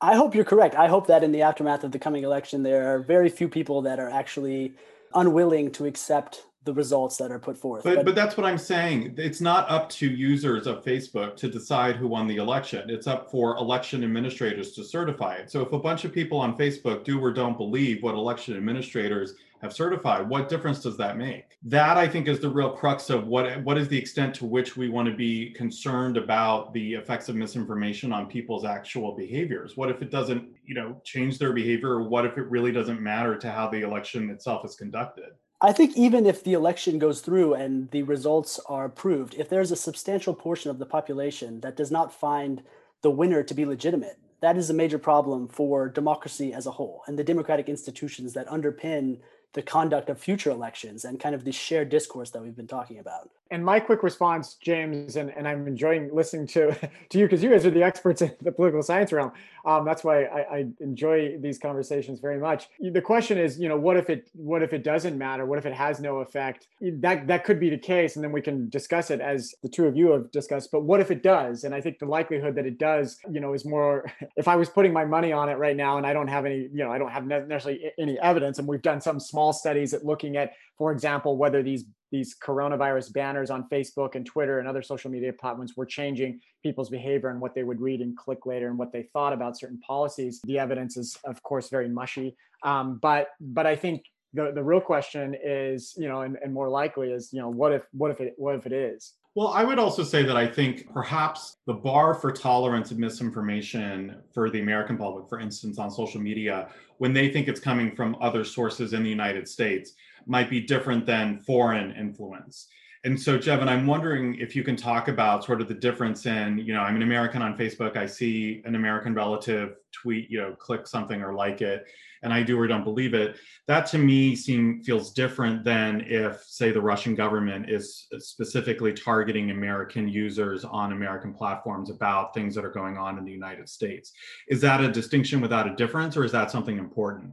I 0.00 0.14
hope 0.14 0.34
you're 0.34 0.46
correct. 0.46 0.74
I 0.76 0.88
hope 0.88 1.06
that 1.08 1.22
in 1.22 1.30
the 1.30 1.42
aftermath 1.42 1.84
of 1.84 1.92
the 1.92 1.98
coming 1.98 2.24
election, 2.24 2.62
there 2.62 2.94
are 2.94 3.00
very 3.00 3.28
few 3.28 3.48
people 3.48 3.82
that 3.82 3.98
are 3.98 4.08
actually 4.08 4.74
unwilling 5.14 5.70
to 5.72 5.86
accept 5.86 6.44
the 6.64 6.72
results 6.72 7.18
that 7.18 7.30
are 7.30 7.38
put 7.38 7.58
forth. 7.58 7.84
But, 7.84 7.96
but, 7.96 8.04
but 8.06 8.14
that's 8.14 8.36
what 8.36 8.46
I'm 8.46 8.58
saying. 8.58 9.14
It's 9.18 9.40
not 9.40 9.70
up 9.70 9.90
to 9.90 10.08
users 10.08 10.66
of 10.66 10.82
Facebook 10.82 11.36
to 11.36 11.48
decide 11.48 11.96
who 11.96 12.08
won 12.08 12.26
the 12.26 12.36
election. 12.36 12.88
It's 12.88 13.06
up 13.06 13.30
for 13.30 13.56
election 13.56 14.02
administrators 14.02 14.72
to 14.72 14.84
certify 14.84 15.34
it. 15.34 15.50
So 15.50 15.60
if 15.60 15.72
a 15.72 15.78
bunch 15.78 16.04
of 16.04 16.12
people 16.12 16.38
on 16.38 16.56
Facebook 16.56 17.04
do 17.04 17.22
or 17.22 17.32
don't 17.32 17.58
believe 17.58 18.02
what 18.02 18.14
election 18.14 18.56
administrators 18.56 19.34
have 19.64 19.72
certified, 19.72 20.28
what 20.28 20.48
difference 20.48 20.80
does 20.80 20.96
that 20.98 21.16
make? 21.16 21.56
That 21.62 21.96
I 21.96 22.06
think 22.06 22.28
is 22.28 22.38
the 22.38 22.50
real 22.50 22.70
crux 22.70 23.08
of 23.08 23.26
what 23.26 23.62
what 23.64 23.78
is 23.78 23.88
the 23.88 23.98
extent 23.98 24.34
to 24.36 24.44
which 24.44 24.76
we 24.76 24.90
want 24.90 25.08
to 25.08 25.14
be 25.14 25.50
concerned 25.52 26.16
about 26.16 26.72
the 26.74 26.94
effects 26.94 27.30
of 27.30 27.34
misinformation 27.34 28.12
on 28.12 28.26
people's 28.26 28.64
actual 28.64 29.16
behaviors. 29.16 29.76
What 29.76 29.90
if 29.90 30.02
it 30.02 30.10
doesn't, 30.10 30.46
you 30.64 30.74
know, 30.74 31.00
change 31.02 31.38
their 31.38 31.52
behavior 31.52 32.02
what 32.02 32.26
if 32.26 32.36
it 32.36 32.50
really 32.50 32.72
doesn't 32.72 33.00
matter 33.00 33.36
to 33.38 33.50
how 33.50 33.68
the 33.68 33.80
election 33.80 34.28
itself 34.30 34.64
is 34.66 34.76
conducted? 34.76 35.30
I 35.62 35.72
think 35.72 35.96
even 35.96 36.26
if 36.26 36.44
the 36.44 36.52
election 36.52 36.98
goes 36.98 37.22
through 37.22 37.54
and 37.54 37.90
the 37.90 38.02
results 38.02 38.60
are 38.66 38.84
approved, 38.84 39.34
if 39.34 39.48
there's 39.48 39.70
a 39.70 39.76
substantial 39.76 40.34
portion 40.34 40.70
of 40.70 40.78
the 40.78 40.84
population 40.84 41.60
that 41.60 41.76
does 41.76 41.90
not 41.90 42.12
find 42.12 42.62
the 43.00 43.10
winner 43.10 43.42
to 43.42 43.54
be 43.54 43.64
legitimate, 43.64 44.18
that 44.42 44.58
is 44.58 44.68
a 44.68 44.74
major 44.74 44.98
problem 44.98 45.48
for 45.48 45.88
democracy 45.88 46.52
as 46.52 46.66
a 46.66 46.70
whole 46.72 47.02
and 47.06 47.18
the 47.18 47.24
democratic 47.24 47.70
institutions 47.70 48.34
that 48.34 48.46
underpin 48.48 49.20
the 49.54 49.62
conduct 49.62 50.10
of 50.10 50.18
future 50.18 50.50
elections 50.50 51.04
and 51.04 51.18
kind 51.18 51.34
of 51.34 51.44
the 51.44 51.52
shared 51.52 51.88
discourse 51.88 52.30
that 52.30 52.42
we've 52.42 52.56
been 52.56 52.66
talking 52.66 52.98
about. 52.98 53.30
And 53.50 53.64
my 53.64 53.78
quick 53.78 54.02
response, 54.02 54.54
James, 54.54 55.16
and, 55.16 55.30
and 55.30 55.46
I'm 55.46 55.66
enjoying 55.66 56.14
listening 56.14 56.46
to, 56.48 56.74
to 57.10 57.18
you 57.18 57.26
because 57.26 57.42
you 57.42 57.50
guys 57.50 57.66
are 57.66 57.70
the 57.70 57.82
experts 57.82 58.22
in 58.22 58.34
the 58.40 58.50
political 58.50 58.82
science 58.82 59.12
realm. 59.12 59.32
Um, 59.64 59.84
that's 59.84 60.04
why 60.04 60.24
I, 60.24 60.40
I, 60.40 60.66
enjoy 60.80 61.38
these 61.38 61.58
conversations 61.58 62.20
very 62.20 62.38
much. 62.38 62.68
The 62.80 63.00
question 63.00 63.38
is, 63.38 63.58
you 63.58 63.68
know, 63.68 63.78
what 63.78 63.96
if 63.96 64.10
it 64.10 64.30
what 64.34 64.62
if 64.62 64.74
it 64.74 64.84
doesn't 64.84 65.16
matter? 65.16 65.46
What 65.46 65.58
if 65.58 65.64
it 65.64 65.72
has 65.72 66.00
no 66.00 66.18
effect? 66.18 66.66
That 66.80 67.26
that 67.28 67.44
could 67.44 67.58
be 67.58 67.70
the 67.70 67.78
case, 67.78 68.16
and 68.16 68.24
then 68.24 68.30
we 68.30 68.42
can 68.42 68.68
discuss 68.68 69.10
it 69.10 69.20
as 69.20 69.54
the 69.62 69.68
two 69.68 69.86
of 69.86 69.96
you 69.96 70.10
have 70.10 70.30
discussed. 70.30 70.70
But 70.70 70.82
what 70.82 71.00
if 71.00 71.10
it 71.10 71.22
does? 71.22 71.64
And 71.64 71.74
I 71.74 71.80
think 71.80 71.98
the 71.98 72.06
likelihood 72.06 72.54
that 72.56 72.66
it 72.66 72.78
does, 72.78 73.18
you 73.30 73.40
know, 73.40 73.54
is 73.54 73.64
more. 73.64 74.04
If 74.36 74.48
I 74.48 74.56
was 74.56 74.68
putting 74.68 74.92
my 74.92 75.04
money 75.04 75.32
on 75.32 75.48
it 75.48 75.58
right 75.58 75.76
now, 75.76 75.96
and 75.96 76.06
I 76.06 76.12
don't 76.12 76.28
have 76.28 76.44
any, 76.44 76.68
you 76.72 76.82
know, 76.82 76.90
I 76.90 76.98
don't 76.98 77.10
have 77.10 77.24
necessarily 77.24 77.92
any 77.98 78.18
evidence, 78.18 78.58
and 78.58 78.66
we've 78.66 78.82
done 78.82 79.00
some 79.00 79.20
small 79.20 79.52
studies 79.52 79.94
at 79.94 80.04
looking 80.04 80.36
at, 80.36 80.54
for 80.76 80.92
example, 80.92 81.36
whether 81.36 81.62
these 81.62 81.84
these 82.10 82.36
coronavirus 82.36 83.12
banners 83.12 83.50
on 83.50 83.68
Facebook 83.68 84.14
and 84.14 84.24
Twitter 84.24 84.60
and 84.60 84.68
other 84.68 84.82
social 84.82 85.10
media 85.10 85.32
platforms 85.32 85.72
were 85.76 85.84
changing 85.84 86.38
people's 86.62 86.88
behavior 86.88 87.30
and 87.30 87.40
what 87.40 87.56
they 87.56 87.64
would 87.64 87.80
read 87.80 88.00
and 88.00 88.16
click 88.16 88.46
later 88.46 88.68
and 88.68 88.78
what 88.78 88.92
they 88.92 89.02
thought 89.12 89.32
about 89.32 89.58
certain 89.58 89.80
policies. 89.80 90.40
The 90.44 90.60
evidence 90.60 90.96
is, 90.96 91.18
of 91.24 91.42
course, 91.42 91.70
very 91.70 91.88
mushy. 91.88 92.36
Um, 92.62 92.98
but 93.02 93.28
but 93.40 93.66
I 93.66 93.74
think 93.74 94.04
the 94.32 94.52
the 94.52 94.62
real 94.62 94.80
question 94.80 95.34
is, 95.42 95.94
you 95.96 96.08
know, 96.08 96.20
and, 96.20 96.36
and 96.42 96.52
more 96.52 96.68
likely 96.68 97.10
is, 97.10 97.32
you 97.32 97.40
know, 97.40 97.48
what 97.48 97.72
if 97.72 97.82
what 97.92 98.10
if 98.10 98.20
it 98.20 98.34
what 98.36 98.54
if 98.54 98.66
it 98.66 98.72
is? 98.72 99.14
Well, 99.36 99.48
I 99.48 99.64
would 99.64 99.80
also 99.80 100.04
say 100.04 100.22
that 100.22 100.36
I 100.36 100.46
think 100.46 100.92
perhaps 100.92 101.56
the 101.66 101.72
bar 101.72 102.14
for 102.14 102.30
tolerance 102.30 102.92
of 102.92 102.98
misinformation 102.98 104.22
for 104.32 104.48
the 104.48 104.60
American 104.60 104.96
public, 104.96 105.28
for 105.28 105.40
instance, 105.40 105.76
on 105.80 105.90
social 105.90 106.20
media, 106.20 106.68
when 106.98 107.12
they 107.12 107.28
think 107.30 107.48
it's 107.48 107.58
coming 107.58 107.96
from 107.96 108.16
other 108.20 108.44
sources 108.44 108.92
in 108.92 109.02
the 109.02 109.10
United 109.10 109.48
States, 109.48 109.94
might 110.26 110.48
be 110.48 110.60
different 110.60 111.04
than 111.04 111.40
foreign 111.40 111.90
influence. 111.96 112.68
And 113.02 113.20
so, 113.20 113.36
Jevin, 113.36 113.66
I'm 113.66 113.88
wondering 113.88 114.36
if 114.36 114.54
you 114.54 114.62
can 114.62 114.76
talk 114.76 115.08
about 115.08 115.44
sort 115.44 115.60
of 115.60 115.66
the 115.66 115.74
difference 115.74 116.26
in, 116.26 116.58
you 116.58 116.72
know, 116.72 116.80
I'm 116.80 116.94
an 116.94 117.02
American 117.02 117.42
on 117.42 117.58
Facebook. 117.58 117.96
I 117.96 118.06
see 118.06 118.62
an 118.64 118.76
American 118.76 119.14
relative 119.14 119.74
tweet, 119.92 120.30
you 120.30 120.40
know, 120.40 120.52
click 120.52 120.86
something 120.86 121.20
or 121.22 121.34
like 121.34 121.60
it, 121.60 121.84
and 122.24 122.32
I 122.32 122.42
do 122.42 122.58
or 122.58 122.66
don't 122.66 122.82
believe 122.82 123.14
it. 123.14 123.36
That 123.68 123.86
to 123.88 123.98
me 123.98 124.34
seem 124.34 124.82
feels 124.82 125.12
different 125.12 125.62
than 125.62 126.00
if, 126.06 126.42
say, 126.42 126.72
the 126.72 126.80
Russian 126.80 127.14
government 127.14 127.70
is 127.70 128.06
specifically 128.18 128.92
targeting 128.92 129.50
American 129.50 130.08
users 130.08 130.64
on 130.64 130.92
American 130.92 131.32
platforms 131.32 131.90
about 131.90 132.34
things 132.34 132.54
that 132.54 132.64
are 132.64 132.70
going 132.70 132.96
on 132.96 133.18
in 133.18 133.24
the 133.24 133.32
United 133.32 133.68
States. 133.68 134.12
Is 134.48 134.60
that 134.62 134.80
a 134.80 134.90
distinction 134.90 135.40
without 135.40 135.70
a 135.70 135.76
difference, 135.76 136.16
or 136.16 136.24
is 136.24 136.32
that 136.32 136.50
something 136.50 136.78
important? 136.78 137.32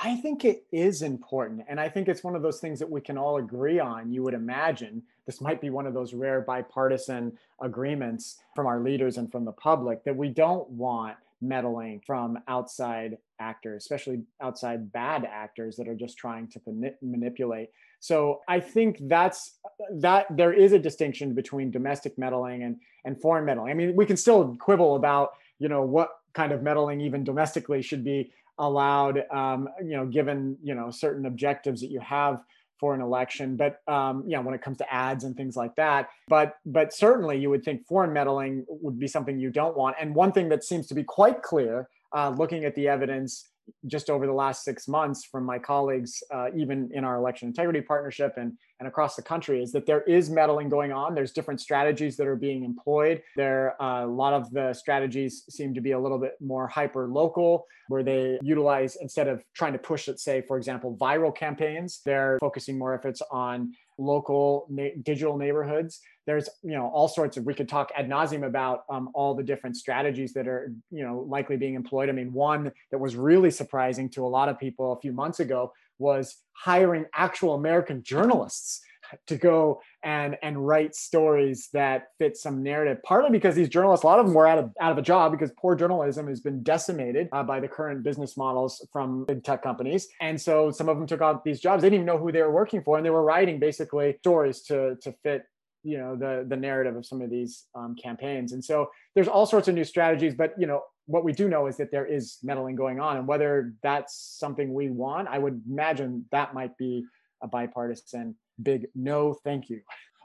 I 0.00 0.16
think 0.16 0.44
it 0.44 0.64
is 0.70 1.02
important. 1.02 1.64
And 1.68 1.80
I 1.80 1.88
think 1.88 2.06
it's 2.06 2.22
one 2.22 2.36
of 2.36 2.42
those 2.42 2.60
things 2.60 2.78
that 2.78 2.88
we 2.88 3.00
can 3.00 3.18
all 3.18 3.38
agree 3.38 3.80
on. 3.80 4.12
You 4.12 4.22
would 4.22 4.34
imagine 4.34 5.02
this 5.26 5.40
might 5.40 5.60
be 5.60 5.70
one 5.70 5.86
of 5.88 5.94
those 5.94 6.14
rare 6.14 6.40
bipartisan 6.40 7.36
agreements 7.60 8.38
from 8.54 8.66
our 8.66 8.78
leaders 8.80 9.18
and 9.18 9.30
from 9.32 9.44
the 9.44 9.52
public 9.52 10.04
that 10.04 10.16
we 10.16 10.28
don't 10.28 10.68
want 10.70 11.16
meddling 11.40 12.00
from 12.06 12.38
outside 12.48 13.18
actors, 13.40 13.84
especially 13.84 14.22
outside 14.40 14.92
bad 14.92 15.24
actors 15.24 15.76
that 15.76 15.88
are 15.88 15.94
just 15.94 16.18
trying 16.18 16.48
to 16.48 16.60
manipulate. 17.02 17.70
So 18.00 18.40
I 18.48 18.60
think 18.60 18.98
that's 19.02 19.58
that 19.96 20.26
there 20.30 20.52
is 20.52 20.72
a 20.72 20.78
distinction 20.78 21.34
between 21.34 21.70
domestic 21.70 22.18
meddling 22.18 22.62
and 22.62 22.76
and 23.04 23.20
foreign 23.20 23.44
meddling. 23.44 23.70
I 23.70 23.74
mean, 23.74 23.96
we 23.96 24.06
can 24.06 24.16
still 24.16 24.56
quibble 24.60 24.96
about 24.96 25.32
you 25.58 25.68
know 25.68 25.82
what 25.82 26.10
kind 26.32 26.52
of 26.52 26.62
meddling 26.62 27.00
even 27.00 27.24
domestically 27.24 27.82
should 27.82 28.04
be 28.04 28.32
allowed, 28.58 29.22
um, 29.30 29.68
you 29.80 29.96
know, 29.96 30.06
given 30.06 30.56
you 30.62 30.74
know 30.74 30.90
certain 30.90 31.26
objectives 31.26 31.80
that 31.80 31.90
you 31.90 32.00
have 32.00 32.40
for 32.78 32.94
an 32.94 33.00
election. 33.00 33.56
But 33.56 33.80
um, 33.86 34.24
know, 34.36 34.42
when 34.42 34.54
it 34.54 34.62
comes 34.62 34.78
to 34.78 34.92
ads 34.92 35.24
and 35.24 35.36
things 35.36 35.56
like 35.56 35.74
that, 35.76 36.08
but 36.28 36.56
but 36.64 36.92
certainly 36.92 37.38
you 37.38 37.50
would 37.50 37.64
think 37.64 37.86
foreign 37.86 38.12
meddling 38.12 38.64
would 38.68 38.98
be 38.98 39.08
something 39.08 39.38
you 39.38 39.50
don't 39.50 39.76
want. 39.76 39.96
And 40.00 40.14
one 40.14 40.32
thing 40.32 40.48
that 40.50 40.64
seems 40.64 40.86
to 40.88 40.94
be 40.94 41.04
quite 41.04 41.42
clear, 41.42 41.88
uh, 42.14 42.30
looking 42.30 42.64
at 42.64 42.74
the 42.74 42.88
evidence 42.88 43.48
just 43.86 44.10
over 44.10 44.26
the 44.26 44.32
last 44.32 44.64
six 44.64 44.88
months 44.88 45.24
from 45.24 45.44
my 45.44 45.58
colleagues, 45.58 46.22
uh, 46.34 46.48
even 46.56 46.90
in 46.92 47.04
our 47.04 47.16
election 47.16 47.48
integrity 47.48 47.80
partnership 47.80 48.34
and, 48.36 48.52
and 48.80 48.88
across 48.88 49.16
the 49.16 49.22
country, 49.22 49.62
is 49.62 49.72
that 49.72 49.86
there 49.86 50.02
is 50.02 50.30
meddling 50.30 50.68
going 50.68 50.92
on. 50.92 51.14
There's 51.14 51.32
different 51.32 51.60
strategies 51.60 52.16
that 52.16 52.26
are 52.26 52.36
being 52.36 52.64
employed. 52.64 53.22
There, 53.36 53.80
uh, 53.82 54.04
a 54.04 54.06
lot 54.06 54.32
of 54.32 54.50
the 54.50 54.72
strategies 54.72 55.44
seem 55.48 55.74
to 55.74 55.80
be 55.80 55.92
a 55.92 55.98
little 55.98 56.18
bit 56.18 56.34
more 56.40 56.66
hyper 56.68 57.08
local, 57.08 57.66
where 57.88 58.02
they 58.02 58.38
utilize 58.42 58.96
instead 58.96 59.28
of 59.28 59.42
trying 59.54 59.72
to 59.72 59.78
push, 59.78 60.08
let's 60.08 60.22
say, 60.22 60.42
for 60.42 60.56
example, 60.56 60.96
viral 61.00 61.34
campaigns, 61.34 62.00
they're 62.04 62.38
focusing 62.40 62.78
more 62.78 62.94
efforts 62.94 63.22
on 63.30 63.72
local 63.98 64.66
na- 64.70 64.96
digital 65.02 65.36
neighborhoods. 65.36 66.00
There's 66.26 66.48
you 66.62 66.72
know 66.72 66.86
all 66.88 67.08
sorts 67.08 67.36
of 67.36 67.44
we 67.44 67.54
could 67.54 67.68
talk 67.68 67.90
ad 67.96 68.08
nauseum 68.08 68.46
about 68.46 68.84
um, 68.90 69.10
all 69.14 69.34
the 69.34 69.42
different 69.42 69.76
strategies 69.76 70.32
that 70.34 70.46
are 70.46 70.72
you 70.90 71.04
know 71.04 71.26
likely 71.28 71.56
being 71.56 71.74
employed. 71.74 72.08
I 72.08 72.12
mean 72.12 72.32
one 72.32 72.72
that 72.90 72.98
was 72.98 73.16
really 73.16 73.50
surprising 73.50 74.08
to 74.10 74.24
a 74.24 74.28
lot 74.28 74.48
of 74.48 74.58
people 74.58 74.92
a 74.92 75.00
few 75.00 75.12
months 75.12 75.40
ago 75.40 75.72
was 75.98 76.36
hiring 76.52 77.04
actual 77.14 77.54
american 77.54 78.02
journalists 78.02 78.80
to 79.26 79.36
go 79.36 79.80
and 80.02 80.36
and 80.42 80.66
write 80.66 80.94
stories 80.94 81.68
that 81.72 82.08
fit 82.18 82.36
some 82.36 82.62
narrative 82.62 82.98
partly 83.04 83.30
because 83.30 83.54
these 83.54 83.68
journalists 83.68 84.04
a 84.04 84.06
lot 84.06 84.18
of 84.18 84.26
them 84.26 84.34
were 84.34 84.46
out 84.46 84.58
of 84.58 84.70
out 84.80 84.92
of 84.92 84.98
a 84.98 85.02
job 85.02 85.32
because 85.32 85.50
poor 85.58 85.74
journalism 85.74 86.28
has 86.28 86.40
been 86.40 86.62
decimated 86.62 87.28
uh, 87.32 87.42
by 87.42 87.60
the 87.60 87.68
current 87.68 88.02
business 88.02 88.36
models 88.36 88.86
from 88.92 89.24
big 89.24 89.42
tech 89.42 89.62
companies. 89.62 90.08
And 90.20 90.40
so 90.40 90.70
some 90.70 90.88
of 90.88 90.96
them 90.96 91.06
took 91.06 91.20
on 91.20 91.40
these 91.44 91.60
jobs. 91.60 91.82
They 91.82 91.90
didn't 91.90 92.04
even 92.04 92.06
know 92.06 92.18
who 92.18 92.32
they 92.32 92.42
were 92.42 92.52
working 92.52 92.82
for 92.82 92.96
and 92.96 93.04
they 93.04 93.10
were 93.10 93.24
writing 93.24 93.58
basically 93.58 94.16
stories 94.20 94.62
to 94.62 94.96
to 95.02 95.12
fit 95.22 95.44
you 95.84 95.98
know 95.98 96.16
the 96.16 96.44
the 96.48 96.56
narrative 96.56 96.96
of 96.96 97.06
some 97.06 97.22
of 97.22 97.30
these 97.30 97.66
um, 97.74 97.96
campaigns. 98.02 98.52
And 98.52 98.64
so 98.64 98.90
there's 99.14 99.28
all 99.28 99.46
sorts 99.46 99.68
of 99.68 99.74
new 99.74 99.84
strategies 99.84 100.34
but 100.34 100.54
you 100.58 100.66
know 100.66 100.82
what 101.08 101.24
we 101.24 101.32
do 101.32 101.48
know 101.48 101.66
is 101.66 101.78
that 101.78 101.90
there 101.90 102.04
is 102.06 102.38
meddling 102.42 102.76
going 102.76 103.00
on 103.00 103.16
and 103.16 103.26
whether 103.26 103.72
that's 103.82 104.36
something 104.38 104.72
we 104.72 104.90
want 104.90 105.26
i 105.26 105.38
would 105.38 105.60
imagine 105.68 106.24
that 106.30 106.54
might 106.54 106.76
be 106.76 107.04
a 107.42 107.48
bipartisan 107.48 108.36
big 108.62 108.86
no 108.94 109.34
thank 109.34 109.68
you 109.68 109.80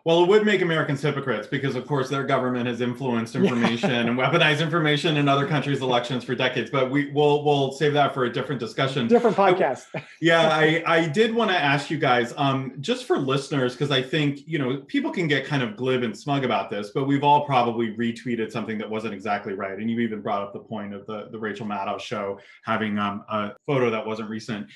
well, 0.06 0.22
it 0.22 0.28
would 0.28 0.46
make 0.46 0.62
Americans 0.62 1.02
hypocrites 1.02 1.48
because, 1.48 1.78
of 1.78 1.88
course, 1.88 2.10
their 2.10 2.26
government 2.26 2.68
has 2.68 2.82
influenced 2.82 3.36
information 3.36 3.90
yeah. 3.90 4.00
and 4.02 4.20
weaponized 4.20 4.60
information 4.60 5.16
in 5.16 5.30
other 5.30 5.48
countries' 5.48 5.82
elections 5.82 6.26
for 6.26 6.36
decades. 6.36 6.70
But 6.70 6.92
we 6.92 7.10
will 7.12 7.46
we'll 7.46 7.72
save 7.72 7.94
that 7.94 8.14
for 8.14 8.26
a 8.26 8.30
different 8.32 8.60
discussion. 8.60 9.08
Different 9.08 9.38
podcast. 9.38 9.86
yeah, 10.22 10.50
I, 10.50 10.84
I 10.86 11.08
did 11.08 11.34
want 11.34 11.52
to 11.52 11.58
ask 11.58 11.90
you 11.90 11.98
guys, 11.98 12.34
um, 12.36 12.74
just 12.82 13.06
for 13.06 13.18
listeners, 13.18 13.76
because 13.76 13.92
I 13.92 14.02
think 14.02 14.46
you 14.46 14.60
know 14.60 14.80
people 14.88 15.10
can 15.10 15.30
get 15.30 15.46
kind 15.46 15.64
of 15.64 15.78
glib 15.78 16.04
and 16.04 16.18
smug 16.18 16.44
about 16.44 16.70
this, 16.70 16.92
but 16.94 17.06
we've 17.06 17.24
all 17.24 17.46
probably 17.46 17.96
retweeted 17.96 18.52
something 18.52 18.78
that 18.80 18.90
wasn't 18.90 19.14
exactly 19.14 19.54
right. 19.54 19.80
And 19.80 19.90
you 19.90 20.00
even 20.00 20.20
brought 20.20 20.42
up 20.42 20.52
the 20.52 20.60
point 20.60 20.94
of 20.94 21.06
the 21.06 21.30
the 21.32 21.40
Rachel 21.40 21.66
Maddow 21.66 21.98
show 21.98 22.40
having 22.66 23.00
um, 23.00 23.24
a 23.30 23.52
photo 23.66 23.90
that 23.90 24.06
wasn't 24.06 24.30
recent 24.30 24.68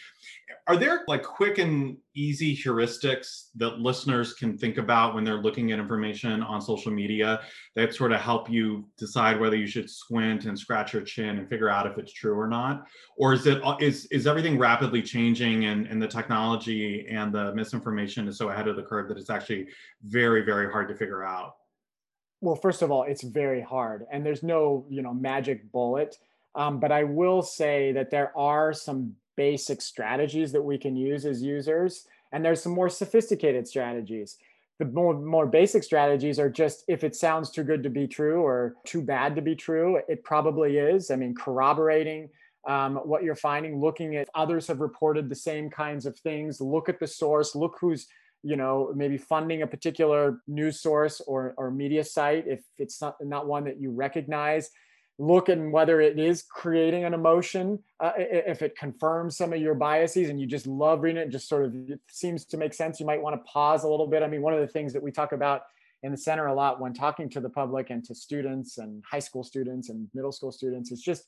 are 0.68 0.78
there 0.78 1.04
like 1.08 1.24
quick 1.24 1.58
and 1.58 1.98
easy 2.14 2.56
heuristics 2.56 3.50
that 3.56 3.80
listeners 3.80 4.34
can 4.34 4.58
think 4.58 4.78
about 4.78 5.14
when 5.14 5.24
they're 5.24 5.42
looking 5.42 5.72
at 5.72 5.80
information 5.80 6.42
on 6.42 6.62
social 6.62 6.92
media 6.92 7.42
that 7.76 7.94
sort 7.94 8.12
of 8.12 8.22
help 8.22 8.50
you 8.50 8.88
decide 8.98 9.40
whether 9.40 9.56
you 9.56 9.68
should 9.68 9.90
squint 9.90 10.46
and 10.46 10.58
scratch 10.58 10.94
your 10.94 11.02
chin 11.02 11.38
and 11.38 11.50
figure 11.50 11.70
out 11.70 11.86
if 11.86 11.98
it's 11.98 12.14
true 12.14 12.38
or 12.38 12.48
not? 12.48 12.86
Or 13.18 13.34
is 13.34 13.46
it 13.46 13.62
is 13.80 14.06
is 14.08 14.28
everything 14.28 14.58
rapidly 14.58 15.02
changing 15.02 15.66
and, 15.66 15.86
and 15.88 16.02
the 16.02 16.08
technology 16.08 17.08
and 17.10 17.34
the 17.34 17.54
misinformation 17.54 18.28
is 18.28 18.38
so 18.38 18.50
ahead 18.50 18.68
of 18.68 18.76
the 18.76 18.84
curve 18.84 19.10
that 19.10 19.18
it's 19.18 19.30
actually 19.30 19.68
very 20.04 20.44
very 20.44 20.72
hard 20.72 20.88
to 20.90 20.96
figure 20.96 21.24
out? 21.24 21.56
Well 22.40 22.56
first 22.56 22.82
of 22.82 22.92
all 22.92 23.04
it's 23.04 23.24
very 23.24 23.62
hard 23.62 24.06
and 24.12 24.26
there's 24.26 24.44
no 24.44 24.86
you 24.90 25.02
know 25.02 25.14
magic 25.14 25.72
bullet. 25.72 26.16
Um, 26.56 26.80
but 26.80 26.92
i 26.92 27.04
will 27.04 27.44
say 27.44 27.92
that 27.92 28.10
there 28.10 28.36
are 28.36 28.74
some 28.74 29.14
basic 29.38 29.82
strategies 29.82 30.52
that 30.52 30.62
we 30.62 30.78
can 30.78 30.96
use 30.96 31.26
as 31.26 31.42
users. 31.42 32.06
And 32.34 32.44
there's 32.44 32.62
some 32.62 32.74
more 32.74 32.90
sophisticated 32.90 33.68
strategies. 33.68 34.38
The 34.80 34.86
more, 34.86 35.14
more 35.14 35.48
basic 35.48 35.84
strategies 35.84 36.40
are 36.40 36.50
just 36.50 36.84
if 36.88 37.04
it 37.04 37.16
sounds 37.16 37.50
too 37.50 37.64
good 37.64 37.82
to 37.84 37.90
be 37.90 38.08
true 38.08 38.42
or 38.42 38.76
too 38.86 39.02
bad 39.02 39.36
to 39.36 39.42
be 39.42 39.56
true, 39.56 40.00
it 40.08 40.24
probably 40.24 40.78
is. 40.78 41.10
I 41.10 41.16
mean, 41.16 41.34
corroborating 41.34 42.30
um, 42.68 42.98
what 42.98 43.24
you're 43.24 43.36
finding, 43.36 43.80
looking 43.80 44.18
at 44.18 44.28
others 44.36 44.68
have 44.68 44.82
reported 44.82 45.30
the 45.30 45.36
same 45.36 45.70
kinds 45.70 46.06
of 46.06 46.18
things, 46.18 46.60
look 46.60 46.90
at 46.90 47.00
the 47.00 47.08
source, 47.08 47.56
look 47.56 47.78
who's 47.80 48.08
you 48.44 48.56
know 48.56 48.94
maybe 48.96 49.18
funding 49.18 49.64
a 49.64 49.68
particular 49.68 50.42
news 50.48 50.80
source 50.80 51.22
or, 51.26 51.56
or 51.58 51.72
media 51.72 52.04
site 52.04 52.46
if 52.48 52.62
it's 52.78 53.02
not, 53.02 53.16
not 53.20 53.48
one 53.48 53.64
that 53.64 53.82
you 53.82 53.90
recognize 53.90 54.70
look 55.20 55.50
at 55.50 55.60
whether 55.60 56.00
it 56.00 56.20
is 56.20 56.44
creating 56.44 57.04
an 57.04 57.14
emotion 57.14 57.80
uh, 58.00 58.12
if 58.18 58.62
it 58.62 58.78
confirms 58.78 59.36
some 59.36 59.52
of 59.52 59.60
your 59.60 59.74
biases 59.74 60.30
and 60.30 60.40
you 60.40 60.46
just 60.46 60.68
love 60.68 61.02
reading 61.02 61.22
it 61.22 61.30
just 61.30 61.50
sort 61.50 61.66
of 61.66 61.74
it 61.90 62.00
seems 62.10 62.46
to 62.46 62.58
make 62.58 62.74
sense 62.74 63.00
you 63.00 63.06
might 63.06 63.22
want 63.22 63.36
to 63.36 63.52
pause 63.52 63.84
a 63.84 63.88
little 63.88 64.08
bit. 64.08 64.22
I 64.22 64.28
mean 64.28 64.42
one 64.42 64.54
of 64.54 64.60
the 64.60 64.68
things 64.68 64.94
that 64.94 65.02
we 65.02 65.12
talk 65.12 65.32
about 65.32 65.64
in 66.04 66.12
the 66.12 66.18
center 66.18 66.46
a 66.46 66.54
lot 66.54 66.80
when 66.80 66.94
talking 66.94 67.30
to 67.30 67.40
the 67.40 67.50
public 67.50 67.90
and 67.90 68.04
to 68.06 68.14
students 68.14 68.78
and 68.78 69.04
high 69.10 69.20
school 69.20 69.44
students 69.44 69.90
and 69.90 70.08
middle 70.14 70.32
school 70.32 70.52
students 70.52 70.92
is 70.92 71.02
just 71.02 71.24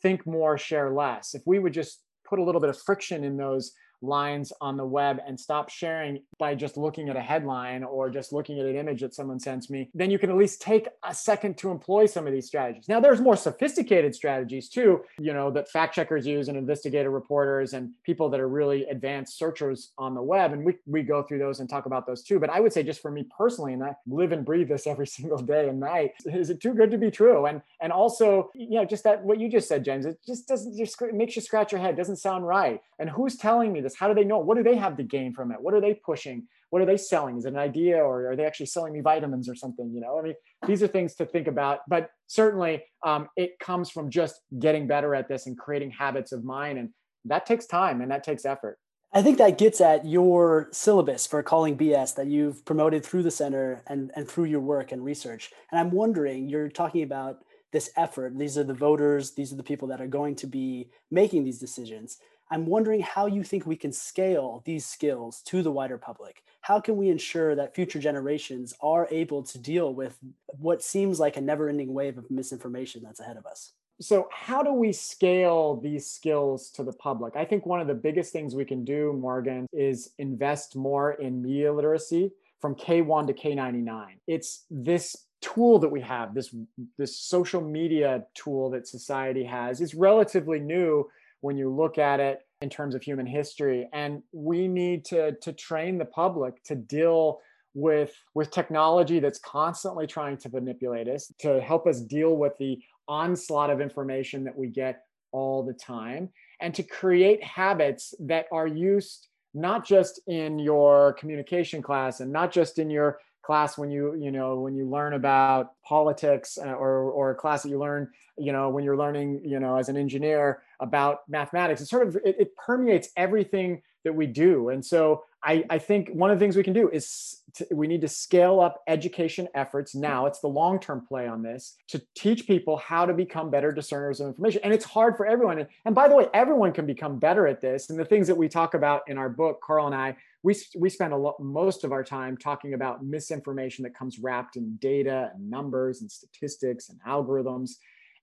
think 0.00 0.24
more 0.26 0.56
share 0.56 0.92
less. 0.92 1.34
If 1.34 1.42
we 1.46 1.58
would 1.58 1.74
just 1.74 2.02
put 2.24 2.38
a 2.38 2.42
little 2.42 2.60
bit 2.60 2.70
of 2.70 2.80
friction 2.80 3.24
in 3.24 3.36
those 3.36 3.72
lines 4.04 4.52
on 4.60 4.76
the 4.76 4.84
web 4.84 5.20
and 5.26 5.38
stop 5.38 5.68
sharing 5.70 6.20
by 6.38 6.54
just 6.54 6.76
looking 6.76 7.08
at 7.08 7.16
a 7.16 7.20
headline 7.20 7.84
or 7.84 8.10
just 8.10 8.32
looking 8.32 8.60
at 8.60 8.66
an 8.66 8.76
image 8.76 9.00
that 9.00 9.14
someone 9.14 9.40
sends 9.40 9.70
me, 9.70 9.90
then 9.94 10.10
you 10.10 10.18
can 10.18 10.30
at 10.30 10.36
least 10.36 10.60
take 10.60 10.88
a 11.04 11.14
second 11.14 11.56
to 11.58 11.70
employ 11.70 12.06
some 12.06 12.26
of 12.26 12.32
these 12.32 12.46
strategies. 12.46 12.88
Now, 12.88 13.00
there's 13.00 13.20
more 13.20 13.36
sophisticated 13.36 14.14
strategies 14.14 14.68
too, 14.68 15.02
you 15.18 15.32
know, 15.32 15.50
that 15.50 15.70
fact 15.70 15.94
checkers 15.94 16.26
use 16.26 16.48
and 16.48 16.56
investigative 16.56 17.12
reporters 17.12 17.72
and 17.72 17.90
people 18.04 18.28
that 18.30 18.40
are 18.40 18.48
really 18.48 18.84
advanced 18.86 19.38
searchers 19.38 19.92
on 19.98 20.14
the 20.14 20.22
web. 20.22 20.52
And 20.52 20.64
we, 20.64 20.76
we 20.86 21.02
go 21.02 21.22
through 21.22 21.38
those 21.38 21.60
and 21.60 21.68
talk 21.68 21.86
about 21.86 22.06
those 22.06 22.22
too. 22.22 22.38
But 22.38 22.50
I 22.50 22.60
would 22.60 22.72
say 22.72 22.82
just 22.82 23.00
for 23.00 23.10
me 23.10 23.26
personally, 23.36 23.72
and 23.72 23.82
I 23.82 23.94
live 24.06 24.32
and 24.32 24.44
breathe 24.44 24.68
this 24.68 24.86
every 24.86 25.06
single 25.14 25.38
day 25.38 25.68
and 25.68 25.80
night, 25.80 26.12
is 26.26 26.50
it 26.50 26.60
too 26.60 26.74
good 26.74 26.90
to 26.90 26.98
be 26.98 27.10
true? 27.10 27.46
And 27.46 27.62
and 27.80 27.92
also, 27.92 28.50
you 28.54 28.78
know, 28.78 28.84
just 28.84 29.04
that 29.04 29.22
what 29.24 29.38
you 29.38 29.48
just 29.50 29.68
said, 29.68 29.84
James, 29.84 30.06
it 30.06 30.18
just 30.26 30.48
doesn't 30.48 30.76
just 30.76 31.00
makes 31.12 31.36
you 31.36 31.42
scratch 31.42 31.72
your 31.72 31.80
head, 31.80 31.96
doesn't 31.96 32.16
sound 32.16 32.46
right. 32.46 32.80
And 32.98 33.10
who's 33.10 33.36
telling 33.36 33.72
me 33.72 33.80
this? 33.80 33.93
How 33.96 34.08
do 34.08 34.14
they 34.14 34.24
know? 34.24 34.38
What 34.38 34.56
do 34.56 34.62
they 34.62 34.76
have 34.76 34.96
to 34.96 35.02
gain 35.02 35.32
from 35.32 35.50
it? 35.52 35.60
What 35.60 35.74
are 35.74 35.80
they 35.80 35.94
pushing? 35.94 36.46
What 36.70 36.82
are 36.82 36.86
they 36.86 36.96
selling? 36.96 37.36
Is 37.36 37.44
it 37.44 37.52
an 37.52 37.58
idea 37.58 37.98
or 37.98 38.30
are 38.30 38.36
they 38.36 38.44
actually 38.44 38.66
selling 38.66 38.92
me 38.92 39.00
vitamins 39.00 39.48
or 39.48 39.54
something? 39.54 39.92
You 39.94 40.00
know, 40.00 40.18
I 40.18 40.22
mean, 40.22 40.34
these 40.66 40.82
are 40.82 40.88
things 40.88 41.14
to 41.16 41.26
think 41.26 41.46
about. 41.46 41.80
But 41.88 42.10
certainly, 42.26 42.84
um, 43.04 43.28
it 43.36 43.58
comes 43.58 43.90
from 43.90 44.10
just 44.10 44.40
getting 44.58 44.86
better 44.86 45.14
at 45.14 45.28
this 45.28 45.46
and 45.46 45.56
creating 45.56 45.92
habits 45.92 46.32
of 46.32 46.44
mind, 46.44 46.78
and 46.78 46.90
that 47.26 47.46
takes 47.46 47.66
time 47.66 48.00
and 48.00 48.10
that 48.10 48.24
takes 48.24 48.44
effort. 48.44 48.78
I 49.16 49.22
think 49.22 49.38
that 49.38 49.58
gets 49.58 49.80
at 49.80 50.04
your 50.04 50.68
syllabus 50.72 51.24
for 51.24 51.40
calling 51.44 51.78
BS 51.78 52.16
that 52.16 52.26
you've 52.26 52.64
promoted 52.64 53.06
through 53.06 53.22
the 53.22 53.30
center 53.30 53.84
and, 53.86 54.10
and 54.16 54.28
through 54.28 54.46
your 54.46 54.60
work 54.60 54.90
and 54.90 55.04
research. 55.04 55.52
And 55.70 55.78
I'm 55.78 55.92
wondering, 55.92 56.48
you're 56.48 56.68
talking 56.68 57.04
about 57.04 57.44
this 57.70 57.90
effort. 57.96 58.36
These 58.36 58.58
are 58.58 58.64
the 58.64 58.74
voters, 58.74 59.32
these 59.32 59.52
are 59.52 59.56
the 59.56 59.62
people 59.62 59.86
that 59.88 60.00
are 60.00 60.08
going 60.08 60.34
to 60.36 60.48
be 60.48 60.90
making 61.12 61.44
these 61.44 61.60
decisions. 61.60 62.18
I'm 62.50 62.66
wondering 62.66 63.00
how 63.00 63.26
you 63.26 63.42
think 63.42 63.66
we 63.66 63.76
can 63.76 63.92
scale 63.92 64.62
these 64.64 64.86
skills 64.86 65.40
to 65.46 65.62
the 65.62 65.72
wider 65.72 65.98
public. 65.98 66.42
How 66.60 66.80
can 66.80 66.96
we 66.96 67.08
ensure 67.08 67.54
that 67.54 67.74
future 67.74 67.98
generations 67.98 68.74
are 68.80 69.08
able 69.10 69.42
to 69.44 69.58
deal 69.58 69.94
with 69.94 70.18
what 70.58 70.82
seems 70.82 71.18
like 71.18 71.36
a 71.36 71.40
never 71.40 71.68
ending 71.68 71.92
wave 71.92 72.18
of 72.18 72.30
misinformation 72.30 73.02
that's 73.02 73.20
ahead 73.20 73.36
of 73.36 73.46
us? 73.46 73.72
So, 74.00 74.28
how 74.32 74.62
do 74.62 74.72
we 74.72 74.92
scale 74.92 75.76
these 75.76 76.10
skills 76.10 76.70
to 76.70 76.82
the 76.82 76.92
public? 76.92 77.36
I 77.36 77.44
think 77.44 77.64
one 77.64 77.80
of 77.80 77.86
the 77.86 77.94
biggest 77.94 78.32
things 78.32 78.54
we 78.54 78.64
can 78.64 78.84
do, 78.84 79.12
Morgan, 79.12 79.68
is 79.72 80.10
invest 80.18 80.74
more 80.74 81.12
in 81.12 81.40
media 81.40 81.72
literacy 81.72 82.32
from 82.60 82.74
K1 82.74 83.28
to 83.28 83.34
K99. 83.34 84.06
It's 84.26 84.64
this 84.68 85.26
tool 85.40 85.78
that 85.78 85.90
we 85.90 86.00
have, 86.00 86.34
this, 86.34 86.54
this 86.98 87.16
social 87.16 87.60
media 87.60 88.24
tool 88.34 88.70
that 88.70 88.88
society 88.88 89.44
has, 89.44 89.80
is 89.80 89.94
relatively 89.94 90.58
new 90.58 91.08
when 91.44 91.58
you 91.58 91.68
look 91.68 91.98
at 91.98 92.20
it 92.20 92.40
in 92.62 92.70
terms 92.70 92.94
of 92.94 93.02
human 93.02 93.26
history. 93.26 93.86
And 93.92 94.22
we 94.32 94.66
need 94.66 95.04
to 95.06 95.32
to 95.42 95.52
train 95.52 95.98
the 95.98 96.06
public 96.06 96.64
to 96.64 96.74
deal 96.74 97.40
with 97.74 98.14
with 98.34 98.50
technology 98.50 99.20
that's 99.20 99.40
constantly 99.40 100.06
trying 100.06 100.38
to 100.38 100.48
manipulate 100.48 101.06
us 101.06 101.30
to 101.40 101.60
help 101.60 101.86
us 101.86 102.00
deal 102.00 102.34
with 102.36 102.54
the 102.58 102.78
onslaught 103.08 103.68
of 103.68 103.82
information 103.82 104.44
that 104.44 104.56
we 104.56 104.68
get 104.68 105.02
all 105.32 105.62
the 105.62 105.74
time 105.74 106.30
and 106.60 106.74
to 106.76 106.82
create 106.82 107.44
habits 107.44 108.14
that 108.20 108.46
are 108.50 108.68
used 108.68 109.28
not 109.52 109.84
just 109.84 110.20
in 110.26 110.58
your 110.58 111.12
communication 111.14 111.82
class 111.82 112.20
and 112.20 112.32
not 112.32 112.52
just 112.52 112.78
in 112.78 112.88
your 112.88 113.18
class 113.44 113.76
when 113.76 113.90
you 113.90 114.14
you 114.14 114.30
know 114.30 114.60
when 114.60 114.74
you 114.74 114.88
learn 114.88 115.12
about 115.12 115.72
politics 115.82 116.58
uh, 116.58 116.72
or 116.72 117.10
or 117.10 117.30
a 117.30 117.34
class 117.34 117.62
that 117.62 117.68
you 117.68 117.78
learn 117.78 118.08
you 118.38 118.52
know 118.52 118.70
when 118.70 118.84
you're 118.84 118.96
learning 118.96 119.40
you 119.44 119.60
know 119.60 119.76
as 119.76 119.88
an 119.88 119.96
engineer 119.96 120.62
about 120.80 121.28
mathematics 121.28 121.80
it 121.80 121.86
sort 121.86 122.06
of 122.06 122.16
it, 122.16 122.36
it 122.38 122.56
permeates 122.56 123.10
everything 123.16 123.82
that 124.04 124.14
we 124.14 124.26
do 124.26 124.70
and 124.70 124.84
so 124.84 125.24
I, 125.44 125.62
I 125.68 125.78
think 125.78 126.08
one 126.08 126.30
of 126.30 126.38
the 126.38 126.42
things 126.42 126.56
we 126.56 126.62
can 126.62 126.72
do 126.72 126.88
is 126.88 127.42
to, 127.54 127.66
we 127.70 127.86
need 127.86 128.00
to 128.00 128.08
scale 128.08 128.60
up 128.60 128.82
education 128.86 129.46
efforts 129.54 129.94
now. 129.94 130.24
It's 130.24 130.40
the 130.40 130.48
long 130.48 130.80
term 130.80 131.04
play 131.06 131.28
on 131.28 131.42
this 131.42 131.76
to 131.88 132.02
teach 132.14 132.46
people 132.46 132.78
how 132.78 133.04
to 133.04 133.12
become 133.12 133.50
better 133.50 133.70
discerners 133.70 134.20
of 134.20 134.28
information. 134.28 134.62
And 134.64 134.72
it's 134.72 134.86
hard 134.86 135.18
for 135.18 135.26
everyone. 135.26 135.58
And, 135.58 135.68
and 135.84 135.94
by 135.94 136.08
the 136.08 136.16
way, 136.16 136.28
everyone 136.32 136.72
can 136.72 136.86
become 136.86 137.18
better 137.18 137.46
at 137.46 137.60
this. 137.60 137.90
And 137.90 137.98
the 137.98 138.06
things 138.06 138.26
that 138.28 138.36
we 138.36 138.48
talk 138.48 138.72
about 138.72 139.02
in 139.06 139.18
our 139.18 139.28
book, 139.28 139.60
Carl 139.60 139.84
and 139.84 139.94
I, 139.94 140.16
we, 140.44 140.54
we 140.76 140.90
spend 140.90 141.14
a 141.14 141.16
lot, 141.16 141.40
most 141.40 141.84
of 141.84 141.90
our 141.90 142.04
time 142.04 142.36
talking 142.36 142.74
about 142.74 143.02
misinformation 143.02 143.82
that 143.82 143.96
comes 143.96 144.18
wrapped 144.18 144.56
in 144.56 144.76
data 144.76 145.30
and 145.34 145.50
numbers 145.50 146.02
and 146.02 146.12
statistics 146.12 146.90
and 146.90 147.00
algorithms. 147.08 147.70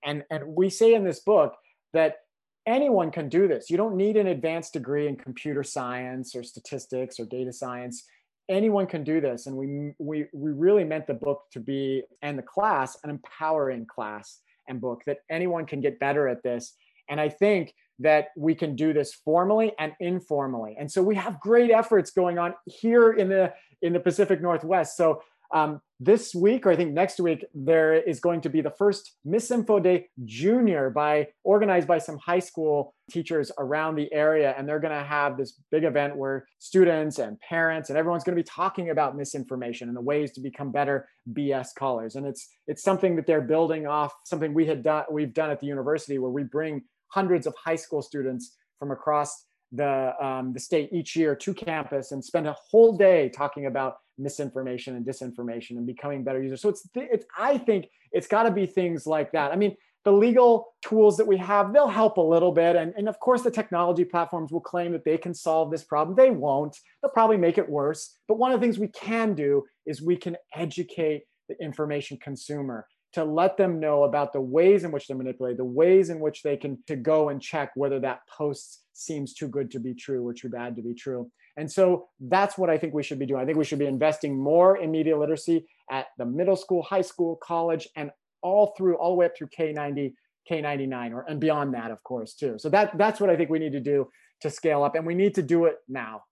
And, 0.04 0.22
and 0.30 0.46
we 0.46 0.70
say 0.70 0.94
in 0.94 1.02
this 1.02 1.18
book 1.18 1.56
that 1.92 2.18
anyone 2.64 3.10
can 3.10 3.28
do 3.28 3.48
this. 3.48 3.68
You 3.68 3.76
don't 3.76 3.96
need 3.96 4.16
an 4.16 4.28
advanced 4.28 4.72
degree 4.72 5.08
in 5.08 5.16
computer 5.16 5.64
science 5.64 6.36
or 6.36 6.44
statistics 6.44 7.18
or 7.18 7.26
data 7.26 7.52
science. 7.52 8.04
Anyone 8.48 8.86
can 8.86 9.02
do 9.02 9.20
this. 9.20 9.46
And 9.46 9.56
we, 9.56 9.92
we, 9.98 10.26
we 10.32 10.52
really 10.52 10.84
meant 10.84 11.08
the 11.08 11.14
book 11.14 11.42
to 11.50 11.58
be, 11.58 12.04
and 12.22 12.38
the 12.38 12.42
class, 12.42 12.96
an 13.02 13.10
empowering 13.10 13.84
class 13.86 14.38
and 14.68 14.80
book 14.80 15.02
that 15.06 15.18
anyone 15.28 15.66
can 15.66 15.80
get 15.80 15.98
better 15.98 16.28
at 16.28 16.44
this. 16.44 16.76
And 17.08 17.20
I 17.20 17.30
think 17.30 17.74
that 17.98 18.28
we 18.36 18.54
can 18.54 18.74
do 18.74 18.92
this 18.92 19.14
formally 19.14 19.72
and 19.78 19.92
informally. 20.00 20.76
And 20.78 20.90
so 20.90 21.02
we 21.02 21.14
have 21.16 21.40
great 21.40 21.70
efforts 21.70 22.10
going 22.10 22.38
on 22.38 22.54
here 22.66 23.12
in 23.12 23.28
the 23.28 23.52
in 23.82 23.92
the 23.92 24.00
Pacific 24.00 24.40
Northwest. 24.40 24.96
So 24.96 25.22
um, 25.52 25.80
this 26.00 26.34
week, 26.34 26.66
or 26.66 26.70
I 26.70 26.76
think 26.76 26.92
next 26.92 27.20
week, 27.20 27.44
there 27.54 27.94
is 27.94 28.18
going 28.20 28.40
to 28.40 28.50
be 28.50 28.60
the 28.60 28.70
first 28.70 29.16
Misinfo 29.26 29.82
Day 29.82 30.08
Junior 30.24 30.90
by 30.90 31.28
organized 31.44 31.86
by 31.86 31.98
some 31.98 32.18
high 32.18 32.40
school 32.40 32.94
teachers 33.10 33.52
around 33.58 33.94
the 33.94 34.12
area, 34.12 34.54
and 34.56 34.66
they're 34.66 34.80
going 34.80 34.98
to 34.98 35.04
have 35.04 35.36
this 35.36 35.60
big 35.70 35.84
event 35.84 36.16
where 36.16 36.46
students 36.58 37.18
and 37.18 37.38
parents 37.40 37.90
and 37.90 37.98
everyone's 37.98 38.24
going 38.24 38.36
to 38.36 38.42
be 38.42 38.48
talking 38.48 38.90
about 38.90 39.16
misinformation 39.16 39.88
and 39.88 39.96
the 39.96 40.00
ways 40.00 40.32
to 40.32 40.40
become 40.40 40.72
better 40.72 41.08
BS 41.32 41.68
callers. 41.78 42.16
And 42.16 42.26
it's 42.26 42.48
it's 42.66 42.82
something 42.82 43.14
that 43.16 43.26
they're 43.26 43.42
building 43.42 43.86
off 43.86 44.12
something 44.24 44.54
we 44.54 44.66
had 44.66 44.82
done 44.82 45.04
we've 45.10 45.34
done 45.34 45.50
at 45.50 45.60
the 45.60 45.66
university 45.66 46.18
where 46.18 46.30
we 46.30 46.42
bring 46.42 46.82
hundreds 47.12 47.46
of 47.46 47.54
high 47.62 47.76
school 47.76 48.02
students 48.02 48.56
from 48.78 48.90
across 48.90 49.44
the 49.72 50.12
um, 50.24 50.52
the 50.52 50.60
state 50.60 50.90
each 50.92 51.16
year 51.16 51.34
to 51.34 51.54
campus 51.54 52.12
and 52.12 52.22
spend 52.22 52.46
a 52.46 52.54
whole 52.70 52.96
day 52.96 53.30
talking 53.30 53.66
about 53.66 53.96
misinformation 54.18 54.96
and 54.96 55.06
disinformation 55.06 55.70
and 55.70 55.86
becoming 55.86 56.22
better 56.22 56.42
users. 56.42 56.60
So 56.60 56.68
it's 56.68 56.86
it's 56.94 57.24
I 57.38 57.58
think 57.58 57.86
it's 58.12 58.26
got 58.26 58.42
to 58.44 58.50
be 58.50 58.66
things 58.66 59.06
like 59.06 59.32
that. 59.32 59.50
I 59.50 59.56
mean, 59.56 59.74
the 60.04 60.12
legal 60.12 60.74
tools 60.82 61.16
that 61.16 61.26
we 61.26 61.38
have 61.38 61.72
they'll 61.72 61.88
help 61.88 62.18
a 62.18 62.20
little 62.20 62.52
bit, 62.52 62.76
and 62.76 62.92
and 62.96 63.08
of 63.08 63.18
course 63.20 63.42
the 63.42 63.50
technology 63.50 64.04
platforms 64.04 64.52
will 64.52 64.60
claim 64.60 64.92
that 64.92 65.04
they 65.04 65.16
can 65.16 65.34
solve 65.34 65.70
this 65.70 65.84
problem. 65.84 66.16
They 66.16 66.30
won't. 66.30 66.76
They'll 67.00 67.12
probably 67.12 67.38
make 67.38 67.56
it 67.56 67.68
worse. 67.68 68.18
But 68.28 68.38
one 68.38 68.52
of 68.52 68.60
the 68.60 68.64
things 68.64 68.78
we 68.78 68.88
can 68.88 69.34
do 69.34 69.64
is 69.86 70.02
we 70.02 70.16
can 70.16 70.36
educate 70.54 71.22
the 71.48 71.56
information 71.62 72.18
consumer 72.18 72.86
to 73.12 73.24
let 73.24 73.56
them 73.56 73.78
know 73.78 74.04
about 74.04 74.32
the 74.32 74.40
ways 74.40 74.84
in 74.84 74.92
which 74.92 75.06
they're 75.06 75.16
manipulated, 75.16 75.58
the 75.58 75.64
ways 75.64 76.10
in 76.10 76.18
which 76.18 76.42
they 76.42 76.56
can 76.56 76.78
to 76.86 76.96
go 76.96 77.28
and 77.28 77.42
check 77.42 77.70
whether 77.74 78.00
that 78.00 78.20
post 78.26 78.84
seems 78.94 79.34
too 79.34 79.48
good 79.48 79.70
to 79.70 79.80
be 79.80 79.94
true 79.94 80.26
or 80.26 80.32
too 80.32 80.48
bad 80.48 80.76
to 80.76 80.82
be 80.82 80.94
true. 80.94 81.30
And 81.56 81.70
so 81.70 82.08
that's 82.20 82.56
what 82.56 82.70
I 82.70 82.78
think 82.78 82.94
we 82.94 83.02
should 83.02 83.18
be 83.18 83.26
doing. 83.26 83.40
I 83.40 83.44
think 83.44 83.58
we 83.58 83.64
should 83.64 83.78
be 83.78 83.86
investing 83.86 84.38
more 84.38 84.78
in 84.78 84.90
media 84.90 85.18
literacy 85.18 85.66
at 85.90 86.06
the 86.16 86.24
middle 86.24 86.56
school, 86.56 86.82
high 86.82 87.02
school, 87.02 87.36
college, 87.36 87.86
and 87.96 88.10
all 88.42 88.74
through 88.76 88.96
all 88.96 89.10
the 89.10 89.16
way 89.16 89.26
up 89.26 89.36
through 89.36 89.48
K90, 89.48 90.14
K99, 90.50 91.12
or 91.12 91.22
and 91.22 91.38
beyond 91.38 91.74
that, 91.74 91.90
of 91.90 92.02
course, 92.02 92.34
too. 92.34 92.56
So 92.58 92.68
that 92.70 92.96
that's 92.96 93.20
what 93.20 93.28
I 93.28 93.36
think 93.36 93.50
we 93.50 93.58
need 93.58 93.72
to 93.72 93.80
do 93.80 94.08
to 94.40 94.50
scale 94.50 94.82
up, 94.82 94.94
and 94.94 95.06
we 95.06 95.14
need 95.14 95.34
to 95.36 95.42
do 95.42 95.66
it 95.66 95.76
now. 95.88 96.22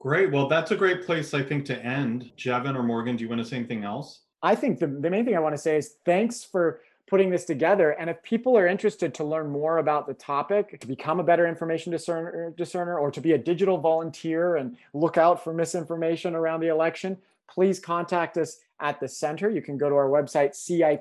Great. 0.00 0.32
Well, 0.32 0.48
that's 0.48 0.70
a 0.70 0.76
great 0.76 1.06
place, 1.06 1.32
I 1.32 1.42
think, 1.42 1.64
to 1.66 1.82
end. 1.82 2.30
Jevin 2.36 2.76
or 2.76 2.82
Morgan, 2.82 3.16
do 3.16 3.22
you 3.22 3.28
want 3.28 3.40
to 3.40 3.44
say 3.44 3.56
anything 3.56 3.84
else? 3.84 4.23
I 4.44 4.54
think 4.54 4.78
the, 4.78 4.86
the 4.86 5.08
main 5.08 5.24
thing 5.24 5.34
I 5.34 5.40
want 5.40 5.54
to 5.54 5.60
say 5.60 5.78
is 5.78 5.96
thanks 6.04 6.44
for 6.44 6.82
putting 7.08 7.30
this 7.30 7.46
together. 7.46 7.92
And 7.92 8.10
if 8.10 8.22
people 8.22 8.58
are 8.58 8.66
interested 8.66 9.14
to 9.14 9.24
learn 9.24 9.48
more 9.48 9.78
about 9.78 10.06
the 10.06 10.12
topic, 10.12 10.78
to 10.80 10.86
become 10.86 11.18
a 11.18 11.24
better 11.24 11.46
information 11.46 11.92
discerner, 11.92 12.52
discerner 12.56 12.98
or 12.98 13.10
to 13.10 13.22
be 13.22 13.32
a 13.32 13.38
digital 13.38 13.78
volunteer 13.78 14.56
and 14.56 14.76
look 14.92 15.16
out 15.16 15.42
for 15.42 15.54
misinformation 15.54 16.34
around 16.34 16.60
the 16.60 16.68
election, 16.68 17.16
please 17.48 17.80
contact 17.80 18.36
us 18.36 18.58
at 18.80 19.00
the 19.00 19.08
center. 19.08 19.48
You 19.48 19.62
can 19.62 19.78
go 19.78 19.88
to 19.88 19.94
our 19.94 20.08
website, 20.08 20.54
cip.uw.edu, 20.54 20.98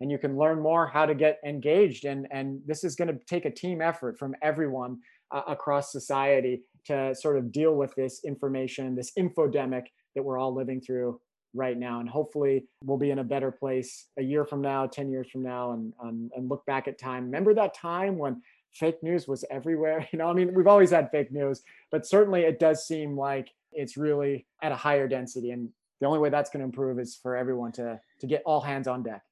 and 0.00 0.10
you 0.10 0.18
can 0.18 0.38
learn 0.38 0.60
more 0.60 0.86
how 0.86 1.04
to 1.06 1.14
get 1.16 1.40
engaged. 1.44 2.04
And, 2.04 2.28
and 2.30 2.60
this 2.64 2.84
is 2.84 2.94
going 2.94 3.08
to 3.08 3.18
take 3.24 3.44
a 3.44 3.50
team 3.50 3.80
effort 3.80 4.18
from 4.18 4.36
everyone 4.40 4.98
uh, 5.32 5.42
across 5.48 5.90
society 5.90 6.62
to 6.84 7.12
sort 7.14 7.38
of 7.38 7.50
deal 7.50 7.74
with 7.74 7.92
this 7.96 8.24
information, 8.24 8.94
this 8.94 9.12
infodemic 9.18 9.86
that 10.18 10.24
we're 10.24 10.36
all 10.36 10.52
living 10.52 10.80
through 10.80 11.20
right 11.54 11.78
now. 11.78 12.00
And 12.00 12.08
hopefully 12.08 12.66
we'll 12.84 12.98
be 12.98 13.10
in 13.10 13.20
a 13.20 13.24
better 13.24 13.52
place 13.52 14.08
a 14.18 14.22
year 14.22 14.44
from 14.44 14.60
now 14.60 14.86
10 14.86 15.10
years 15.10 15.30
from 15.30 15.44
now 15.44 15.72
and, 15.72 15.92
and 16.02 16.30
and 16.36 16.48
look 16.48 16.66
back 16.66 16.88
at 16.88 16.98
time. 16.98 17.24
Remember 17.24 17.54
that 17.54 17.72
time 17.72 18.18
when 18.18 18.42
fake 18.72 19.00
news 19.02 19.28
was 19.28 19.44
everywhere? 19.50 20.06
You 20.12 20.18
know 20.18 20.28
i 20.28 20.32
mean 20.32 20.52
we've 20.54 20.66
always 20.66 20.90
had 20.90 21.10
fake 21.10 21.30
news 21.32 21.62
but 21.92 22.04
certainly 22.04 22.42
it 22.42 22.58
does 22.58 22.86
seem 22.86 23.16
like 23.16 23.50
it's 23.72 23.96
really 23.96 24.46
at 24.62 24.72
a 24.72 24.76
higher 24.76 25.06
density. 25.06 25.52
And 25.52 25.68
the 26.00 26.06
only 26.06 26.18
way 26.18 26.30
that's 26.30 26.50
going 26.50 26.60
to 26.60 26.64
improve 26.64 26.98
is 26.98 27.16
for 27.22 27.36
everyone 27.36 27.72
to 27.72 28.00
to 28.20 28.26
get 28.26 28.42
all 28.44 28.60
hands 28.60 28.88
on 28.88 29.04
deck. 29.04 29.22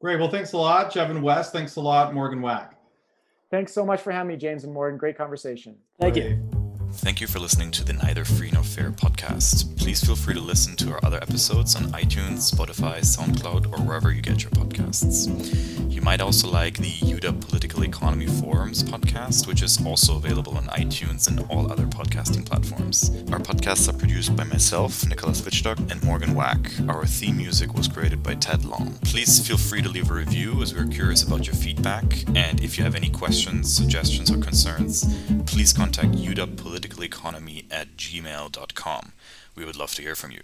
Great. 0.00 0.18
Well 0.18 0.30
thanks 0.30 0.52
a 0.52 0.58
lot 0.58 0.92
jevin 0.92 1.20
west 1.20 1.52
thanks 1.52 1.76
a 1.76 1.80
lot 1.80 2.14
morgan 2.14 2.40
wack. 2.40 2.78
Thanks 3.50 3.74
so 3.74 3.84
much 3.84 4.00
for 4.00 4.12
having 4.12 4.28
me 4.28 4.36
james 4.36 4.64
and 4.64 4.72
morgan. 4.72 4.98
Great 4.98 5.18
conversation. 5.18 5.76
Thank 6.00 6.14
great. 6.14 6.30
you 6.30 6.51
Thank 6.94 7.20
you 7.20 7.26
for 7.26 7.38
listening 7.40 7.70
to 7.72 7.84
the 7.84 7.94
Neither 7.94 8.24
Free 8.24 8.50
Nor 8.52 8.62
Fair 8.62 8.90
podcast. 8.90 9.76
Please 9.78 10.04
feel 10.04 10.14
free 10.14 10.34
to 10.34 10.40
listen 10.40 10.76
to 10.76 10.92
our 10.92 11.00
other 11.02 11.16
episodes 11.16 11.74
on 11.74 11.84
iTunes, 11.92 12.52
Spotify, 12.52 13.00
SoundCloud, 13.00 13.72
or 13.72 13.82
wherever 13.82 14.12
you 14.12 14.20
get 14.20 14.42
your 14.42 14.50
podcasts. 14.52 15.26
You 15.90 16.02
might 16.02 16.20
also 16.20 16.48
like 16.48 16.76
the 16.76 16.90
UW 16.90 17.40
Political 17.40 17.84
Economy 17.84 18.26
Forums 18.26 18.82
podcast, 18.82 19.48
which 19.48 19.62
is 19.62 19.84
also 19.84 20.16
available 20.16 20.56
on 20.56 20.66
iTunes 20.66 21.28
and 21.28 21.40
all 21.50 21.72
other 21.72 21.86
podcasting 21.86 22.44
platforms. 22.44 23.10
Our 23.32 23.40
podcasts 23.40 23.88
are 23.88 23.96
produced 23.96 24.36
by 24.36 24.44
myself, 24.44 25.06
Nicholas 25.08 25.40
Wittstock, 25.40 25.90
and 25.90 26.02
Morgan 26.04 26.34
Wack. 26.34 26.70
Our 26.88 27.04
theme 27.06 27.38
music 27.38 27.74
was 27.74 27.88
created 27.88 28.22
by 28.22 28.34
Ted 28.34 28.64
Long. 28.64 28.98
Please 29.02 29.44
feel 29.46 29.58
free 29.58 29.82
to 29.82 29.88
leave 29.88 30.10
a 30.10 30.14
review 30.14 30.62
as 30.62 30.74
we're 30.74 30.86
curious 30.86 31.22
about 31.22 31.46
your 31.46 31.56
feedback. 31.56 32.04
And 32.36 32.62
if 32.62 32.78
you 32.78 32.84
have 32.84 32.94
any 32.94 33.10
questions, 33.10 33.74
suggestions, 33.74 34.30
or 34.30 34.38
concerns, 34.38 35.04
please 35.46 35.72
contact 35.72 36.12
UW 36.12 36.56
Political 36.56 36.81
economy 37.02 37.64
at 37.70 37.96
gmail.com. 37.96 39.12
We 39.54 39.64
would 39.64 39.76
love 39.76 39.94
to 39.94 40.02
hear 40.02 40.14
from 40.14 40.32
you. 40.32 40.42